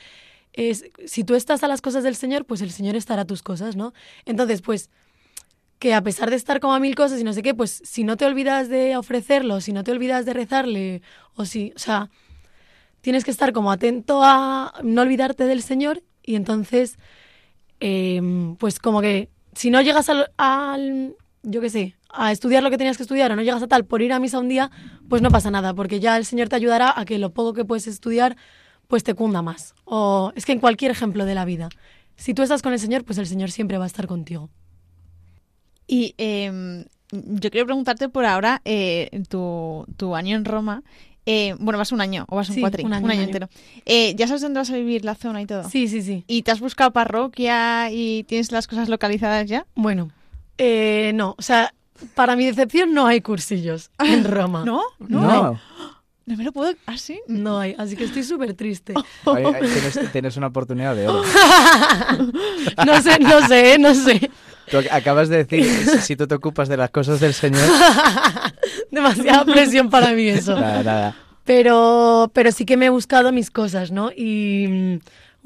es, 0.52 0.84
si 1.06 1.24
tú 1.24 1.34
estás 1.34 1.62
a 1.62 1.68
las 1.68 1.80
cosas 1.80 2.04
del 2.04 2.16
Señor, 2.16 2.44
pues 2.44 2.60
el 2.60 2.70
Señor 2.70 2.96
estará 2.96 3.22
a 3.22 3.26
tus 3.26 3.42
cosas, 3.42 3.76
¿no? 3.76 3.92
Entonces, 4.24 4.62
pues 4.62 4.90
que 5.82 5.94
a 5.94 6.02
pesar 6.08 6.30
de 6.30 6.36
estar 6.36 6.60
como 6.60 6.74
a 6.74 6.78
mil 6.78 6.94
cosas 6.94 7.20
y 7.20 7.24
no 7.24 7.32
sé 7.32 7.42
qué, 7.42 7.54
pues 7.54 7.82
si 7.84 8.04
no 8.04 8.16
te 8.16 8.24
olvidas 8.24 8.68
de 8.68 8.96
ofrecerlo, 8.96 9.60
si 9.60 9.72
no 9.72 9.82
te 9.82 9.90
olvidas 9.90 10.24
de 10.24 10.32
rezarle, 10.32 11.02
o 11.34 11.44
si, 11.44 11.72
o 11.74 11.78
sea, 11.80 12.08
tienes 13.00 13.24
que 13.24 13.32
estar 13.32 13.52
como 13.52 13.72
atento 13.72 14.20
a 14.22 14.74
no 14.84 15.02
olvidarte 15.02 15.44
del 15.44 15.60
Señor 15.60 16.04
y 16.22 16.36
entonces, 16.36 16.98
em, 17.80 18.54
pues 18.56 18.78
como 18.78 19.00
que 19.00 19.28
si 19.54 19.70
no 19.70 19.80
llegas 19.82 20.08
al, 20.08 20.30
al- 20.36 21.16
yo 21.42 21.60
qué 21.60 21.70
sé, 21.70 21.96
a 22.10 22.30
estudiar 22.30 22.62
lo 22.62 22.70
que 22.70 22.78
tenías 22.78 22.96
que 22.96 23.02
estudiar 23.02 23.32
o 23.32 23.36
no 23.36 23.42
llegas 23.42 23.62
a 23.62 23.66
tal 23.66 23.84
por 23.84 24.02
ir 24.02 24.12
a 24.12 24.20
misa 24.20 24.38
un 24.38 24.48
día, 24.48 24.70
pues 25.08 25.20
no 25.20 25.30
pasa 25.30 25.50
nada, 25.50 25.74
porque 25.74 25.98
ya 25.98 26.16
el 26.16 26.24
Señor 26.24 26.48
te 26.48 26.56
ayudará 26.56 26.94
a 26.96 27.04
que 27.04 27.18
lo 27.18 27.32
poco 27.34 27.54
que 27.54 27.64
puedes 27.64 27.88
estudiar, 27.88 28.36
pues 28.86 29.02
te 29.02 29.14
cunda 29.14 29.42
más. 29.42 29.74
O 29.84 30.32
es 30.36 30.44
que 30.46 30.52
en 30.52 30.60
cualquier 30.60 30.92
ejemplo 30.92 31.24
de 31.24 31.34
la 31.34 31.44
vida, 31.44 31.68
si 32.16 32.34
tú 32.34 32.42
estás 32.42 32.62
con 32.62 32.72
el 32.72 32.78
Señor, 32.78 33.04
pues 33.04 33.18
el 33.18 33.26
Señor 33.26 33.50
siempre 33.50 33.78
va 33.78 33.84
a 33.84 33.88
estar 33.88 34.06
contigo. 34.06 34.48
Y 35.86 36.14
eh, 36.18 36.84
yo 37.10 37.50
quiero 37.50 37.66
preguntarte 37.66 38.08
por 38.08 38.24
ahora, 38.24 38.62
eh, 38.64 39.10
tu, 39.28 39.84
tu 39.96 40.14
año 40.16 40.36
en 40.36 40.44
Roma. 40.44 40.82
eh, 41.26 41.54
bueno, 41.60 41.78
vas 41.78 41.92
un 41.92 42.00
año 42.00 42.24
o 42.28 42.36
vas 42.36 42.48
un 42.48 42.56
Sí, 42.56 42.60
cuatri, 42.60 42.84
un 42.84 42.92
año, 42.92 43.04
un 43.04 43.10
año. 43.12 43.22
entero. 43.22 43.48
Eh, 43.86 44.14
¿Ya 44.16 44.26
sabes 44.26 44.42
dónde 44.42 44.58
vas 44.60 44.70
a 44.70 44.76
vivir 44.76 45.04
la 45.04 45.14
zona 45.14 45.40
y 45.42 45.46
todo? 45.46 45.68
Sí, 45.68 45.86
sí, 45.88 46.02
sí. 46.02 46.24
¿Y 46.26 46.42
te 46.42 46.50
has 46.50 46.58
buscado 46.60 46.90
parroquia 46.92 47.90
y 47.92 48.24
tienes 48.24 48.50
las 48.50 48.66
cosas 48.66 48.88
localizadas 48.88 49.46
ya? 49.46 49.64
Bueno, 49.76 50.10
eh, 50.58 51.12
no, 51.14 51.34
o 51.38 51.42
sea, 51.42 51.74
para 52.14 52.34
mi 52.34 52.44
decepción 52.46 52.92
no 52.94 53.06
hay 53.06 53.20
cursillos 53.20 53.90
en 54.00 54.24
Roma. 54.30 54.64
¿No? 54.64 54.82
No, 54.98 55.20
No, 55.20 55.60
no 56.26 56.36
me 56.36 56.44
lo 56.44 56.52
puedo... 56.52 56.72
¿Ah, 56.86 56.96
sí? 56.96 57.20
No 57.26 57.58
hay, 57.58 57.74
así 57.78 57.96
que 57.96 58.04
estoy 58.04 58.22
súper 58.22 58.54
triste. 58.54 58.94
Ahí- 59.26 59.44
ahí 59.44 59.60
tienes, 59.72 60.12
tienes 60.12 60.36
una 60.36 60.46
oportunidad 60.48 60.94
de 60.96 61.08
oro. 61.08 61.22
No 62.86 63.02
sé, 63.02 63.18
no 63.18 63.46
sé, 63.48 63.78
no 63.78 63.94
sé. 63.94 64.30
Tú 64.70 64.78
ac- 64.78 64.88
acabas 64.90 65.28
de 65.28 65.44
decir, 65.44 65.64
si- 65.64 65.98
si 65.98 66.16
tú 66.16 66.26
te 66.26 66.34
ocupas 66.34 66.68
de 66.68 66.76
las 66.76 66.90
cosas 66.90 67.20
del 67.20 67.34
Señor, 67.34 67.62
Demasiada 68.90 69.44
presión 69.44 69.90
para 69.90 70.12
mí 70.12 70.28
eso. 70.28 70.58
nada, 70.58 70.82
nada. 70.82 71.16
Pero, 71.44 72.30
pero 72.34 72.52
sí 72.52 72.64
que 72.64 72.76
me 72.76 72.86
he 72.86 72.90
buscado 72.90 73.32
mis 73.32 73.50
cosas, 73.50 73.90
¿no? 73.90 74.10
Y 74.16 74.66
mm, 74.68 74.98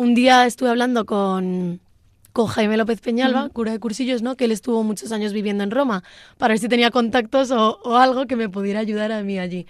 un 0.02 0.14
día 0.14 0.44
estuve 0.46 0.68
hablando 0.68 1.06
con, 1.06 1.80
con 2.32 2.46
Jaime 2.48 2.76
López 2.76 3.00
Peñalba, 3.00 3.48
cura 3.48 3.72
de 3.72 3.80
cursillos, 3.80 4.20
¿no? 4.22 4.36
Que 4.36 4.44
él 4.44 4.52
estuvo 4.52 4.82
muchos 4.82 5.10
años 5.12 5.32
viviendo 5.32 5.64
en 5.64 5.70
Roma, 5.70 6.02
para 6.36 6.52
ver 6.52 6.58
si 6.58 6.68
tenía 6.68 6.90
contactos 6.90 7.50
o, 7.50 7.78
o 7.82 7.96
algo 7.96 8.26
que 8.26 8.36
me 8.36 8.48
pudiera 8.50 8.80
ayudar 8.80 9.10
a 9.12 9.22
mí 9.22 9.38
allí. 9.38 9.66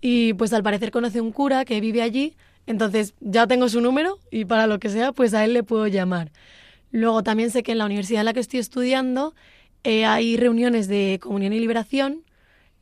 Y 0.00 0.34
pues 0.34 0.52
al 0.52 0.62
parecer 0.62 0.90
conoce 0.90 1.20
un 1.20 1.32
cura 1.32 1.64
que 1.64 1.80
vive 1.80 2.02
allí, 2.02 2.36
entonces 2.66 3.14
ya 3.20 3.46
tengo 3.46 3.68
su 3.68 3.80
número 3.80 4.18
y 4.30 4.44
para 4.44 4.66
lo 4.66 4.78
que 4.78 4.88
sea, 4.88 5.12
pues 5.12 5.34
a 5.34 5.44
él 5.44 5.52
le 5.52 5.62
puedo 5.62 5.86
llamar. 5.86 6.30
Luego 6.92 7.22
también 7.22 7.50
sé 7.50 7.62
que 7.62 7.72
en 7.72 7.78
la 7.78 7.86
universidad 7.86 8.20
en 8.20 8.26
la 8.26 8.32
que 8.32 8.40
estoy 8.40 8.60
estudiando 8.60 9.34
eh, 9.84 10.04
hay 10.04 10.36
reuniones 10.36 10.88
de 10.88 11.18
comunión 11.22 11.52
y 11.52 11.60
liberación 11.60 12.22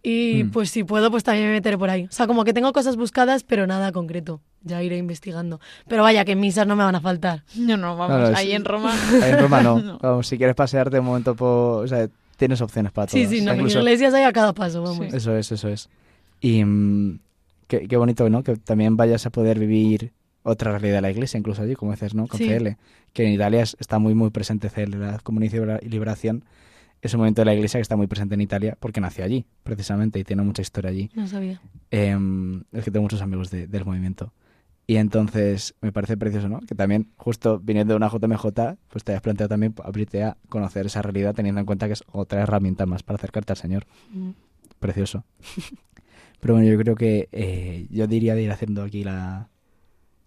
y 0.02 0.44
Mm. 0.44 0.50
pues 0.50 0.70
si 0.70 0.84
puedo, 0.84 1.10
pues 1.10 1.24
también 1.24 1.46
me 1.46 1.52
meteré 1.54 1.78
por 1.78 1.88
ahí. 1.88 2.04
O 2.04 2.12
sea, 2.12 2.26
como 2.26 2.44
que 2.44 2.52
tengo 2.52 2.72
cosas 2.72 2.96
buscadas, 2.96 3.42
pero 3.42 3.66
nada 3.66 3.90
concreto. 3.92 4.40
Ya 4.62 4.82
iré 4.82 4.96
investigando. 4.98 5.60
Pero 5.88 6.02
vaya, 6.02 6.24
que 6.24 6.36
misas 6.36 6.66
no 6.66 6.76
me 6.76 6.84
van 6.84 6.94
a 6.94 7.00
faltar. 7.00 7.42
No, 7.54 7.76
no, 7.76 7.96
vamos, 7.96 8.16
No, 8.18 8.22
no, 8.24 8.28
es- 8.30 8.36
ahí 8.36 8.52
en 8.52 8.64
Roma... 8.64 8.94
Ahí 9.22 9.30
en 9.32 9.38
Roma 9.40 9.62
no. 9.62 9.78
No. 9.82 9.98
Vamos, 10.02 10.26
si 10.26 10.36
quieres 10.36 10.54
pasearte 10.56 10.98
un 10.98 11.06
momento 11.06 11.34
por... 11.34 11.84
O 11.84 11.88
sea, 11.88 12.08
tienes 12.36 12.60
opciones 12.60 12.92
para 12.92 13.06
todo. 13.06 13.16
Sí, 13.18 13.26
sí, 13.26 13.40
no, 13.42 13.52
en 13.52 13.58
Incluso- 13.60 13.78
iglesias 13.78 14.12
hay 14.14 14.24
a 14.24 14.32
cada 14.32 14.52
paso, 14.52 14.82
vamos. 14.82 15.06
Sí. 15.10 15.16
Eso 15.16 15.36
es, 15.36 15.52
eso 15.52 15.68
es. 15.68 15.88
Y 16.44 16.62
mm, 16.64 17.20
qué, 17.68 17.88
qué 17.88 17.96
bonito, 17.96 18.28
¿no? 18.28 18.42
Que 18.42 18.56
también 18.56 18.96
vayas 18.98 19.24
a 19.24 19.30
poder 19.30 19.58
vivir 19.58 20.12
otra 20.42 20.72
realidad 20.72 20.96
de 20.96 21.00
la 21.00 21.10
iglesia, 21.10 21.38
incluso 21.38 21.62
allí, 21.62 21.74
como 21.74 21.92
dices, 21.92 22.14
¿no? 22.14 22.26
Con 22.26 22.36
Sí. 22.38 22.46
CL. 22.48 22.76
Que 23.14 23.24
en 23.26 23.32
Italia 23.32 23.62
es- 23.62 23.76
está 23.80 23.98
muy, 23.98 24.14
muy 24.14 24.28
presente 24.28 24.68
CL, 24.68 24.98
la 24.98 25.18
Comunión 25.20 25.78
y 25.80 25.88
Liberación. 25.88 26.44
Es 27.00 27.14
un 27.14 27.18
movimiento 27.20 27.40
de 27.42 27.46
la 27.46 27.54
iglesia 27.54 27.78
que 27.78 27.82
está 27.82 27.96
muy 27.96 28.06
presente 28.08 28.34
en 28.34 28.42
Italia 28.42 28.76
porque 28.78 29.00
nació 29.00 29.24
allí, 29.24 29.46
precisamente, 29.62 30.18
y 30.18 30.24
tiene 30.24 30.42
mucha 30.42 30.60
historia 30.60 30.90
allí. 30.90 31.10
No 31.14 31.26
sabía. 31.26 31.62
Em, 31.90 32.62
es 32.72 32.84
que 32.84 32.90
tengo 32.90 33.02
muchos 33.04 33.22
amigos 33.22 33.50
de- 33.50 33.66
del 33.66 33.84
movimiento. 33.86 34.32
Y 34.86 34.96
entonces 34.96 35.74
me 35.80 35.92
parece 35.92 36.18
precioso, 36.18 36.50
¿no? 36.50 36.60
Que 36.60 36.74
también, 36.74 37.08
justo 37.16 37.58
viniendo 37.58 37.94
de 37.94 37.96
una 37.96 38.08
JMJ, 38.10 38.76
pues 38.90 39.02
te 39.02 39.12
hayas 39.12 39.22
planteado 39.22 39.48
también 39.48 39.74
abrirte 39.82 40.22
a 40.24 40.36
conocer 40.50 40.84
esa 40.84 41.00
realidad 41.00 41.34
teniendo 41.34 41.58
en 41.60 41.64
cuenta 41.66 41.86
que 41.86 41.94
es 41.94 42.04
otra 42.12 42.42
herramienta 42.42 42.84
más 42.84 43.02
para 43.02 43.16
acercarte 43.16 43.52
al 43.54 43.56
Señor. 43.56 43.86
Mm. 44.12 44.30
Precioso. 44.78 45.24
Pero 46.44 46.56
bueno, 46.56 46.68
yo 46.70 46.76
creo 46.76 46.94
que 46.94 47.30
eh, 47.32 47.86
yo 47.88 48.06
diría 48.06 48.34
de 48.34 48.42
ir 48.42 48.50
haciendo 48.50 48.82
aquí 48.82 49.02
la... 49.02 49.48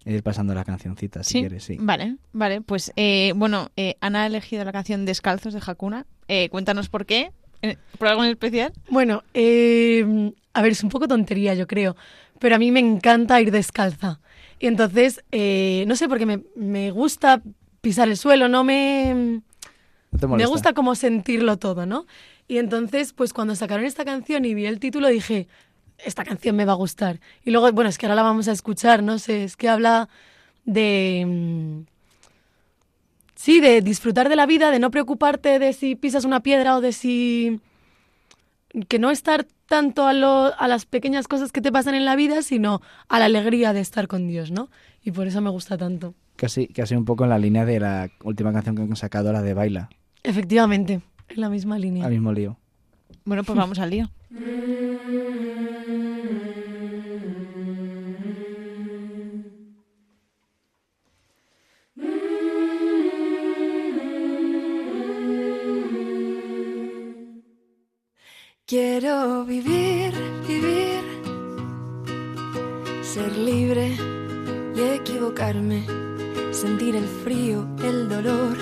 ir 0.04 0.24
pasando 0.24 0.56
la 0.56 0.64
cancioncita, 0.64 1.24
si 1.24 1.34
Sí, 1.34 1.40
quieres, 1.42 1.64
sí. 1.64 1.78
Vale, 1.80 2.16
vale. 2.34 2.62
Pues 2.62 2.92
eh, 2.96 3.34
bueno, 3.36 3.70
eh, 3.78 3.98
Ana 4.02 4.24
ha 4.24 4.26
elegido 4.26 4.66
la 4.66 4.72
canción 4.72 5.06
Descalzos 5.06 5.54
de 5.54 5.62
Hakuna. 5.64 6.08
Eh, 6.28 6.50
cuéntanos 6.50 6.90
por 6.90 7.06
qué. 7.06 7.32
¿Por 8.00 8.08
algo 8.08 8.24
en 8.24 8.32
especial? 8.32 8.74
Bueno, 8.90 9.22
eh, 9.36 10.32
a 10.54 10.62
ver, 10.64 10.72
es 10.72 10.84
un 10.84 10.90
poco 10.90 11.08
tontería, 11.08 11.54
yo 11.54 11.68
creo, 11.68 11.96
pero 12.40 12.56
a 12.56 12.58
mí 12.58 12.72
me 12.72 12.80
encanta 12.80 13.40
ir 13.40 13.52
descalza. 13.52 14.20
Y 14.60 14.66
entonces, 14.66 15.24
eh, 15.32 15.86
no 15.88 15.96
sé, 15.96 16.10
porque 16.10 16.26
me, 16.26 16.42
me 16.56 16.90
gusta 16.90 17.44
pisar 17.82 18.08
el 18.10 18.18
suelo, 18.18 18.48
no 18.48 18.64
me... 18.64 19.42
¿No 20.12 20.20
te 20.20 20.26
Me 20.26 20.48
gusta 20.48 20.74
como 20.74 20.96
sentirlo 20.96 21.58
todo, 21.58 21.86
¿no? 21.86 22.08
Y 22.48 22.58
entonces, 22.58 23.14
pues 23.14 23.34
cuando 23.34 23.56
sacaron 23.56 23.86
esta 23.86 24.04
canción 24.06 24.46
y 24.46 24.54
vi 24.56 24.66
el 24.66 24.80
título, 24.80 25.10
dije, 25.10 25.48
esta 26.04 26.24
canción 26.24 26.56
me 26.56 26.66
va 26.66 26.74
a 26.74 26.76
gustar. 26.76 27.20
Y 27.44 27.52
luego, 27.52 27.72
bueno, 27.72 27.90
es 27.90 27.98
que 27.98 28.06
ahora 28.06 28.16
la 28.16 28.24
vamos 28.24 28.48
a 28.48 28.52
escuchar, 28.52 29.04
no 29.04 29.20
sé, 29.20 29.44
es 29.44 29.56
que 29.58 29.70
habla 29.70 30.10
de... 30.66 31.26
mm, 31.28 31.98
Sí, 33.36 33.60
de 33.60 33.82
disfrutar 33.82 34.30
de 34.30 34.36
la 34.36 34.46
vida, 34.48 34.72
de 34.72 34.80
no 34.80 34.90
preocuparte 34.90 35.60
de 35.60 35.72
si 35.74 35.96
pisas 35.96 36.26
una 36.26 36.42
piedra 36.42 36.76
o 36.76 36.82
de 36.82 36.92
si... 36.92 37.60
Que 38.90 39.00
no 39.00 39.12
estar 39.12 39.46
tanto 39.68 40.08
a, 40.08 40.14
lo- 40.14 40.54
a 40.60 40.68
las 40.68 40.86
pequeñas 40.86 41.28
cosas 41.28 41.52
que 41.52 41.62
te 41.62 41.72
pasan 41.72 41.94
en 41.96 42.04
la 42.06 42.16
vida, 42.16 42.42
sino 42.42 42.82
a 43.10 43.20
la 43.20 43.26
alegría 43.26 43.74
de 43.74 43.80
estar 43.80 44.08
con 44.08 44.28
Dios, 44.28 44.52
¿no? 44.52 44.70
Y 45.04 45.12
por 45.12 45.28
eso 45.28 45.40
me 45.42 45.50
gusta 45.50 45.78
tanto. 45.78 46.16
Casi, 46.36 46.68
casi 46.68 46.96
un 46.96 47.06
poco 47.06 47.24
en 47.24 47.30
la 47.30 47.40
línea 47.40 47.66
de 47.66 47.80
la 47.80 48.10
última 48.24 48.52
canción 48.54 48.76
que 48.76 48.82
han 48.84 48.96
sacado, 48.96 49.32
la 49.32 49.42
de 49.42 49.54
Baila, 49.54 49.90
Efectivamente, 50.24 51.02
en 51.30 51.42
la 51.42 51.50
misma 51.50 51.78
línea. 51.80 52.06
al 52.06 52.12
mismo 52.12 52.34
lío. 52.34 52.58
Bueno, 53.28 53.44
pues 53.44 53.58
vamos 53.58 53.78
al 53.80 53.90
lío. 53.90 54.10
Quiero 68.66 69.44
vivir, 69.44 70.14
vivir, 70.48 71.02
ser 73.02 73.38
libre 73.38 73.92
y 74.74 74.80
equivocarme, 74.80 75.86
sentir 76.52 76.96
el 76.96 77.06
frío, 77.26 77.68
el 77.84 78.08
dolor, 78.08 78.58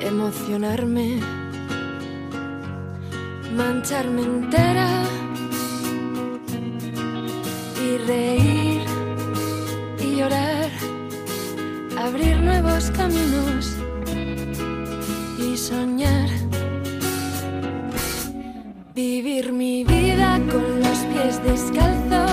emocionarme, 0.00 1.43
mancharme 3.54 4.22
entera 4.22 4.88
y 7.80 7.98
reír 7.98 8.82
y 10.00 10.16
llorar, 10.16 10.70
abrir 11.96 12.36
nuevos 12.38 12.90
caminos 12.90 13.76
y 15.38 15.56
soñar. 15.56 16.28
Vivir 18.94 19.52
mi 19.52 19.84
vida 19.84 20.40
con 20.50 20.80
los 20.80 20.98
pies 21.12 21.42
descalzos, 21.44 22.23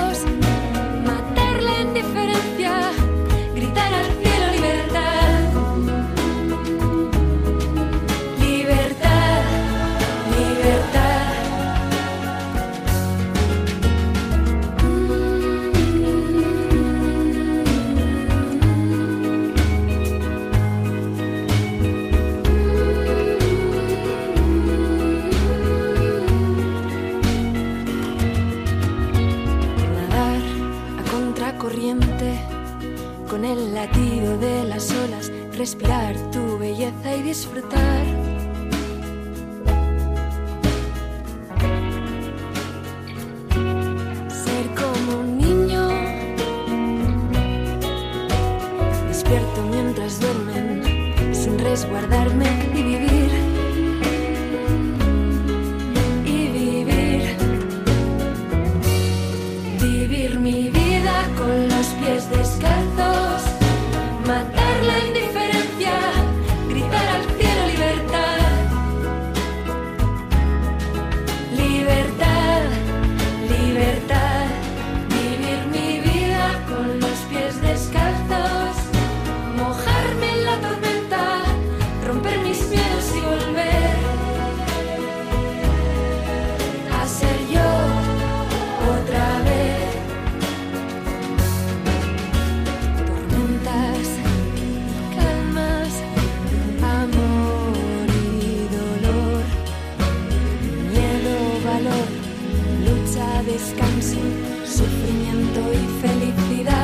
descanso, 103.44 104.20
sufrimiento 104.66 105.62
y 105.74 106.02
felicidad. 106.02 106.81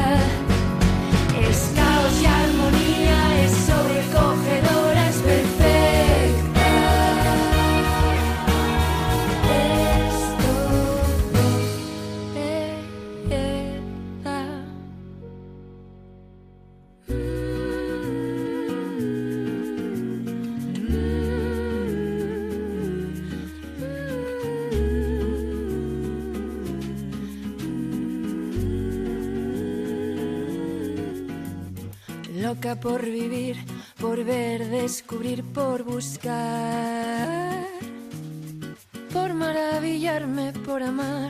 Por 32.82 33.04
vivir, 33.04 33.58
por 34.00 34.24
ver, 34.24 34.68
descubrir, 34.70 35.44
por 35.44 35.84
buscar, 35.84 37.66
por 39.12 39.34
maravillarme, 39.34 40.54
por 40.66 40.84
amar, 40.84 41.27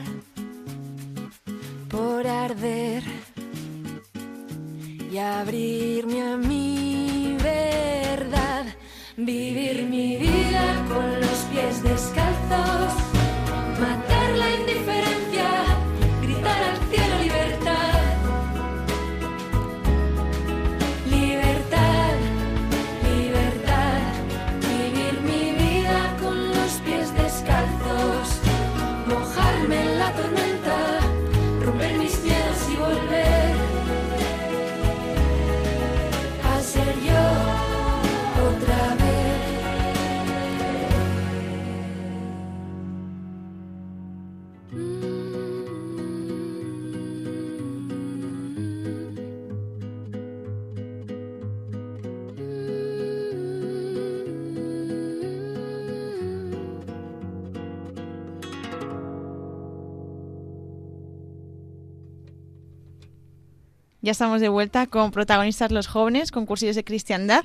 Ya 64.08 64.12
estamos 64.12 64.40
de 64.40 64.48
vuelta 64.48 64.86
con 64.86 65.10
protagonistas 65.10 65.70
los 65.70 65.86
jóvenes, 65.86 66.32
con 66.32 66.46
cursillos 66.46 66.76
de 66.76 66.82
cristiandad. 66.82 67.44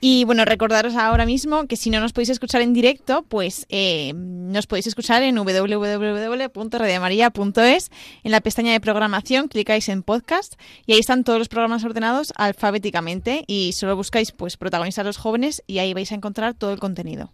Y 0.00 0.24
bueno, 0.24 0.44
recordaros 0.44 0.96
ahora 0.96 1.24
mismo 1.24 1.68
que 1.68 1.76
si 1.76 1.88
no 1.88 2.00
nos 2.00 2.12
podéis 2.12 2.30
escuchar 2.30 2.62
en 2.62 2.72
directo, 2.72 3.24
pues 3.28 3.64
eh, 3.68 4.12
nos 4.16 4.66
podéis 4.66 4.88
escuchar 4.88 5.22
en 5.22 5.36
www.radiomaria.es. 5.36 7.90
En 8.24 8.32
la 8.32 8.40
pestaña 8.40 8.72
de 8.72 8.80
programación 8.80 9.46
clicáis 9.46 9.88
en 9.88 10.02
podcast 10.02 10.54
y 10.84 10.94
ahí 10.94 10.98
están 10.98 11.22
todos 11.22 11.38
los 11.38 11.46
programas 11.46 11.84
ordenados 11.84 12.32
alfabéticamente 12.34 13.44
y 13.46 13.70
solo 13.74 13.94
buscáis 13.94 14.32
pues 14.32 14.56
protagonistas 14.56 15.06
los 15.06 15.16
jóvenes 15.16 15.62
y 15.68 15.78
ahí 15.78 15.94
vais 15.94 16.10
a 16.10 16.16
encontrar 16.16 16.54
todo 16.54 16.72
el 16.72 16.80
contenido. 16.80 17.30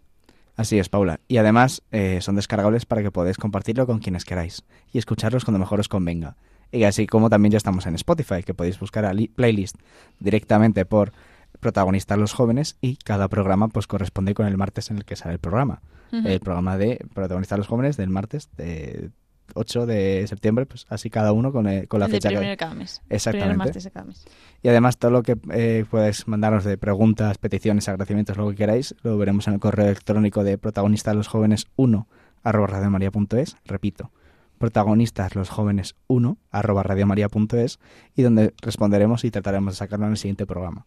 Así 0.55 0.77
es, 0.77 0.87
Paula. 0.87 1.19
Y 1.27 1.37
además 1.37 1.81
eh, 1.91 2.19
son 2.21 2.35
descargables 2.35 2.85
para 2.85 3.01
que 3.01 3.09
podáis 3.09 3.37
compartirlo 3.37 3.87
con 3.87 3.97
quienes 3.97 4.23
queráis 4.23 4.61
y 4.93 4.99
escucharlos 4.99 5.45
cuando 5.45 5.57
mejor 5.57 5.79
os 5.79 5.89
convenga. 5.89 6.35
Y 6.71 6.83
así 6.83 7.07
como 7.07 7.29
también 7.29 7.51
ya 7.51 7.57
estamos 7.57 7.85
en 7.85 7.95
Spotify, 7.95 8.43
que 8.43 8.53
podéis 8.53 8.79
buscar 8.79 9.05
a 9.05 9.13
li- 9.13 9.29
playlist 9.29 9.75
directamente 10.19 10.85
por 10.85 11.11
protagonistas 11.59 12.17
los 12.17 12.33
jóvenes 12.33 12.77
y 12.81 12.97
cada 12.97 13.27
programa 13.29 13.67
pues 13.69 13.87
corresponde 13.87 14.33
con 14.33 14.45
el 14.45 14.57
martes 14.57 14.91
en 14.91 14.97
el 14.97 15.05
que 15.05 15.15
sale 15.15 15.33
el 15.33 15.39
programa. 15.39 15.81
El 16.11 16.39
programa 16.39 16.77
de 16.77 17.05
protagonistas 17.13 17.57
los 17.57 17.67
jóvenes 17.67 17.97
del 17.97 18.09
martes 18.09 18.49
de 18.55 19.09
8 19.55 19.85
de 19.85 20.25
septiembre, 20.27 20.65
pues 20.65 20.85
así 20.89 21.09
cada 21.09 21.31
uno 21.33 21.51
con, 21.51 21.67
eh, 21.67 21.87
con 21.87 21.99
la 21.99 22.05
El 22.05 22.11
fecha 22.13 22.29
de 22.29 22.35
que... 22.39 22.57
cada 22.57 22.73
mes. 22.75 23.01
Exactamente. 23.09 23.49
Primer 23.53 23.57
martes 23.67 23.83
de 23.83 23.91
cada 23.91 24.05
mes. 24.05 24.25
Y 24.61 24.67
además 24.69 24.97
todo 24.97 25.11
lo 25.11 25.23
que 25.23 25.37
eh, 25.51 25.83
podáis 25.89 26.27
mandarnos 26.27 26.63
de 26.63 26.77
preguntas, 26.77 27.37
peticiones, 27.37 27.87
agradecimientos, 27.89 28.37
lo 28.37 28.49
que 28.49 28.55
queráis, 28.55 28.95
lo 29.03 29.17
veremos 29.17 29.47
en 29.47 29.55
el 29.55 29.59
correo 29.59 29.85
electrónico 29.87 30.43
de 30.43 30.57
protagonistas 30.57 31.15
los 31.15 31.27
jóvenes 31.27 31.67
1 31.75 32.07
arroba 32.43 32.67
radiomaria.es, 32.67 33.57
repito, 33.65 34.11
protagonistas 34.57 35.35
los 35.35 35.49
jóvenes 35.49 35.95
1 36.07 36.37
arroba 36.51 36.83
radiomaria.es 36.83 37.79
y 38.15 38.21
donde 38.21 38.53
responderemos 38.61 39.23
y 39.23 39.31
trataremos 39.31 39.73
de 39.73 39.77
sacarlo 39.77 40.05
en 40.05 40.11
el 40.11 40.17
siguiente 40.17 40.45
programa. 40.45 40.85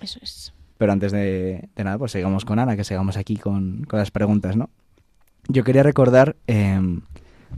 Eso 0.00 0.18
es. 0.22 0.52
Pero 0.78 0.92
antes 0.92 1.12
de, 1.12 1.68
de 1.76 1.84
nada, 1.84 1.98
pues 1.98 2.12
sigamos 2.12 2.44
con 2.44 2.58
Ana, 2.58 2.76
que 2.76 2.84
sigamos 2.84 3.16
aquí 3.16 3.36
con, 3.36 3.84
con 3.84 3.98
las 3.98 4.10
preguntas, 4.10 4.56
¿no? 4.56 4.70
Yo 5.48 5.64
quería 5.64 5.82
recordar 5.82 6.36
eh, 6.46 6.80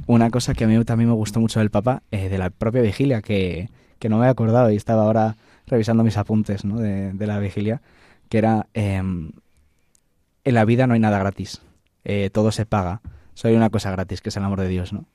una 0.06 0.30
cosa 0.30 0.54
que 0.54 0.64
a 0.64 0.66
mí 0.66 0.84
también 0.84 1.08
me 1.08 1.14
gustó 1.14 1.40
mucho 1.40 1.60
del 1.60 1.70
Papa, 1.70 2.02
eh, 2.10 2.28
de 2.28 2.38
la 2.38 2.50
propia 2.50 2.82
vigilia, 2.82 3.22
que, 3.22 3.68
que 3.98 4.08
no 4.08 4.18
me 4.18 4.26
he 4.26 4.28
acordado 4.28 4.70
y 4.70 4.76
estaba 4.76 5.02
ahora 5.02 5.36
revisando 5.66 6.02
mis 6.02 6.16
apuntes 6.16 6.64
¿no? 6.64 6.78
de, 6.78 7.12
de 7.12 7.26
la 7.26 7.38
vigilia, 7.38 7.80
que 8.28 8.38
era, 8.38 8.66
eh, 8.74 8.96
en 8.96 9.32
la 10.44 10.64
vida 10.64 10.86
no 10.86 10.94
hay 10.94 11.00
nada 11.00 11.18
gratis, 11.18 11.62
eh, 12.04 12.30
todo 12.32 12.50
se 12.50 12.66
paga, 12.66 13.00
solo 13.34 13.50
hay 13.52 13.56
una 13.56 13.70
cosa 13.70 13.90
gratis, 13.90 14.20
que 14.20 14.28
es 14.28 14.36
el 14.36 14.44
amor 14.44 14.60
de 14.60 14.68
Dios, 14.68 14.92
¿no? 14.92 15.06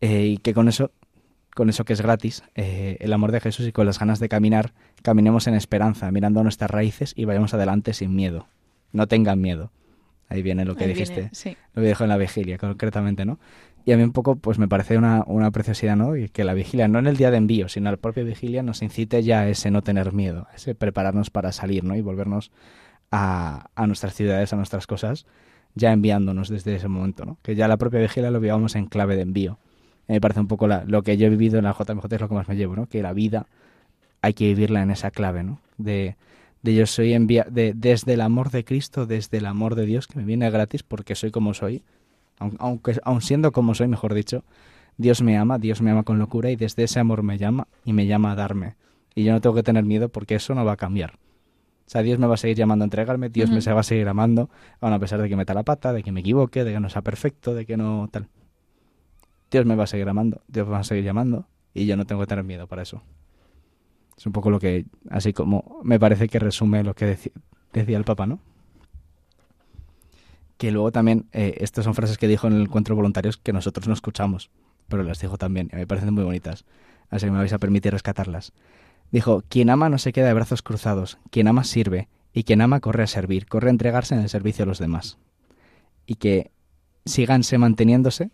Eh, 0.00 0.26
y 0.26 0.36
que 0.38 0.54
con 0.54 0.68
eso, 0.68 0.92
con 1.54 1.68
eso 1.68 1.84
que 1.84 1.92
es 1.92 2.00
gratis, 2.00 2.42
eh, 2.54 2.96
el 3.00 3.12
amor 3.12 3.32
de 3.32 3.40
Jesús 3.40 3.66
y 3.66 3.72
con 3.72 3.86
las 3.86 3.98
ganas 3.98 4.18
de 4.18 4.28
caminar, 4.28 4.72
caminemos 5.02 5.46
en 5.46 5.54
esperanza, 5.54 6.10
mirando 6.10 6.42
nuestras 6.42 6.70
raíces 6.70 7.12
y 7.16 7.24
vayamos 7.24 7.52
adelante 7.54 7.92
sin 7.92 8.14
miedo. 8.14 8.46
No 8.92 9.06
tengan 9.06 9.40
miedo. 9.40 9.70
Ahí 10.28 10.42
viene 10.42 10.64
lo 10.64 10.76
que 10.76 10.84
Ahí 10.84 10.90
dijiste, 10.90 11.14
viene, 11.14 11.30
sí. 11.32 11.56
lo 11.74 11.82
que 11.82 11.88
dijo 11.88 12.04
en 12.04 12.10
la 12.10 12.16
vigilia, 12.16 12.56
concretamente, 12.56 13.24
¿no? 13.24 13.38
Y 13.84 13.92
a 13.92 13.96
mí 13.96 14.02
un 14.02 14.12
poco, 14.12 14.36
pues 14.36 14.58
me 14.58 14.68
parece 14.68 14.96
una, 14.96 15.24
una 15.26 15.50
preciosidad, 15.50 15.96
¿no? 15.96 16.16
Y 16.16 16.28
que 16.28 16.44
la 16.44 16.54
vigilia, 16.54 16.86
no 16.86 16.98
en 16.98 17.06
el 17.06 17.16
día 17.16 17.30
de 17.30 17.38
envío, 17.38 17.68
sino 17.68 17.90
la 17.90 17.96
propia 17.96 18.22
vigilia, 18.22 18.62
nos 18.62 18.82
incite 18.82 19.22
ya 19.22 19.40
a 19.40 19.48
ese 19.48 19.70
no 19.70 19.82
tener 19.82 20.12
miedo, 20.12 20.46
a 20.52 20.56
ese 20.56 20.74
prepararnos 20.74 21.30
para 21.30 21.50
salir, 21.50 21.82
¿no? 21.82 21.96
Y 21.96 22.00
volvernos 22.00 22.52
a, 23.10 23.70
a 23.74 23.86
nuestras 23.86 24.14
ciudades, 24.14 24.52
a 24.52 24.56
nuestras 24.56 24.86
cosas, 24.86 25.26
ya 25.74 25.92
enviándonos 25.92 26.48
desde 26.48 26.74
ese 26.74 26.88
momento, 26.88 27.24
¿no? 27.24 27.38
Que 27.42 27.54
ya 27.54 27.68
la 27.68 27.76
propia 27.76 28.00
vigilia 28.00 28.30
lo 28.30 28.40
vivamos 28.40 28.74
en 28.76 28.86
clave 28.86 29.16
de 29.16 29.22
envío. 29.22 29.58
Me 30.08 30.20
parece 30.20 30.40
un 30.40 30.48
poco 30.48 30.66
la- 30.66 30.84
lo 30.86 31.02
que 31.02 31.16
yo 31.16 31.26
he 31.26 31.30
vivido 31.30 31.58
en 31.58 31.64
la 31.64 31.72
JMJ 31.72 32.14
es 32.16 32.20
lo 32.20 32.28
que 32.28 32.34
más 32.34 32.48
me 32.48 32.56
llevo, 32.56 32.74
¿no? 32.76 32.86
Que 32.86 33.02
la 33.02 33.12
vida 33.12 33.46
hay 34.22 34.34
que 34.34 34.46
vivirla 34.46 34.82
en 34.82 34.90
esa 34.90 35.10
clave, 35.10 35.42
¿no? 35.44 35.60
De, 35.78 36.16
de 36.62 36.74
yo 36.74 36.86
soy 36.86 37.14
envía 37.14 37.46
de, 37.50 37.72
desde 37.74 38.14
el 38.14 38.20
amor 38.20 38.50
de 38.50 38.64
Cristo, 38.64 39.06
desde 39.06 39.38
el 39.38 39.46
amor 39.46 39.74
de 39.76 39.86
Dios, 39.86 40.06
que 40.06 40.18
me 40.18 40.24
viene 40.24 40.50
gratis 40.50 40.82
porque 40.82 41.14
soy 41.14 41.30
como 41.30 41.54
soy, 41.54 41.82
aun- 42.38 42.56
aunque 42.58 42.98
aun 43.04 43.22
siendo 43.22 43.52
como 43.52 43.74
soy, 43.74 43.88
mejor 43.88 44.14
dicho, 44.14 44.44
Dios 44.98 45.22
me 45.22 45.38
ama, 45.38 45.58
Dios 45.58 45.80
me 45.80 45.90
ama 45.90 46.02
con 46.02 46.18
locura 46.18 46.50
y 46.50 46.56
desde 46.56 46.82
ese 46.84 47.00
amor 47.00 47.22
me 47.22 47.38
llama 47.38 47.68
y 47.84 47.92
me 47.92 48.06
llama 48.06 48.32
a 48.32 48.34
darme. 48.34 48.74
Y 49.14 49.24
yo 49.24 49.32
no 49.32 49.40
tengo 49.40 49.54
que 49.56 49.62
tener 49.62 49.84
miedo 49.84 50.08
porque 50.08 50.34
eso 50.34 50.54
no 50.54 50.64
va 50.64 50.72
a 50.72 50.76
cambiar. 50.76 51.14
O 51.90 51.92
sea, 51.92 52.02
Dios 52.02 52.20
me 52.20 52.28
va 52.28 52.34
a 52.34 52.36
seguir 52.36 52.56
llamando 52.56 52.84
a 52.84 52.86
entregarme, 52.86 53.30
Dios 53.30 53.50
me 53.50 53.58
va 53.58 53.80
a 53.80 53.82
seguir 53.82 54.06
amando, 54.06 54.48
aun 54.80 54.92
a 54.92 55.00
pesar 55.00 55.20
de 55.20 55.28
que 55.28 55.34
meta 55.34 55.54
la 55.54 55.64
pata, 55.64 55.92
de 55.92 56.04
que 56.04 56.12
me 56.12 56.20
equivoque, 56.20 56.62
de 56.62 56.72
que 56.72 56.78
no 56.78 56.88
sea 56.88 57.02
perfecto, 57.02 57.52
de 57.52 57.66
que 57.66 57.76
no 57.76 58.08
tal. 58.12 58.28
Dios 59.50 59.66
me 59.66 59.74
va 59.74 59.82
a 59.82 59.86
seguir 59.88 60.08
amando, 60.08 60.40
Dios 60.46 60.68
me 60.68 60.74
va 60.74 60.78
a 60.78 60.84
seguir 60.84 61.02
llamando 61.02 61.48
y 61.74 61.86
yo 61.86 61.96
no 61.96 62.04
tengo 62.04 62.20
que 62.20 62.28
tener 62.28 62.44
miedo 62.44 62.68
para 62.68 62.82
eso. 62.82 63.02
Es 64.16 64.24
un 64.24 64.32
poco 64.32 64.50
lo 64.50 64.60
que, 64.60 64.86
así 65.08 65.32
como 65.32 65.80
me 65.82 65.98
parece 65.98 66.28
que 66.28 66.38
resume 66.38 66.84
lo 66.84 66.94
que 66.94 67.18
decía 67.72 67.98
el 67.98 68.04
Papa, 68.04 68.24
¿no? 68.24 68.38
Que 70.58 70.70
luego 70.70 70.92
también, 70.92 71.26
eh, 71.32 71.56
estas 71.58 71.86
son 71.86 71.94
frases 71.96 72.18
que 72.18 72.28
dijo 72.28 72.46
en 72.46 72.52
el 72.52 72.62
encuentro 72.62 72.94
de 72.94 72.98
voluntarios 72.98 73.36
que 73.36 73.52
nosotros 73.52 73.88
no 73.88 73.94
escuchamos, 73.94 74.48
pero 74.86 75.02
las 75.02 75.18
dijo 75.18 75.38
también, 75.38 75.68
y 75.72 75.74
me 75.74 75.88
parecen 75.88 76.14
muy 76.14 76.22
bonitas, 76.22 76.64
así 77.10 77.26
que 77.26 77.32
me 77.32 77.38
vais 77.38 77.52
a 77.52 77.58
permitir 77.58 77.92
rescatarlas. 77.92 78.52
Dijo, 79.10 79.42
quien 79.48 79.70
ama 79.70 79.88
no 79.88 79.98
se 79.98 80.12
queda 80.12 80.28
de 80.28 80.34
brazos 80.34 80.62
cruzados, 80.62 81.18
quien 81.30 81.48
ama 81.48 81.64
sirve, 81.64 82.08
y 82.32 82.44
quien 82.44 82.60
ama 82.60 82.80
corre 82.80 83.02
a 83.02 83.06
servir, 83.08 83.46
corre 83.46 83.68
a 83.68 83.70
entregarse 83.70 84.14
en 84.14 84.20
el 84.20 84.28
servicio 84.28 84.62
a 84.62 84.66
los 84.66 84.78
demás. 84.78 85.18
Y 86.06 86.14
que 86.16 86.50
síganse 87.04 87.58
manteniéndose 87.58 88.30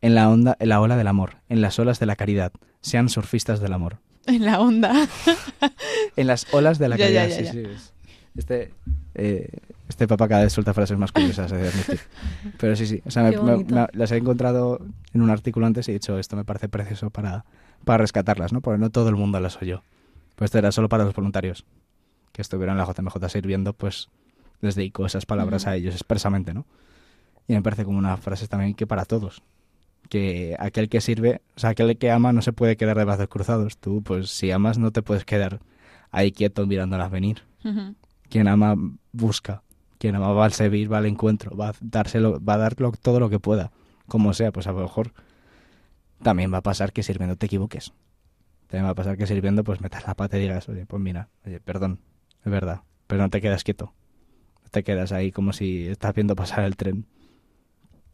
en 0.00 0.14
la 0.14 0.28
onda, 0.28 0.56
en 0.58 0.68
la 0.68 0.80
ola 0.80 0.96
del 0.96 1.06
amor, 1.06 1.36
en 1.48 1.60
las 1.60 1.78
olas 1.78 2.00
de 2.00 2.06
la 2.06 2.16
caridad, 2.16 2.52
sean 2.80 3.08
surfistas 3.08 3.60
del 3.60 3.72
amor. 3.72 3.98
En 4.26 4.44
la 4.44 4.60
onda. 4.60 4.92
En 6.16 6.26
las 6.26 6.52
olas 6.52 6.78
de 6.78 6.88
la 6.88 6.96
Ya, 6.96 7.04
caridad, 7.04 7.28
ya, 7.28 7.36
sí, 7.36 7.44
ya. 7.44 7.52
sí. 7.52 7.58
es- 7.64 7.92
Este, 8.36 8.72
eh, 9.14 9.48
este 9.88 10.06
papá 10.08 10.28
cada 10.28 10.42
vez 10.42 10.52
suelta 10.52 10.74
frases 10.74 10.98
más 10.98 11.12
curiosas, 11.12 11.50
de 11.50 11.68
admitir. 11.68 12.00
Pero 12.58 12.74
sí, 12.76 12.86
sí. 12.86 13.00
O 13.06 13.10
sea, 13.10 13.22
me- 13.22 13.30
Qué 13.30 13.36
me- 13.40 13.52
bonito. 13.52 13.74
me- 13.74 13.86
las 13.92 14.10
he 14.12 14.16
encontrado 14.16 14.80
en 15.14 15.22
un 15.22 15.30
artículo 15.30 15.66
antes 15.66 15.86
y 15.88 15.92
he 15.92 15.94
dicho, 15.94 16.18
esto 16.18 16.34
me 16.36 16.44
parece 16.44 16.68
precioso 16.68 17.10
para, 17.10 17.44
para 17.84 17.98
rescatarlas, 17.98 18.52
¿no? 18.52 18.60
Porque 18.60 18.78
no 18.78 18.90
todo 18.90 19.08
el 19.08 19.14
mundo 19.16 19.38
las 19.40 19.56
oyó. 19.62 19.82
Pues 20.36 20.48
esto 20.48 20.58
era 20.58 20.70
solo 20.70 20.88
para 20.88 21.04
los 21.04 21.14
voluntarios 21.14 21.64
que 22.32 22.42
estuvieron 22.42 22.78
en 22.78 22.86
la 22.86 22.92
JMJ 22.92 23.28
sirviendo, 23.28 23.72
pues 23.72 24.10
les 24.60 24.74
dedico 24.74 25.06
esas 25.06 25.26
palabras 25.26 25.66
a 25.66 25.74
ellos 25.74 25.94
expresamente, 25.94 26.54
¿no? 26.54 26.66
Y 27.48 27.54
me 27.54 27.62
parece 27.62 27.84
como 27.84 27.98
una 27.98 28.16
frase 28.16 28.46
también 28.46 28.74
que 28.74 28.86
para 28.86 29.04
todos. 29.04 29.42
Que 30.08 30.54
aquel 30.58 30.88
que 30.88 31.00
sirve, 31.00 31.40
o 31.56 31.60
sea, 31.60 31.70
aquel 31.70 31.96
que 31.96 32.10
ama 32.10 32.32
no 32.32 32.42
se 32.42 32.52
puede 32.52 32.76
quedar 32.76 32.96
de 32.98 33.04
brazos 33.04 33.28
cruzados. 33.28 33.78
Tú, 33.78 34.02
pues 34.02 34.30
si 34.30 34.50
amas, 34.50 34.78
no 34.78 34.92
te 34.92 35.02
puedes 35.02 35.24
quedar 35.24 35.60
ahí 36.10 36.32
quieto 36.32 36.66
mirándolas 36.66 37.10
venir. 37.10 37.42
Quien 38.28 38.48
ama, 38.48 38.76
busca. 39.12 39.62
Quien 39.98 40.14
ama 40.14 40.32
va 40.32 40.44
al 40.44 40.52
servir, 40.52 40.92
va 40.92 40.98
al 40.98 41.06
encuentro, 41.06 41.56
va 41.56 41.70
a 41.70 41.74
dárselo, 41.80 42.42
va 42.44 42.54
a 42.54 42.58
dar 42.58 42.74
todo 42.74 43.18
lo 43.18 43.30
que 43.30 43.40
pueda. 43.40 43.72
Como 44.06 44.34
sea, 44.34 44.52
pues 44.52 44.66
a 44.66 44.72
lo 44.72 44.80
mejor 44.80 45.12
también 46.22 46.52
va 46.52 46.58
a 46.58 46.62
pasar 46.62 46.92
que 46.92 47.02
sirviendo 47.02 47.36
te 47.36 47.46
equivoques. 47.46 47.92
También 48.68 48.86
va 48.86 48.90
a 48.90 48.94
pasar 48.94 49.16
que 49.16 49.26
sirviendo, 49.26 49.62
pues 49.64 49.80
metas 49.80 50.06
la 50.06 50.14
pata 50.14 50.36
y 50.38 50.40
digas, 50.42 50.68
oye, 50.68 50.86
pues 50.86 51.00
mira, 51.02 51.28
oye, 51.46 51.60
perdón, 51.60 52.00
es 52.44 52.50
verdad. 52.50 52.82
Pero 53.06 53.22
no 53.22 53.30
te 53.30 53.40
quedas 53.40 53.62
quieto. 53.64 53.92
No 54.64 54.70
te 54.70 54.82
quedas 54.82 55.12
ahí 55.12 55.30
como 55.32 55.52
si 55.52 55.86
estás 55.86 56.14
viendo 56.14 56.34
pasar 56.34 56.64
el 56.64 56.76
tren. 56.76 57.06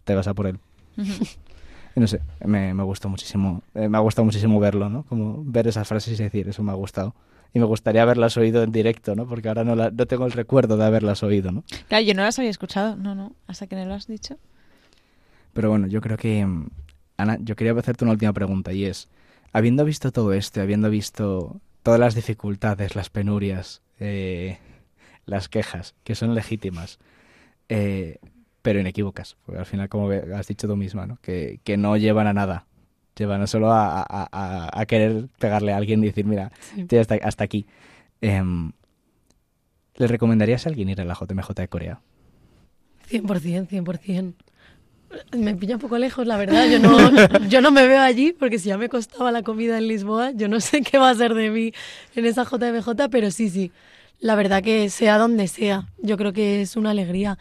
Te 0.04 0.14
vas 0.14 0.26
a 0.28 0.34
por 0.34 0.46
él. 0.46 0.58
Y 1.94 2.00
no 2.00 2.06
sé, 2.06 2.22
me, 2.42 2.72
me 2.72 2.82
gustó 2.84 3.10
muchísimo, 3.10 3.60
eh, 3.74 3.86
me 3.86 3.98
ha 3.98 4.00
gustado 4.00 4.24
muchísimo 4.24 4.58
verlo, 4.58 4.88
¿no? 4.88 5.02
Como 5.02 5.44
ver 5.44 5.66
esas 5.68 5.86
frases 5.86 6.18
y 6.18 6.22
decir, 6.22 6.48
eso 6.48 6.62
me 6.62 6.72
ha 6.72 6.74
gustado. 6.74 7.14
Y 7.52 7.58
me 7.58 7.66
gustaría 7.66 8.00
haberlas 8.00 8.34
oído 8.38 8.62
en 8.62 8.72
directo, 8.72 9.14
¿no? 9.14 9.28
Porque 9.28 9.48
ahora 9.48 9.62
no, 9.62 9.74
la- 9.76 9.90
no 9.90 10.06
tengo 10.06 10.24
el 10.24 10.32
recuerdo 10.32 10.78
de 10.78 10.86
haberlas 10.86 11.22
oído, 11.22 11.52
¿no? 11.52 11.64
Claro, 11.88 12.02
yo 12.02 12.14
no 12.14 12.22
las 12.22 12.38
había 12.38 12.50
escuchado. 12.50 12.96
No, 12.96 13.14
no. 13.14 13.34
Hasta 13.46 13.66
que 13.66 13.76
me 13.76 13.84
lo 13.84 13.92
has 13.92 14.06
dicho. 14.06 14.38
Pero 15.52 15.68
bueno, 15.68 15.86
yo 15.86 16.00
creo 16.00 16.16
que, 16.16 16.46
mm, 16.46 16.68
Ana, 17.18 17.36
yo 17.42 17.56
quería 17.56 17.74
hacerte 17.78 18.04
una 18.04 18.12
última 18.14 18.32
pregunta 18.32 18.72
y 18.72 18.86
es, 18.86 19.10
habiendo 19.52 19.84
visto 19.84 20.12
todo 20.12 20.32
esto, 20.32 20.60
habiendo 20.60 20.90
visto 20.90 21.60
todas 21.82 22.00
las 22.00 22.14
dificultades, 22.14 22.94
las 22.96 23.10
penurias, 23.10 23.82
eh, 24.00 24.58
las 25.26 25.48
quejas, 25.48 25.94
que 26.04 26.14
son 26.14 26.34
legítimas, 26.34 26.98
eh, 27.68 28.18
pero 28.62 28.80
inequívocas, 28.80 29.36
porque 29.44 29.58
al 29.60 29.66
final, 29.66 29.88
como 29.88 30.10
has 30.10 30.46
dicho 30.46 30.66
tú 30.68 30.76
misma, 30.76 31.06
¿no? 31.06 31.18
que, 31.22 31.60
que 31.64 31.76
no 31.76 31.96
llevan 31.96 32.26
a 32.26 32.32
nada, 32.32 32.66
llevan 33.16 33.46
solo 33.46 33.72
a, 33.72 34.00
a- 34.08 34.68
a- 34.80 34.86
querer 34.86 35.28
pegarle 35.38 35.72
a 35.72 35.76
alguien 35.76 36.02
y 36.02 36.06
decir, 36.06 36.24
mira, 36.24 36.52
Sí. 36.88 36.96
hasta, 36.96 37.16
hasta 37.16 37.44
aquí. 37.44 37.66
Em, 38.20 38.72
¿Le 39.96 40.06
recomendarías 40.06 40.64
a 40.66 40.70
alguien 40.70 40.88
ir 40.88 41.00
a 41.00 41.04
la 41.04 41.14
JMJ 41.14 41.52
de 41.54 41.68
Corea? 41.68 42.00
100%, 43.10 43.68
100%. 43.68 44.34
Me 45.36 45.54
pilla 45.54 45.74
un 45.74 45.80
poco 45.80 45.98
lejos, 45.98 46.26
la 46.26 46.36
verdad. 46.36 46.68
Yo 46.68 46.78
no, 46.78 46.96
yo 47.48 47.60
no 47.60 47.70
me 47.70 47.86
veo 47.86 48.00
allí 48.00 48.32
porque 48.32 48.58
si 48.58 48.68
ya 48.68 48.78
me 48.78 48.88
costaba 48.88 49.32
la 49.32 49.42
comida 49.42 49.78
en 49.78 49.88
Lisboa, 49.88 50.32
yo 50.32 50.48
no 50.48 50.60
sé 50.60 50.82
qué 50.82 50.98
va 50.98 51.10
a 51.10 51.14
ser 51.14 51.34
de 51.34 51.50
mí 51.50 51.72
en 52.14 52.26
esa 52.26 52.44
JMJ, 52.44 53.08
pero 53.10 53.30
sí, 53.30 53.48
sí. 53.50 53.72
La 54.20 54.34
verdad 54.34 54.62
que 54.62 54.88
sea 54.90 55.18
donde 55.18 55.48
sea, 55.48 55.88
yo 55.98 56.16
creo 56.16 56.32
que 56.32 56.62
es 56.62 56.76
una 56.76 56.90
alegría. 56.90 57.38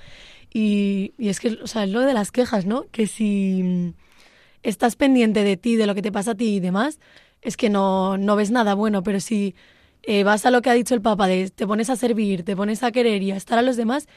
Y, 0.53 1.13
y 1.17 1.29
es 1.29 1.39
que, 1.39 1.59
o 1.61 1.67
sea, 1.67 1.83
es 1.83 1.89
lo 1.89 2.01
de 2.01 2.13
las 2.13 2.31
quejas, 2.31 2.65
¿no? 2.65 2.85
Que 2.91 3.07
si 3.07 3.61
mm, 3.63 3.93
estás 4.63 4.95
pendiente 4.95 5.43
de 5.43 5.57
ti, 5.57 5.75
de 5.75 5.87
lo 5.87 5.95
que 5.95 6.01
te 6.01 6.11
pasa 6.11 6.31
a 6.31 6.35
ti 6.35 6.55
y 6.55 6.59
demás, 6.59 6.99
es 7.41 7.57
que 7.57 7.69
no, 7.69 8.17
no 8.17 8.35
ves 8.35 8.51
nada 8.51 8.73
bueno, 8.73 9.03
pero 9.03 9.19
si 9.19 9.55
eh, 10.03 10.23
vas 10.23 10.45
a 10.45 10.51
lo 10.51 10.61
que 10.61 10.69
ha 10.69 10.73
dicho 10.73 10.95
el 10.95 11.01
Papa, 11.01 11.27
de 11.27 11.49
te 11.49 11.67
pones 11.67 11.89
a 11.89 11.95
servir, 11.95 12.43
te 12.43 12.55
pones 12.55 12.83
a 12.83 12.91
querer 12.91 13.21
y 13.23 13.31
a 13.31 13.37
estar 13.37 13.57
a 13.57 13.61
los 13.61 13.77
demás 13.77 14.07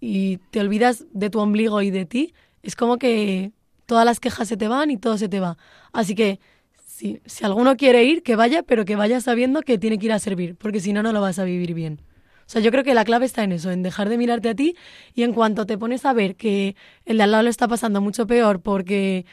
y 0.00 0.38
te 0.50 0.60
olvidas 0.60 1.06
de 1.12 1.30
tu 1.30 1.40
ombligo 1.40 1.82
y 1.82 1.90
de 1.90 2.04
ti, 2.06 2.34
es 2.64 2.74
como 2.76 2.98
que 2.98 3.52
todas 3.86 4.04
las 4.04 4.18
quejas 4.18 4.48
se 4.48 4.56
te 4.56 4.66
van 4.68 4.90
y 4.90 4.96
todo 4.96 5.16
se 5.18 5.28
te 5.28 5.38
va. 5.40 5.56
Así 5.92 6.14
que 6.14 6.40
si, 6.86 7.20
si 7.26 7.44
alguno 7.44 7.76
quiere 7.76 8.04
ir, 8.04 8.22
que 8.22 8.34
vaya, 8.36 8.62
pero 8.62 8.84
que 8.84 8.96
vaya 8.96 9.20
sabiendo 9.20 9.62
que 9.62 9.78
tiene 9.78 9.98
que 9.98 10.06
ir 10.06 10.12
a 10.12 10.18
servir, 10.18 10.56
porque 10.56 10.80
si 10.80 10.92
no, 10.92 11.02
no 11.02 11.12
lo 11.12 11.20
vas 11.20 11.38
a 11.38 11.44
vivir 11.44 11.74
bien. 11.74 12.00
O 12.46 12.50
sea, 12.50 12.60
yo 12.60 12.70
creo 12.70 12.84
que 12.84 12.94
la 12.94 13.04
clave 13.04 13.24
está 13.26 13.42
en 13.42 13.52
eso, 13.52 13.70
en 13.70 13.82
dejar 13.82 14.08
de 14.08 14.18
mirarte 14.18 14.48
a 14.50 14.54
ti 14.54 14.76
y 15.14 15.22
en 15.22 15.32
cuanto 15.32 15.64
te 15.66 15.78
pones 15.78 16.04
a 16.04 16.12
ver 16.12 16.36
que 16.36 16.76
el 17.06 17.16
de 17.16 17.22
al 17.22 17.30
lado 17.30 17.42
lo 17.44 17.50
está 17.50 17.68
pasando 17.68 18.00
mucho 18.02 18.26
peor 18.26 18.60
porque, 18.60 19.24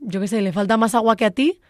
yo 0.00 0.20
qué 0.20 0.26
sé, 0.28 0.42
le 0.42 0.52
falta 0.52 0.76
más 0.76 0.94
agua 0.94 1.14
que 1.16 1.24
a 1.24 1.30
ti, 1.30 1.60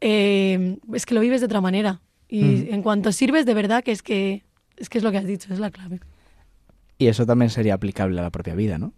eh, 0.00 0.78
es 0.94 1.06
que 1.06 1.14
lo 1.14 1.20
vives 1.20 1.40
de 1.40 1.46
otra 1.46 1.60
manera. 1.60 2.00
Y 2.28 2.42
Mm. 2.42 2.74
en 2.74 2.82
cuanto 2.82 3.12
sirves, 3.12 3.46
de 3.46 3.54
verdad 3.54 3.84
que 3.84 3.92
es 3.92 4.02
que 4.02 4.42
es 4.76 4.88
que 4.88 4.98
es 4.98 5.04
lo 5.04 5.12
que 5.12 5.18
has 5.18 5.26
dicho, 5.26 5.52
es 5.52 5.60
la 5.60 5.70
clave. 5.70 6.00
Y 6.98 7.06
eso 7.06 7.24
también 7.26 7.50
sería 7.50 7.74
aplicable 7.74 8.18
a 8.18 8.22
la 8.22 8.30
propia 8.30 8.54
vida, 8.54 8.78
¿no? 8.78 8.94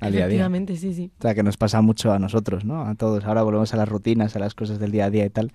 Al 0.00 0.12
día 0.12 0.24
a 0.24 0.28
día. 0.28 0.36
Efectivamente, 0.36 0.76
sí, 0.76 0.94
sí. 0.94 1.10
O 1.18 1.22
sea, 1.22 1.34
que 1.34 1.42
nos 1.42 1.56
pasa 1.56 1.80
mucho 1.82 2.12
a 2.12 2.18
nosotros, 2.18 2.64
¿no? 2.64 2.82
A 2.82 2.94
todos. 2.94 3.24
Ahora 3.24 3.42
volvemos 3.42 3.72
a 3.74 3.76
las 3.76 3.88
rutinas, 3.88 4.34
a 4.36 4.38
las 4.38 4.54
cosas 4.54 4.78
del 4.78 4.90
día 4.92 5.06
a 5.06 5.10
día 5.10 5.24
y 5.24 5.30
tal. 5.30 5.52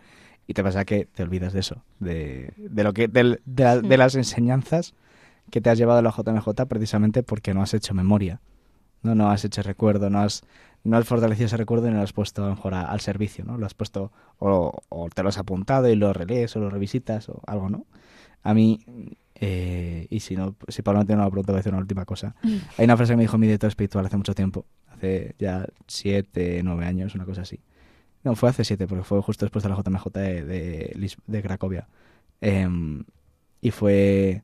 Y 0.47 0.53
te 0.53 0.63
pasa 0.63 0.83
que 0.83 1.05
te 1.05 1.23
olvidas 1.23 1.53
de 1.53 1.61
eso, 1.61 1.83
de, 1.99 2.51
de 2.57 2.83
lo 2.83 2.93
que, 2.93 3.07
del- 3.07 3.41
de, 3.45 3.63
la- 3.63 3.79
de 3.79 3.97
las 3.97 4.15
enseñanzas 4.15 4.93
que 5.51 5.61
te 5.61 5.69
has 5.69 5.77
llevado 5.77 5.99
a 5.99 6.01
la 6.01 6.11
JMJ 6.11 6.65
precisamente 6.67 7.23
porque 7.23 7.53
no 7.53 7.61
has 7.61 7.73
hecho 7.73 7.93
memoria, 7.93 8.41
no, 9.03 9.15
no 9.15 9.29
has 9.29 9.45
hecho 9.45 9.61
recuerdo, 9.61 10.09
no 10.09 10.19
has, 10.19 10.41
no 10.83 10.97
has 10.97 11.05
fortalecido 11.05 11.45
ese 11.45 11.55
recuerdo 11.57 11.87
y 11.87 11.91
no 11.91 11.97
lo 11.97 12.03
has 12.03 12.11
puesto 12.11 12.43
a 12.43 12.49
lo 12.49 12.55
mejor 12.55 12.73
a- 12.73 12.83
al 12.91 12.99
servicio, 12.99 13.45
¿no? 13.45 13.57
Lo 13.57 13.65
has 13.65 13.73
puesto 13.73 14.11
o, 14.39 14.73
o 14.89 15.09
te 15.09 15.23
lo 15.23 15.29
has 15.29 15.37
apuntado 15.37 15.87
y 15.87 15.95
lo 15.95 16.11
relees 16.11 16.53
o 16.57 16.59
lo 16.59 16.69
revisitas 16.69 17.29
o 17.29 17.39
algo, 17.47 17.69
¿no? 17.69 17.85
A 18.43 18.53
mí, 18.53 18.81
eh, 19.45 20.07
y 20.09 20.21
si 20.21 20.37
no, 20.37 20.55
si 20.69 20.83
Pablo 20.83 21.01
no 21.01 21.05
tiene 21.05 21.21
una 21.21 21.29
pregunta, 21.29 21.51
voy 21.51 21.57
a 21.57 21.59
decir 21.59 21.73
una 21.73 21.81
última 21.81 22.05
cosa. 22.05 22.33
Hay 22.77 22.85
una 22.85 22.95
frase 22.95 23.11
que 23.11 23.17
me 23.17 23.23
dijo 23.23 23.37
mi 23.37 23.45
director 23.45 23.67
espiritual 23.67 24.05
hace 24.05 24.15
mucho 24.15 24.33
tiempo, 24.33 24.65
hace 24.87 25.35
ya 25.37 25.67
siete, 25.85 26.61
nueve 26.63 26.85
años, 26.85 27.13
una 27.13 27.25
cosa 27.25 27.41
así. 27.41 27.59
No, 28.23 28.37
fue 28.37 28.47
hace 28.47 28.63
siete, 28.63 28.87
porque 28.87 29.03
fue 29.03 29.21
justo 29.21 29.43
después 29.43 29.61
de 29.63 29.69
la 29.69 29.75
JMJ 29.75 30.05
de, 30.13 31.17
de, 31.27 31.41
Cracovia. 31.41 31.89
Em, 32.39 33.03
y 33.59 33.71
fue... 33.71 34.43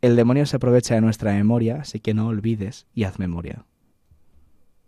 El 0.00 0.16
demonio 0.16 0.46
se 0.46 0.56
aprovecha 0.56 0.94
de 0.94 1.02
nuestra 1.02 1.34
memoria, 1.34 1.76
así 1.82 2.00
que 2.00 2.14
no 2.14 2.28
olvides 2.28 2.86
y 2.94 3.04
haz 3.04 3.18
memoria. 3.18 3.66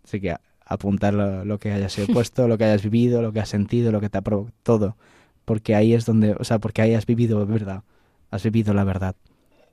Así 0.03 0.18
que 0.18 0.34
apuntar 0.64 1.12
lo, 1.12 1.45
lo 1.45 1.59
que 1.59 1.72
hayas 1.72 1.95
puesto, 2.14 2.49
lo 2.49 2.57
que 2.57 2.64
hayas 2.64 2.82
vivido, 2.82 3.20
lo 3.20 3.34
que 3.34 3.41
has 3.41 3.51
sentido, 3.51 3.93
lo 3.93 4.01
que 4.01 4.09
te 4.09 4.16
ha 4.16 4.22
provocado, 4.22 4.57
todo. 4.62 4.97
Porque 5.45 5.74
ahí 5.74 5.93
es 5.93 6.07
donde, 6.07 6.32
o 6.32 6.45
sea, 6.45 6.59
porque 6.59 6.80
ahí 6.80 6.95
has 6.95 7.05
vivido 7.05 7.45
verdad, 7.47 7.82
has 8.31 8.43
vivido 8.43 8.74
la 8.74 8.85
verdad. 8.85 9.16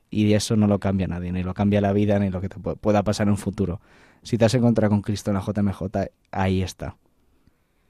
Y 0.09 0.33
eso 0.33 0.55
no 0.55 0.67
lo 0.67 0.79
cambia 0.79 1.07
nadie, 1.07 1.31
ni 1.31 1.43
lo 1.43 1.53
cambia 1.53 1.81
la 1.81 1.93
vida, 1.93 2.19
ni 2.19 2.29
lo 2.29 2.41
que 2.41 2.49
te 2.49 2.57
pu- 2.57 2.77
pueda 2.77 3.03
pasar 3.03 3.27
en 3.27 3.31
un 3.31 3.37
futuro. 3.37 3.81
Si 4.21 4.37
te 4.37 4.45
has 4.45 4.53
encontrado 4.53 4.91
con 4.91 5.01
Cristo 5.01 5.31
en 5.31 5.35
la 5.35 5.41
JMJ, 5.41 6.11
ahí 6.31 6.61
está. 6.61 6.97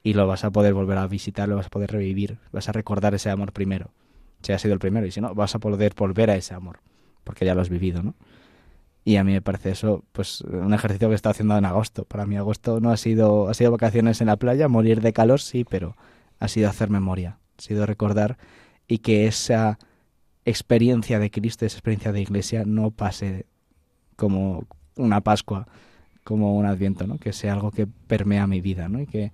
Y 0.03 0.13
lo 0.13 0.27
vas 0.27 0.43
a 0.43 0.51
poder 0.51 0.73
volver 0.73 0.97
a 0.97 1.07
visitar, 1.07 1.49
lo 1.49 1.55
vas 1.55 1.67
a 1.67 1.69
poder 1.69 1.91
revivir, 1.91 2.37
vas 2.51 2.69
a 2.69 2.71
recordar 2.71 3.13
ese 3.15 3.29
amor 3.29 3.51
primero. 3.53 3.91
Si 4.41 4.53
ha 4.53 4.59
sido 4.59 4.73
el 4.73 4.79
primero, 4.79 5.05
y 5.05 5.11
si 5.11 5.21
no, 5.21 5.33
vas 5.33 5.55
a 5.55 5.59
poder 5.59 5.93
volver 5.95 6.29
a 6.29 6.35
ese 6.35 6.53
amor, 6.53 6.79
porque 7.23 7.45
ya 7.45 7.55
lo 7.55 7.61
has 7.61 7.69
vivido, 7.69 8.03
¿no? 8.03 8.15
Y 9.03 9.17
a 9.17 9.23
mí 9.23 9.33
me 9.33 9.41
parece 9.41 9.69
eso, 9.71 10.03
pues, 10.11 10.41
un 10.41 10.73
ejercicio 10.73 11.09
que 11.09 11.15
estado 11.15 11.31
haciendo 11.31 11.55
en 11.57 11.65
agosto. 11.65 12.05
Para 12.05 12.25
mí 12.25 12.37
agosto 12.37 12.79
no 12.79 12.89
ha 12.91 12.97
sido, 12.97 13.49
ha 13.49 13.53
sido 13.53 13.71
vacaciones 13.71 14.19
en 14.19 14.27
la 14.27 14.37
playa, 14.37 14.67
morir 14.67 15.01
de 15.01 15.13
calor, 15.13 15.39
sí, 15.39 15.63
pero 15.63 15.95
ha 16.39 16.47
sido 16.47 16.69
hacer 16.69 16.89
memoria, 16.89 17.37
ha 17.57 17.61
sido 17.61 17.85
recordar 17.85 18.37
y 18.87 18.99
que 18.99 19.27
esa 19.27 19.77
experiencia 20.45 21.19
de 21.19 21.31
Cristo, 21.31 21.65
esa 21.65 21.77
experiencia 21.77 22.11
de 22.11 22.21
iglesia 22.21 22.63
no 22.65 22.91
pase 22.91 23.45
como 24.15 24.65
una 24.95 25.21
Pascua, 25.21 25.67
como 26.23 26.55
un 26.57 26.65
Adviento, 26.65 27.05
¿no? 27.07 27.17
Que 27.17 27.33
sea 27.33 27.53
algo 27.53 27.71
que 27.71 27.87
permea 27.87 28.47
mi 28.47 28.61
vida, 28.61 28.87
¿no? 28.87 29.01
Y 29.01 29.07
que 29.07 29.31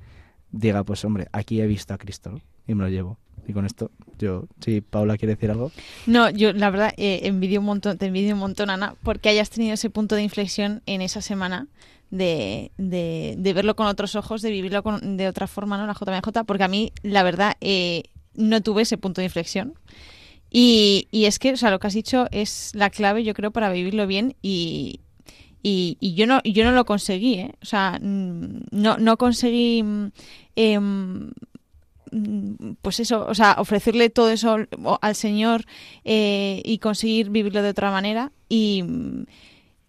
diga, 0.51 0.83
pues 0.83 1.05
hombre, 1.05 1.27
aquí 1.31 1.61
he 1.61 1.67
visto 1.67 1.93
a 1.93 1.97
Cristo, 1.97 2.31
¿no? 2.31 2.41
Y 2.67 2.75
me 2.75 2.83
lo 2.83 2.89
llevo. 2.89 3.17
Y 3.47 3.53
con 3.53 3.65
esto, 3.65 3.91
yo, 4.19 4.45
si 4.63 4.81
Paula 4.81 5.17
quiere 5.17 5.35
decir 5.35 5.49
algo. 5.51 5.71
No, 6.05 6.29
yo 6.29 6.53
la 6.53 6.69
verdad 6.69 6.93
eh, 6.97 7.21
envidio 7.23 7.59
un 7.59 7.65
montón, 7.65 7.97
te 7.97 8.05
envidio 8.07 8.33
un 8.33 8.39
montón, 8.39 8.69
Ana, 8.69 8.95
porque 9.03 9.29
hayas 9.29 9.49
tenido 9.49 9.73
ese 9.73 9.89
punto 9.89 10.15
de 10.15 10.23
inflexión 10.23 10.81
en 10.85 11.01
esa 11.01 11.21
semana 11.21 11.67
de, 12.11 12.71
de, 12.77 13.53
verlo 13.53 13.75
con 13.75 13.87
otros 13.87 14.15
ojos, 14.15 14.41
de 14.41 14.51
vivirlo 14.51 14.83
con- 14.83 15.17
de 15.17 15.27
otra 15.27 15.47
forma, 15.47 15.77
¿no? 15.77 15.87
La 15.87 15.93
JMJ, 15.93 16.43
porque 16.45 16.63
a 16.63 16.67
mí, 16.67 16.91
la 17.03 17.23
verdad, 17.23 17.55
eh, 17.61 18.03
no 18.35 18.61
tuve 18.61 18.83
ese 18.83 18.97
punto 18.97 19.21
de 19.21 19.25
inflexión. 19.25 19.73
Y, 20.51 21.07
y 21.11 21.25
es 21.25 21.39
que, 21.39 21.53
o 21.53 21.57
sea, 21.57 21.71
lo 21.71 21.79
que 21.79 21.87
has 21.87 21.93
dicho 21.93 22.27
es 22.31 22.71
la 22.75 22.89
clave, 22.89 23.23
yo 23.23 23.33
creo, 23.33 23.51
para 23.51 23.71
vivirlo 23.71 24.05
bien 24.05 24.35
y, 24.41 24.99
y, 25.63 26.13
yo 26.15 26.27
no 26.27 26.41
yo 26.43 26.65
no 26.65 26.71
lo 26.71 26.85
conseguí, 26.85 27.35
¿eh? 27.35 27.53
O 27.61 27.65
sea, 27.65 27.99
mm, 28.01 28.65
no, 28.71 28.97
no 28.97 29.17
conseguí... 29.17 29.79
em, 30.55 31.31
mm, 32.11 32.73
pues 32.81 32.99
eso, 32.99 33.25
o 33.27 33.33
sea, 33.35 33.55
ofrecerle 33.59 34.09
todo 34.09 34.29
eso 34.29 34.57
al 35.01 35.15
Señor 35.15 35.63
eh, 36.03 36.61
y 36.65 36.79
conseguir 36.79 37.29
vivirlo 37.29 37.61
de 37.61 37.69
otra 37.69 37.91
manera 37.91 38.31
y, 38.49 38.83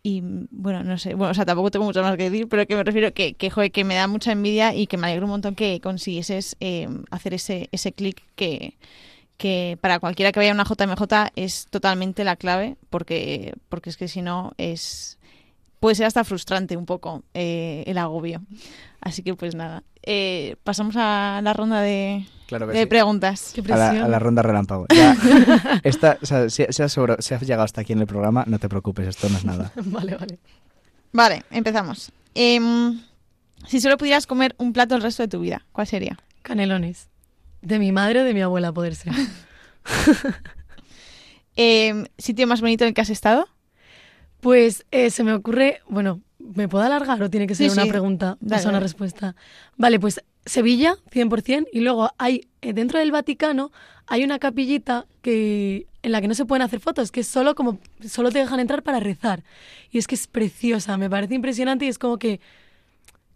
y 0.05 0.23
bueno, 0.51 0.85
no 0.85 0.99
sé, 0.99 1.15
bueno, 1.15 1.33
o 1.33 1.35
sea, 1.35 1.45
tampoco 1.45 1.71
tengo 1.71 1.85
mucho 1.87 2.03
más 2.03 2.17
que 2.17 2.31
decir, 2.31 2.49
pero 2.49 2.67
que 2.67 2.77
me 2.77 2.85
refiero 2.85 3.13
que, 3.15 3.35
que, 3.35 3.71
que 3.71 3.85
me 3.85 3.95
da 3.95 4.07
mucha 4.07 4.33
envidia 4.33 4.75
y 4.75 4.87
que 4.87 4.97
me 4.97 5.07
alegro 5.09 5.27
un 5.27 5.33
montón 5.33 5.55
que 5.55 5.81
consiguieses 5.81 6.57
eh, 6.61 6.89
hacer 7.11 7.35
ese, 7.35 7.69
ese 7.73 7.93
clic 7.93 8.23
que, 8.37 8.77
que 9.37 9.77
para 9.81 9.99
cualquiera 9.99 10.31
que 10.33 10.39
vaya 10.41 10.53
a 10.53 10.55
una 10.55 10.65
JMJ 10.65 11.33
es 11.37 11.67
totalmente 11.71 12.23
la 12.25 12.37
clave 12.37 12.77
porque, 12.91 13.55
porque 13.69 13.91
es 13.91 13.97
que 13.97 14.09
si 14.09 14.23
no 14.23 14.53
es 14.59 15.19
puede 15.81 15.97
ser 15.97 16.07
hasta 16.07 16.23
frustrante 16.23 16.77
un 16.77 16.87
poco 16.87 17.25
eh, 17.35 17.83
el 17.87 17.99
agobio. 17.99 18.41
Así 19.01 19.25
que 19.25 19.35
pues 19.35 19.57
nada, 19.57 19.83
eh, 20.05 20.55
pasamos 20.63 20.95
a 20.97 21.41
la 21.43 21.53
ronda 21.53 21.81
de, 21.81 22.25
Claro 22.47 22.69
de 22.69 22.87
preguntas. 22.87 23.51
Qué 23.53 23.63
a, 23.73 23.77
la, 23.77 23.91
a 24.05 24.09
la 24.09 24.19
ronda 24.21 24.43
relámpago. 24.43 24.87
Ya, 24.95 25.17
esta, 25.83 26.19
o 26.23 26.27
sea, 26.27 26.49
si, 26.51 26.65
si 26.71 26.83
has 26.85 26.93
sobre- 26.93 27.21
si 27.21 27.35
has 27.35 27.41
llegado 27.43 27.65
hasta 27.65 27.81
aquí 27.81 27.93
en 27.95 27.99
el 27.99 28.07
programa, 28.07 28.45
no 28.47 28.61
te 28.61 28.69
preocupes, 28.69 29.09
esto 29.09 29.29
no 29.29 29.39
es 29.39 29.45
nada. 29.45 29.73
Vale, 29.87 30.15
vale. 30.15 30.39
Vale, 31.13 31.43
empezamos. 31.51 32.13
Em, 32.35 33.01
si 33.67 33.81
solo 33.81 33.99
pudieras 33.99 34.29
comer 34.29 34.55
un 34.59 34.73
plato 34.73 34.95
el 34.95 35.03
resto 35.03 35.25
de 35.25 35.29
tu 35.29 35.41
vida, 35.41 35.67
¿cuál 35.73 35.89
sería? 35.89 36.17
Canelones. 36.43 37.09
De 37.63 37.79
mi 37.79 37.93
madre 37.93 38.21
o 38.21 38.25
de 38.25 38.35
mi 38.35 38.43
abuela, 38.43 38.73
poder 38.73 38.95
ser. 38.95 39.13
Em, 41.55 42.07
¿Sitio 42.17 42.47
más 42.47 42.61
bonito 42.63 42.85
en 42.85 42.89
el 42.89 42.95
que 42.95 43.03
has 43.03 43.11
estado? 43.11 43.47
Pues 44.41 44.87
eh, 44.91 45.11
se 45.11 45.23
me 45.23 45.35
ocurre, 45.35 45.81
bueno, 45.89 46.21
¿me 46.39 46.67
puedo 46.69 46.83
alargar 46.85 47.23
o 47.23 47.31
tiene 47.31 47.47
que 47.47 47.55
ser 47.55 47.69
Sí, 47.69 47.73
una 47.75 47.85
sí. 47.85 47.91
pregunta? 47.91 48.39
Dale, 48.41 48.59
o 48.61 48.63
sea, 48.63 48.71
una 48.71 48.79
dale. 48.79 48.85
respuesta. 48.85 49.37
Vale, 49.77 50.01
pues 50.01 50.21
Sevilla, 50.47 50.97
100%, 51.13 51.67
y 51.73 51.81
luego 51.81 52.11
hay, 52.19 52.49
eh, 52.63 52.73
dentro 52.73 52.99
del 52.99 53.13
Vaticano, 53.13 53.71
hay 54.07 54.25
una 54.25 54.39
capillita 54.39 55.07
que 55.21 55.87
en 56.03 56.11
la 56.11 56.21
que 56.21 56.27
no 56.27 56.35
se 56.35 56.47
pueden 56.47 56.63
hacer 56.63 56.81
fotos, 56.81 57.13
que 57.13 57.21
es 57.21 57.29
solo 57.29 57.55
como, 57.55 57.79
solo 58.09 58.33
te 58.33 58.39
dejan 58.41 58.59
entrar 58.59 58.83
para 58.83 58.99
rezar. 58.99 59.45
Y 59.93 59.99
es 59.99 60.07
que 60.09 60.17
es 60.17 60.27
preciosa, 60.27 60.97
me 60.97 61.09
parece 61.09 61.35
impresionante 61.35 61.85
y 61.85 61.89
es 61.89 61.99
como 61.99 62.19
que 62.19 62.41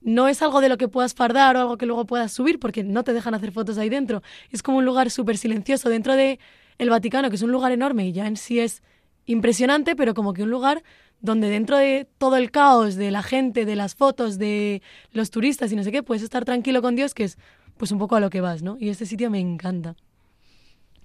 no 0.06 0.28
es 0.28 0.40
algo 0.40 0.60
de 0.60 0.68
lo 0.68 0.78
que 0.78 0.86
puedas 0.86 1.14
fardar 1.14 1.56
o 1.56 1.60
algo 1.60 1.76
que 1.76 1.84
luego 1.84 2.06
puedas 2.06 2.30
subir, 2.30 2.60
porque 2.60 2.84
no 2.84 3.02
te 3.02 3.12
dejan 3.12 3.34
hacer 3.34 3.50
fotos 3.50 3.76
ahí 3.76 3.88
dentro. 3.88 4.22
Es 4.52 4.62
como 4.62 4.78
un 4.78 4.84
lugar 4.84 5.10
súper 5.10 5.36
silencioso 5.36 5.88
dentro 5.88 6.14
de 6.14 6.38
el 6.78 6.90
Vaticano, 6.90 7.28
que 7.28 7.34
es 7.34 7.42
un 7.42 7.50
lugar 7.50 7.72
enorme 7.72 8.06
y 8.06 8.12
ya 8.12 8.28
en 8.28 8.36
sí 8.36 8.60
es 8.60 8.84
impresionante, 9.26 9.96
pero 9.96 10.14
como 10.14 10.32
que 10.32 10.44
un 10.44 10.50
lugar 10.50 10.84
donde 11.20 11.48
dentro 11.48 11.76
de 11.76 12.06
todo 12.18 12.36
el 12.36 12.52
caos 12.52 12.94
de 12.94 13.10
la 13.10 13.24
gente, 13.24 13.64
de 13.64 13.74
las 13.74 13.96
fotos, 13.96 14.38
de 14.38 14.80
los 15.10 15.32
turistas 15.32 15.72
y 15.72 15.76
no 15.76 15.82
sé 15.82 15.90
qué, 15.90 16.04
puedes 16.04 16.22
estar 16.22 16.44
tranquilo 16.44 16.82
con 16.82 16.94
Dios, 16.94 17.12
que 17.12 17.24
es 17.24 17.36
pues 17.76 17.90
un 17.90 17.98
poco 17.98 18.14
a 18.14 18.20
lo 18.20 18.30
que 18.30 18.40
vas, 18.40 18.62
¿no? 18.62 18.76
Y 18.78 18.90
este 18.90 19.06
sitio 19.06 19.28
me 19.28 19.40
encanta. 19.40 19.96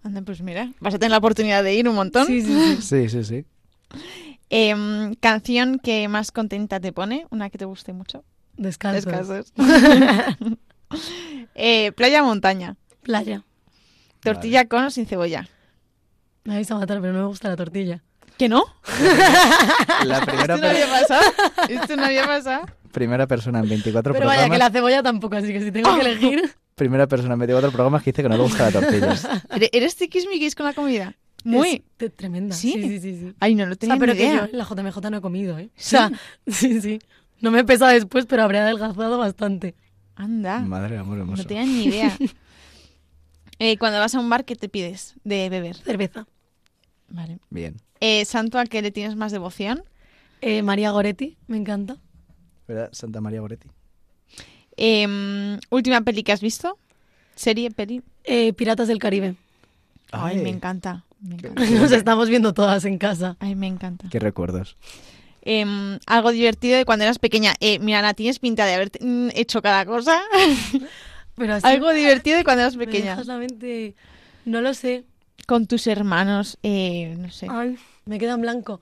Anda, 0.04 0.22
pues 0.22 0.44
mira, 0.44 0.72
vas 0.80 0.94
a 0.94 1.00
tener 1.00 1.10
la 1.10 1.18
oportunidad 1.18 1.64
de 1.64 1.74
ir 1.74 1.90
un 1.90 1.96
montón. 1.96 2.28
Sí, 2.28 2.42
sí, 2.42 2.54
sí. 2.54 2.82
Sí, 2.82 3.10
sí, 3.10 3.24
sí. 3.24 3.46
Em, 4.52 5.16
¿Canción 5.16 5.80
que 5.80 6.08
más 6.08 6.32
contenta 6.32 6.80
te 6.80 6.94
pone? 6.94 7.26
Una 7.32 7.50
que 7.50 7.58
te 7.58 7.66
guste 7.66 7.94
mucho. 7.94 8.24
Descansos. 8.62 9.06
Descansos. 9.06 9.54
Eh, 11.56 11.92
playa 11.94 12.22
o 12.24 12.26
montaña. 12.26 12.76
Playa. 13.04 13.44
Tortilla 14.22 14.68
con 14.68 14.84
o 14.86 14.90
sin 14.90 15.06
cebolla. 15.06 15.48
Me 16.44 16.56
vais 16.56 16.70
a 16.72 16.76
matar, 16.76 17.00
pero 17.02 17.14
no 17.14 17.20
me 17.20 17.26
gusta 17.28 17.50
la 17.50 17.56
tortilla. 17.56 18.04
¿Que 18.38 18.50
no? 18.50 18.64
La 20.06 20.22
primera, 20.26 20.56
Esto 20.56 20.66
no 20.66 20.70
había 20.70 20.88
pasado. 20.90 21.22
Esto 21.70 21.96
no 21.96 22.04
había 22.06 22.26
pasado. 22.26 22.66
primera 22.92 23.28
persona 23.28 23.60
en 23.60 23.70
24 23.70 24.14
Pero 24.14 24.26
vaya, 24.26 24.42
programas. 24.42 24.56
que 24.56 24.60
la 24.64 24.70
cebolla 24.72 25.04
tampoco, 25.04 25.36
así 25.36 25.48
que 25.54 25.62
si 25.62 25.72
tengo 25.72 25.94
que 25.96 26.02
elegir... 26.02 26.56
Primera 26.76 27.06
persona 27.08 27.34
en 27.36 27.40
24 27.40 27.72
programas 27.72 28.02
que 28.02 28.12
dice 28.12 28.24
que 28.24 28.30
no 28.30 28.38
le 28.38 28.44
gusta 28.44 28.70
la 28.70 28.80
tortilla. 28.82 29.14
¿Ere- 29.50 29.70
¿Eres 29.72 29.96
tiquismiquis 29.96 30.56
con 30.56 30.66
la 30.66 30.74
comida? 30.74 31.14
Muy. 31.44 31.84
Es 32.00 32.16
tremenda. 32.16 32.56
¿Sí? 32.56 32.74
Sí, 32.74 32.82
sí, 32.82 33.00
sí. 33.00 33.18
sí. 33.20 33.36
Ay, 33.40 33.54
no 33.56 33.66
lo 33.68 33.74
O 33.74 33.76
tenía 33.76 33.96
sea, 33.96 34.00
pero 34.00 34.14
ni 34.14 34.20
que 34.20 34.26
yo 34.26 34.32
idea. 34.34 34.50
en 34.52 34.58
la 34.58 34.66
JMJ 34.66 35.10
no 35.12 35.18
he 35.18 35.22
comido, 35.22 35.60
¿eh? 35.60 35.66
O 35.66 35.72
¿Sí? 35.76 35.90
sea, 35.90 36.12
sí, 36.48 36.82
sí. 36.82 37.00
No 37.42 37.52
me 37.52 37.60
he 37.60 37.64
pesado 37.64 37.92
después, 37.92 38.26
pero 38.26 38.44
habré 38.44 38.60
adelgazado 38.60 39.18
bastante. 39.18 39.76
Anda. 40.16 40.60
Madre 40.60 40.96
de 40.96 41.00
amor 41.00 41.18
hermoso. 41.18 41.42
No 41.44 41.48
tenía 41.48 41.66
ni 41.66 41.86
idea. 41.86 42.18
Eh, 43.64 43.78
cuando 43.78 44.00
vas 44.00 44.16
a 44.16 44.20
un 44.20 44.28
bar, 44.28 44.44
¿qué 44.44 44.56
te 44.56 44.70
pides 44.70 45.14
de 45.24 45.48
beber? 45.48 45.76
Cerveza. 45.76 46.26
Vale. 47.10 47.38
Bien. 47.52 47.78
Eh, 48.00 48.26
¿Santo 48.26 48.58
al 48.58 48.70
que 48.70 48.82
le 48.82 48.90
tienes 48.90 49.16
más 49.16 49.32
devoción? 49.32 49.84
Eh, 50.42 50.64
María 50.64 50.90
Goretti, 50.90 51.38
me 51.46 51.58
encanta. 51.58 51.98
¿Verdad? 52.68 52.90
Santa 52.92 53.22
María 53.22 53.40
Goretti. 53.40 53.70
Em, 54.78 55.60
¿Última 55.70 56.02
peli 56.02 56.24
que 56.24 56.32
has 56.32 56.42
visto? 56.42 56.76
¿Serie, 57.36 57.70
peli? 57.70 58.02
Eh, 58.24 58.52
Piratas 58.54 58.88
del 58.88 58.98
Caribe. 58.98 59.36
Ay, 60.12 60.38
Ay. 60.38 60.44
me 60.44 60.50
encanta. 60.50 61.06
Me 61.22 61.36
encanta. 61.36 61.64
Nos 61.70 61.92
estamos 61.92 62.30
viendo 62.30 62.56
todas 62.56 62.84
en 62.86 62.98
casa. 62.98 63.38
Ay, 63.40 63.54
me 63.54 63.68
encanta. 63.68 64.08
Qué 64.10 64.18
recuerdos. 64.18 64.76
Em, 65.44 65.98
algo 66.06 66.32
divertido 66.32 66.78
de 66.78 66.86
cuando 66.86 67.04
eras 67.04 67.18
pequeña. 67.20 67.54
Eh, 67.60 67.80
mira, 67.80 68.00
Ana, 68.00 68.14
tienes 68.14 68.40
pinta 68.40 68.66
de 68.66 68.74
haber 68.76 68.92
mm, 69.00 69.30
hecho 69.34 69.62
cada 69.62 69.86
cosa. 69.86 70.22
Pero 71.36 71.56
así 71.56 71.66
algo 71.66 71.92
divertido 71.94 72.38
de 72.38 72.44
cuando 72.44 72.62
eras 72.62 72.76
pequeña. 72.78 73.12
dejas 73.12 73.28
la 73.28 73.38
mente... 73.38 73.96
No 74.46 74.62
lo 74.62 74.74
sé. 74.74 75.04
Con 75.48 75.68
tus 75.68 75.88
hermanos, 75.88 76.58
eh, 76.64 77.16
no 77.18 77.30
sé. 77.32 77.48
Ay, 77.50 77.78
me 78.06 78.20
queda 78.20 78.34
en 78.34 78.42
blanco. 78.42 78.82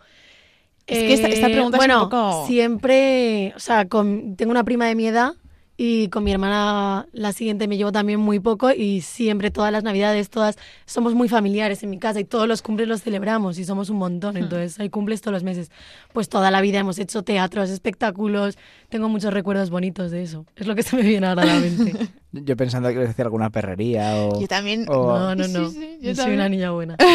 Es 0.87 0.97
que 0.99 1.13
esta- 1.13 1.27
esta 1.27 1.47
pregunta 1.47 1.77
es 1.77 1.83
un 1.95 1.99
poco- 2.09 2.47
siempre, 2.47 3.53
o 3.55 3.59
sea, 3.59 3.87
con- 3.87 4.35
tengo 4.35 4.51
una 4.51 4.63
prima 4.63 4.85
de 4.87 4.95
mi 4.95 5.07
edad 5.07 5.33
y 5.81 6.09
con 6.09 6.25
mi 6.25 6.31
hermana 6.33 7.07
la 7.13 7.31
siguiente 7.31 7.65
me 7.69 7.77
llevo 7.77 7.93
también 7.93 8.19
muy 8.19 8.41
poco 8.41 8.69
y 8.71 8.99
siempre 8.99 9.49
todas 9.49 9.71
las 9.71 9.81
navidades, 9.81 10.29
todas 10.29 10.57
somos 10.85 11.13
muy 11.15 11.29
familiares 11.29 11.83
en 11.83 11.89
mi 11.89 11.97
casa 11.99 12.19
y 12.19 12.25
todos 12.25 12.49
los 12.49 12.61
cumples 12.61 12.89
los 12.89 13.01
celebramos 13.01 13.57
y 13.57 13.63
somos 13.63 13.89
un 13.89 13.95
montón, 13.97 14.35
entonces 14.35 14.77
hay 14.81 14.89
cumples 14.89 15.21
todos 15.21 15.31
los 15.33 15.43
meses. 15.43 15.71
Pues 16.11 16.27
toda 16.27 16.51
la 16.51 16.59
vida 16.59 16.79
hemos 16.79 16.99
hecho 16.99 17.23
teatros, 17.23 17.69
espectáculos, 17.69 18.57
tengo 18.89 19.07
muchos 19.07 19.33
recuerdos 19.33 19.69
bonitos 19.69 20.11
de 20.11 20.21
eso. 20.23 20.45
Es 20.57 20.67
lo 20.67 20.75
que 20.75 20.83
se 20.83 20.97
me 20.97 21.01
viene 21.03 21.27
ahora 21.27 21.43
a 21.43 21.45
la 21.45 21.59
mente. 21.61 21.93
Yo 22.33 22.57
pensando 22.57 22.89
que 22.89 22.95
iba 22.95 23.03
a 23.05 23.07
decir 23.07 23.23
alguna 23.23 23.49
perrería 23.49 24.17
o... 24.17 24.39
Yo 24.41 24.47
también. 24.49 24.85
o- 24.89 25.17
No, 25.17 25.33
no, 25.35 25.43
Sí, 25.45 25.53
no. 25.53 25.69
sí, 25.71 25.97
yo 26.01 26.09
yo 26.11 26.15
soy 26.23 26.33
una 26.33 26.49
niña 26.49 26.71
buena. 26.71 26.97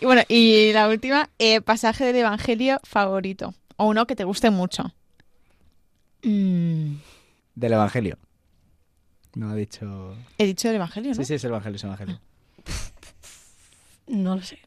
Y 0.00 0.04
bueno, 0.06 0.22
y 0.28 0.72
la 0.72 0.88
última, 0.88 1.30
eh, 1.38 1.60
pasaje 1.60 2.04
del 2.04 2.16
Evangelio 2.16 2.78
favorito. 2.84 3.54
O 3.76 3.86
uno 3.88 4.06
que 4.06 4.14
te 4.16 4.24
guste 4.24 4.50
mucho. 4.50 4.92
Mm, 6.22 6.96
Del 7.54 7.72
Evangelio. 7.72 8.18
No 9.34 9.50
ha 9.50 9.54
dicho... 9.54 10.14
He 10.38 10.46
dicho 10.46 10.68
el 10.68 10.76
Evangelio, 10.76 11.10
¿no? 11.10 11.14
Sí, 11.16 11.24
sí, 11.24 11.34
es 11.34 11.44
el 11.44 11.50
Evangelio, 11.50 11.76
es 11.76 11.84
el 11.84 11.88
Evangelio. 11.88 12.20
no 14.08 14.36
lo 14.36 14.42
sé. 14.42 14.58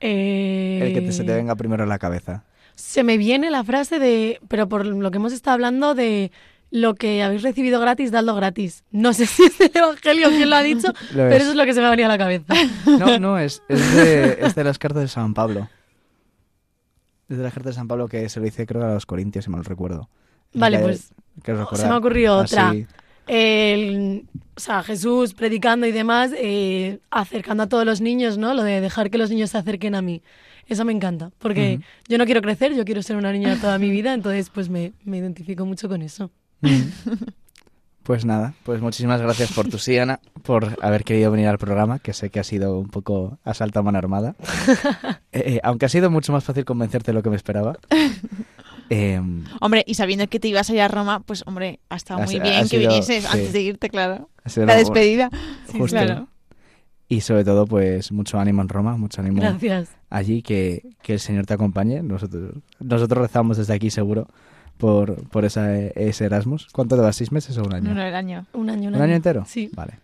Eh, 0.00 0.80
El 0.82 0.94
que 0.94 1.00
te- 1.00 1.12
se 1.12 1.24
te 1.24 1.34
venga 1.34 1.54
primero 1.56 1.82
en 1.82 1.88
la 1.88 1.98
cabeza. 1.98 2.44
Se 2.74 3.02
me 3.04 3.18
viene 3.18 3.50
la 3.50 3.64
frase 3.64 3.98
de, 3.98 4.40
pero 4.48 4.68
por 4.68 4.86
lo 4.86 5.10
que 5.10 5.18
hemos 5.18 5.32
estado 5.32 5.54
hablando 5.54 5.94
de 5.94 6.32
lo 6.70 6.94
que 6.94 7.22
habéis 7.22 7.42
recibido 7.42 7.80
gratis, 7.80 8.10
dadlo 8.10 8.34
gratis. 8.34 8.82
No 8.90 9.12
sé 9.12 9.26
si 9.26 9.44
es 9.44 9.60
el 9.60 9.70
Evangelio 9.74 10.30
quien 10.30 10.48
lo 10.50 10.56
ha 10.56 10.62
dicho, 10.62 10.88
Lo 11.10 11.24
pero 11.24 11.34
es. 11.36 11.42
eso 11.42 11.50
es 11.50 11.56
lo 11.56 11.64
que 11.64 11.74
se 11.74 11.80
me 11.80 11.86
ha 11.86 11.90
venido 11.90 12.06
a 12.06 12.12
la 12.12 12.18
cabeza. 12.18 12.54
No, 12.98 13.18
no, 13.18 13.38
es, 13.38 13.62
es, 13.68 13.94
de, 13.96 14.38
es 14.40 14.54
de 14.54 14.64
las 14.64 14.78
cartas 14.78 15.02
de 15.02 15.08
San 15.08 15.34
Pablo. 15.34 15.68
Es 17.28 17.36
de 17.36 17.42
las 17.42 17.52
cartas 17.52 17.74
de 17.74 17.78
San 17.80 17.88
Pablo 17.88 18.08
que 18.08 18.28
se 18.28 18.40
lo 18.40 18.44
dice 18.44 18.66
creo 18.66 18.84
a 18.84 18.94
los 18.94 19.06
corintios, 19.06 19.44
si 19.44 19.50
mal 19.50 19.64
recuerdo. 19.64 20.08
Vale, 20.54 20.78
Que- 20.78 20.82
pues 20.82 21.12
que 21.42 21.76
se 21.76 21.86
me 21.86 21.94
ha 21.94 21.96
ocurrido 21.98 22.36
otra. 22.38 22.70
Así. 22.70 22.86
El, 23.26 24.24
o 24.56 24.60
sea, 24.60 24.82
Jesús 24.82 25.34
predicando 25.34 25.86
y 25.86 25.92
demás, 25.92 26.32
eh, 26.36 26.98
acercando 27.10 27.62
a 27.62 27.68
todos 27.68 27.86
los 27.86 28.00
niños, 28.00 28.36
¿no? 28.36 28.52
Lo 28.54 28.62
de 28.62 28.80
dejar 28.80 29.10
que 29.10 29.18
los 29.18 29.30
niños 29.30 29.50
se 29.50 29.58
acerquen 29.58 29.94
a 29.94 30.02
mí. 30.02 30.22
Eso 30.68 30.84
me 30.84 30.92
encanta, 30.92 31.30
porque 31.38 31.80
yo 32.08 32.18
no 32.18 32.24
quiero 32.24 32.40
crecer, 32.40 32.74
yo 32.74 32.84
quiero 32.84 33.02
ser 33.02 33.16
una 33.16 33.32
niña 33.32 33.58
toda 33.60 33.78
mi 33.78 33.90
vida, 33.90 34.14
entonces 34.14 34.48
pues 34.48 34.68
me, 34.68 34.92
me 35.04 35.18
identifico 35.18 35.66
mucho 35.66 35.88
con 35.88 36.02
eso. 36.02 36.30
Pues 38.02 38.24
nada, 38.24 38.54
pues 38.64 38.80
muchísimas 38.80 39.20
gracias 39.20 39.52
por 39.52 39.68
tu 39.68 39.78
sí, 39.78 39.96
Ana, 39.98 40.18
por 40.42 40.76
haber 40.82 41.04
querido 41.04 41.30
venir 41.30 41.46
al 41.46 41.58
programa, 41.58 42.00
que 42.00 42.12
sé 42.12 42.30
que 42.30 42.40
ha 42.40 42.44
sido 42.44 42.78
un 42.78 42.88
poco 42.88 43.38
a 43.44 43.82
mano 43.82 43.98
armada. 43.98 44.34
Eh, 45.34 45.54
eh, 45.54 45.60
aunque 45.62 45.86
ha 45.86 45.88
sido 45.88 46.10
mucho 46.10 46.30
más 46.30 46.44
fácil 46.44 46.66
convencerte 46.66 47.10
de 47.10 47.14
lo 47.14 47.22
que 47.22 47.30
me 47.30 47.36
esperaba. 47.36 47.78
Em, 48.94 49.44
Hombre, 49.60 49.84
y 49.86 49.94
sabiendo 49.94 50.26
que 50.26 50.38
te 50.38 50.48
ibas 50.48 50.68
a 50.68 50.74
ir 50.74 50.80
a 50.82 50.88
Roma, 50.88 51.20
pues 51.20 51.44
hombre, 51.46 51.80
ha 51.88 51.96
estado 51.96 52.20
muy 52.20 52.38
bien 52.40 52.54
ha 52.56 52.62
que 52.62 52.68
sido- 52.68 52.80
vinieses 52.88 53.24
sí. 53.24 53.28
antes 53.30 53.52
de 53.54 53.60
irte, 53.62 53.88
claro. 53.88 54.28
ha 54.44 54.48
sido 54.50 54.66
La 54.66 54.76
despedida. 54.76 55.30
Sí, 55.70 55.78
justo. 55.78 55.96
claro. 55.96 56.28
Y 57.08 57.20
sobre 57.22 57.44
todo, 57.44 57.66
pues 57.66 58.10
mucho 58.12 58.38
ánimo 58.38 58.60
en 58.62 58.68
Roma, 58.68 58.96
mucho 58.96 59.20
ánimo 59.22 59.40
Gracias. 59.40 59.90
allí, 60.10 60.42
que, 60.42 60.82
que 61.02 61.14
el 61.14 61.20
Señor 61.20 61.46
te 61.46 61.54
acompañe. 61.54 62.02
Nosotros, 62.02 62.54
nosotros 62.80 63.22
rezamos 63.22 63.56
desde 63.58 63.74
aquí 63.74 63.90
seguro 63.90 64.28
por, 64.78 65.28
por 65.28 65.44
esa, 65.44 65.74
ese 65.76 66.24
Erasmus. 66.26 66.68
¿Cuánto 66.72 66.96
te 66.96 67.02
va? 67.02 67.12
¿Seis 67.12 67.30
meses 67.32 67.56
o 67.58 67.62
un 67.62 67.74
año? 67.74 67.88
No, 67.90 67.94
no, 67.94 68.02
el 68.02 68.14
año. 68.14 68.46
Un 68.54 68.68
año, 68.70 68.88
un 68.88 68.94
¿Un 68.96 69.02
año 69.02 69.14
entero? 69.14 69.44
Sí. 69.46 69.70
Vale. 69.74 69.98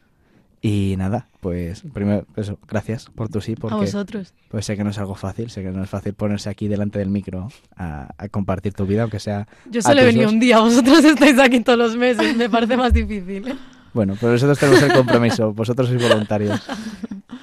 Y 0.60 0.96
nada, 0.98 1.28
pues 1.40 1.84
primero, 1.92 2.26
eso, 2.34 2.58
gracias 2.66 3.06
por 3.14 3.28
tu 3.28 3.40
sí, 3.40 3.52
A 3.52 3.60
porque 3.60 3.76
vosotros. 3.76 4.34
pues 4.48 4.66
sé 4.66 4.76
que 4.76 4.82
no 4.82 4.90
es 4.90 4.98
algo 4.98 5.14
fácil, 5.14 5.50
sé 5.50 5.62
que 5.62 5.70
no 5.70 5.84
es 5.84 5.88
fácil 5.88 6.14
ponerse 6.14 6.50
aquí 6.50 6.66
delante 6.66 6.98
del 6.98 7.10
micro 7.10 7.48
a, 7.76 8.08
a 8.18 8.28
compartir 8.28 8.72
tu 8.74 8.84
vida, 8.84 9.02
aunque 9.02 9.20
sea... 9.20 9.46
Yo 9.70 9.78
a 9.78 9.82
solo 9.82 10.00
he 10.00 10.04
venido 10.06 10.28
un 10.28 10.40
día, 10.40 10.58
vosotros 10.58 10.98
estáis 11.04 11.38
aquí 11.38 11.60
todos 11.60 11.78
los 11.78 11.96
meses, 11.96 12.36
me 12.36 12.50
parece 12.50 12.76
más 12.76 12.92
difícil. 12.92 13.46
¿eh? 13.48 13.56
Bueno, 13.94 14.14
pero 14.20 14.32
nosotros 14.32 14.58
tenemos 14.58 14.82
el 14.82 14.92
compromiso, 14.92 15.52
vosotros 15.52 15.88
sois 15.88 16.02
voluntarios. 16.02 16.60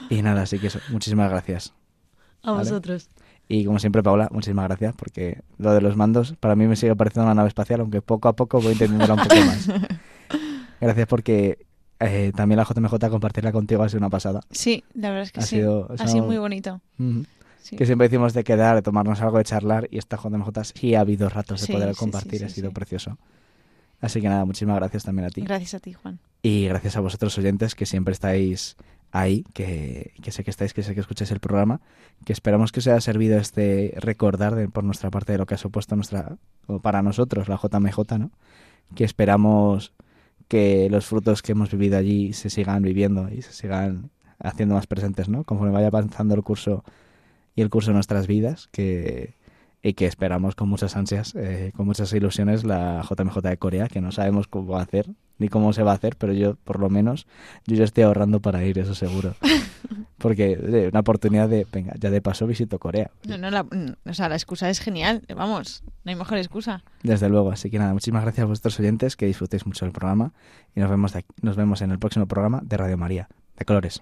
Y 0.09 0.21
nada, 0.21 0.41
así 0.43 0.59
que 0.59 0.67
eso, 0.67 0.79
muchísimas 0.89 1.29
gracias. 1.29 1.73
A 2.43 2.51
Vale. 2.51 2.63
vosotros. 2.63 3.09
Y 3.47 3.63
como 3.63 3.79
siempre, 3.79 4.03
Paula, 4.03 4.27
muchísimas 4.31 4.67
gracias, 4.67 4.93
porque 4.95 5.41
lo 5.57 5.71
de 5.73 5.79
los 5.81 5.95
mandos 5.95 6.35
para 6.39 6.55
mí 6.55 6.67
me 6.67 6.75
sigue 6.75 6.95
pareciendo 6.95 7.25
una 7.25 7.35
nave 7.35 7.47
espacial, 7.47 7.79
aunque 7.79 8.01
poco 8.01 8.27
a 8.27 8.35
poco 8.35 8.59
voy 8.59 8.73
entendiéndola 8.73 9.13
un 9.13 9.19
poco 9.21 9.35
más. 9.35 9.69
Gracias 10.81 11.07
porque 11.07 11.65
eh, 12.07 12.31
también 12.35 12.57
la 12.57 12.63
JMJ 12.65 13.09
compartirla 13.09 13.51
contigo 13.51 13.83
ha 13.83 13.89
sido 13.89 13.99
una 13.99 14.09
pasada. 14.09 14.41
Sí, 14.51 14.83
la 14.93 15.09
verdad 15.09 15.23
es 15.23 15.31
que 15.31 15.39
Ha 15.39 15.43
sí. 15.43 15.55
sido- 15.57 15.87
ha 15.97 16.07
sido 16.07 16.25
muy 16.25 16.37
bonito. 16.37 16.81
Sí. 17.61 17.75
Que 17.75 17.85
siempre 17.87 18.07
decimos 18.07 18.33
de 18.33 18.43
quedar, 18.43 18.75
de 18.75 18.81
tomarnos 18.83 19.21
algo, 19.21 19.39
de 19.39 19.43
charlar, 19.43 19.87
y 19.89 19.97
esta 19.97 20.17
JMJ 20.17 20.49
sí 20.75 20.93
ha 20.95 20.99
habido 20.99 21.29
ratos 21.29 21.61
de 21.61 21.67
Sí, 21.67 21.73
poder 21.73 21.93
sí, 21.93 21.99
compartir, 21.99 22.45
ha 22.45 22.49
sido 22.49 22.71
precioso. 22.71 23.17
Así 24.01 24.21
que 24.21 24.29
nada, 24.29 24.45
muchísimas 24.45 24.75
gracias 24.75 25.03
también 25.03 25.25
a 25.27 25.29
ti. 25.31 25.41
Gracias 25.41 25.73
a 25.73 25.79
ti, 25.79 25.93
Juan. 25.93 26.19
Y 26.43 26.67
gracias 26.67 26.95
a 26.95 26.99
vosotros 26.99 27.35
oyentes 27.39 27.73
que 27.73 27.87
siempre 27.87 28.11
estáis 28.11 28.75
ahí, 29.11 29.45
que, 29.53 30.13
que 30.21 30.31
sé 30.31 30.43
que 30.43 30.51
estáis, 30.51 30.73
que 30.73 30.83
sé 30.83 30.93
que 30.93 30.99
escucháis 30.99 31.31
el 31.31 31.39
programa, 31.39 31.79
que 32.23 32.33
esperamos 32.33 32.71
que 32.71 32.81
os 32.81 32.87
haya 32.87 33.01
servido 33.01 33.39
este 33.39 33.93
recordar 33.97 34.53
de- 34.53 34.67
por 34.67 34.83
nuestra 34.83 35.09
parte 35.09 35.31
de 35.31 35.39
lo 35.39 35.45
que 35.47 35.55
ha 35.55 35.57
supuesto 35.57 35.95
nuestra, 35.95 36.37
o 36.67 36.79
para 36.81 37.01
nosotros 37.01 37.47
la 37.49 37.55
JMJ, 37.57 38.19
¿no? 38.19 38.29
Que 38.93 39.05
esperamos 39.05 39.91
que 40.47 40.89
los 40.89 41.05
frutos 41.05 41.41
que 41.41 41.53
hemos 41.53 41.71
vivido 41.71 41.97
allí 41.97 42.33
se 42.33 42.49
sigan 42.49 42.83
viviendo 42.83 43.29
y 43.29 43.41
se 43.41 43.53
sigan 43.53 44.11
haciendo 44.39 44.75
más 44.75 44.87
presentes, 44.87 45.29
¿no? 45.29 45.43
Conforme 45.43 45.73
vaya 45.73 45.87
avanzando 45.87 46.35
el 46.35 46.43
curso 46.43 46.83
y 47.55 47.61
el 47.61 47.69
curso 47.69 47.91
de 47.91 47.95
nuestras 47.95 48.27
vidas, 48.27 48.67
que 48.71 49.35
y 49.87 49.93
que 49.93 50.07
esperamos 50.07 50.55
con 50.55 50.67
muchas 50.67 50.95
ansias, 50.95 51.35
eh, 51.35 51.71
con 51.75 51.85
muchas 51.85 52.11
ilusiones 52.11 52.63
la 52.63 53.03
JMJ 53.07 53.41
de 53.41 53.57
Corea, 53.57 53.87
que 53.87 54.01
no 54.01 54.11
sabemos 54.11 54.47
cómo 54.47 54.73
va 54.73 54.79
a 54.79 54.83
hacer 54.83 55.05
ni 55.37 55.47
cómo 55.49 55.73
se 55.73 55.83
va 55.83 55.91
a 55.91 55.95
hacer, 55.95 56.15
pero 56.17 56.33
yo 56.33 56.55
por 56.55 56.79
lo 56.79 56.89
menos 56.89 57.27
yo 57.67 57.75
ya 57.75 57.83
estoy 57.83 58.03
ahorrando 58.05 58.39
para 58.39 58.63
ir, 58.63 58.79
eso 58.79 58.95
seguro. 58.95 59.35
Porque 60.17 60.53
eh, 60.59 60.87
una 60.91 61.01
oportunidad 61.01 61.47
de, 61.49 61.67
venga, 61.71 61.93
ya 61.99 62.09
de 62.09 62.21
paso 62.21 62.47
visito 62.47 62.79
Corea. 62.79 63.11
No, 63.27 63.37
no, 63.37 63.51
la, 63.51 63.65
o 64.05 64.13
sea, 64.13 64.27
la 64.29 64.35
excusa 64.35 64.69
es 64.69 64.79
genial. 64.79 65.21
Vamos, 65.35 65.83
no 66.03 66.09
hay 66.09 66.15
mejor 66.15 66.37
excusa. 66.37 66.83
Desde 67.03 67.29
luego, 67.29 67.51
así 67.51 67.69
que 67.69 67.77
nada, 67.77 67.93
muchísimas 67.93 68.23
gracias 68.23 68.43
a 68.43 68.47
vuestros 68.47 68.79
oyentes, 68.79 69.15
que 69.15 69.25
disfrutéis 69.27 69.65
mucho 69.67 69.85
del 69.85 69.91
programa 69.91 70.33
y 70.73 70.79
nos 70.79 70.89
vemos, 70.89 71.13
de 71.13 71.19
aquí- 71.19 71.33
nos 71.41 71.55
vemos 71.57 71.81
en 71.81 71.91
el 71.91 71.99
próximo 71.99 72.25
programa 72.27 72.61
de 72.63 72.77
Radio 72.77 72.97
María, 72.97 73.27
de 73.57 73.65
Colores. 73.65 74.01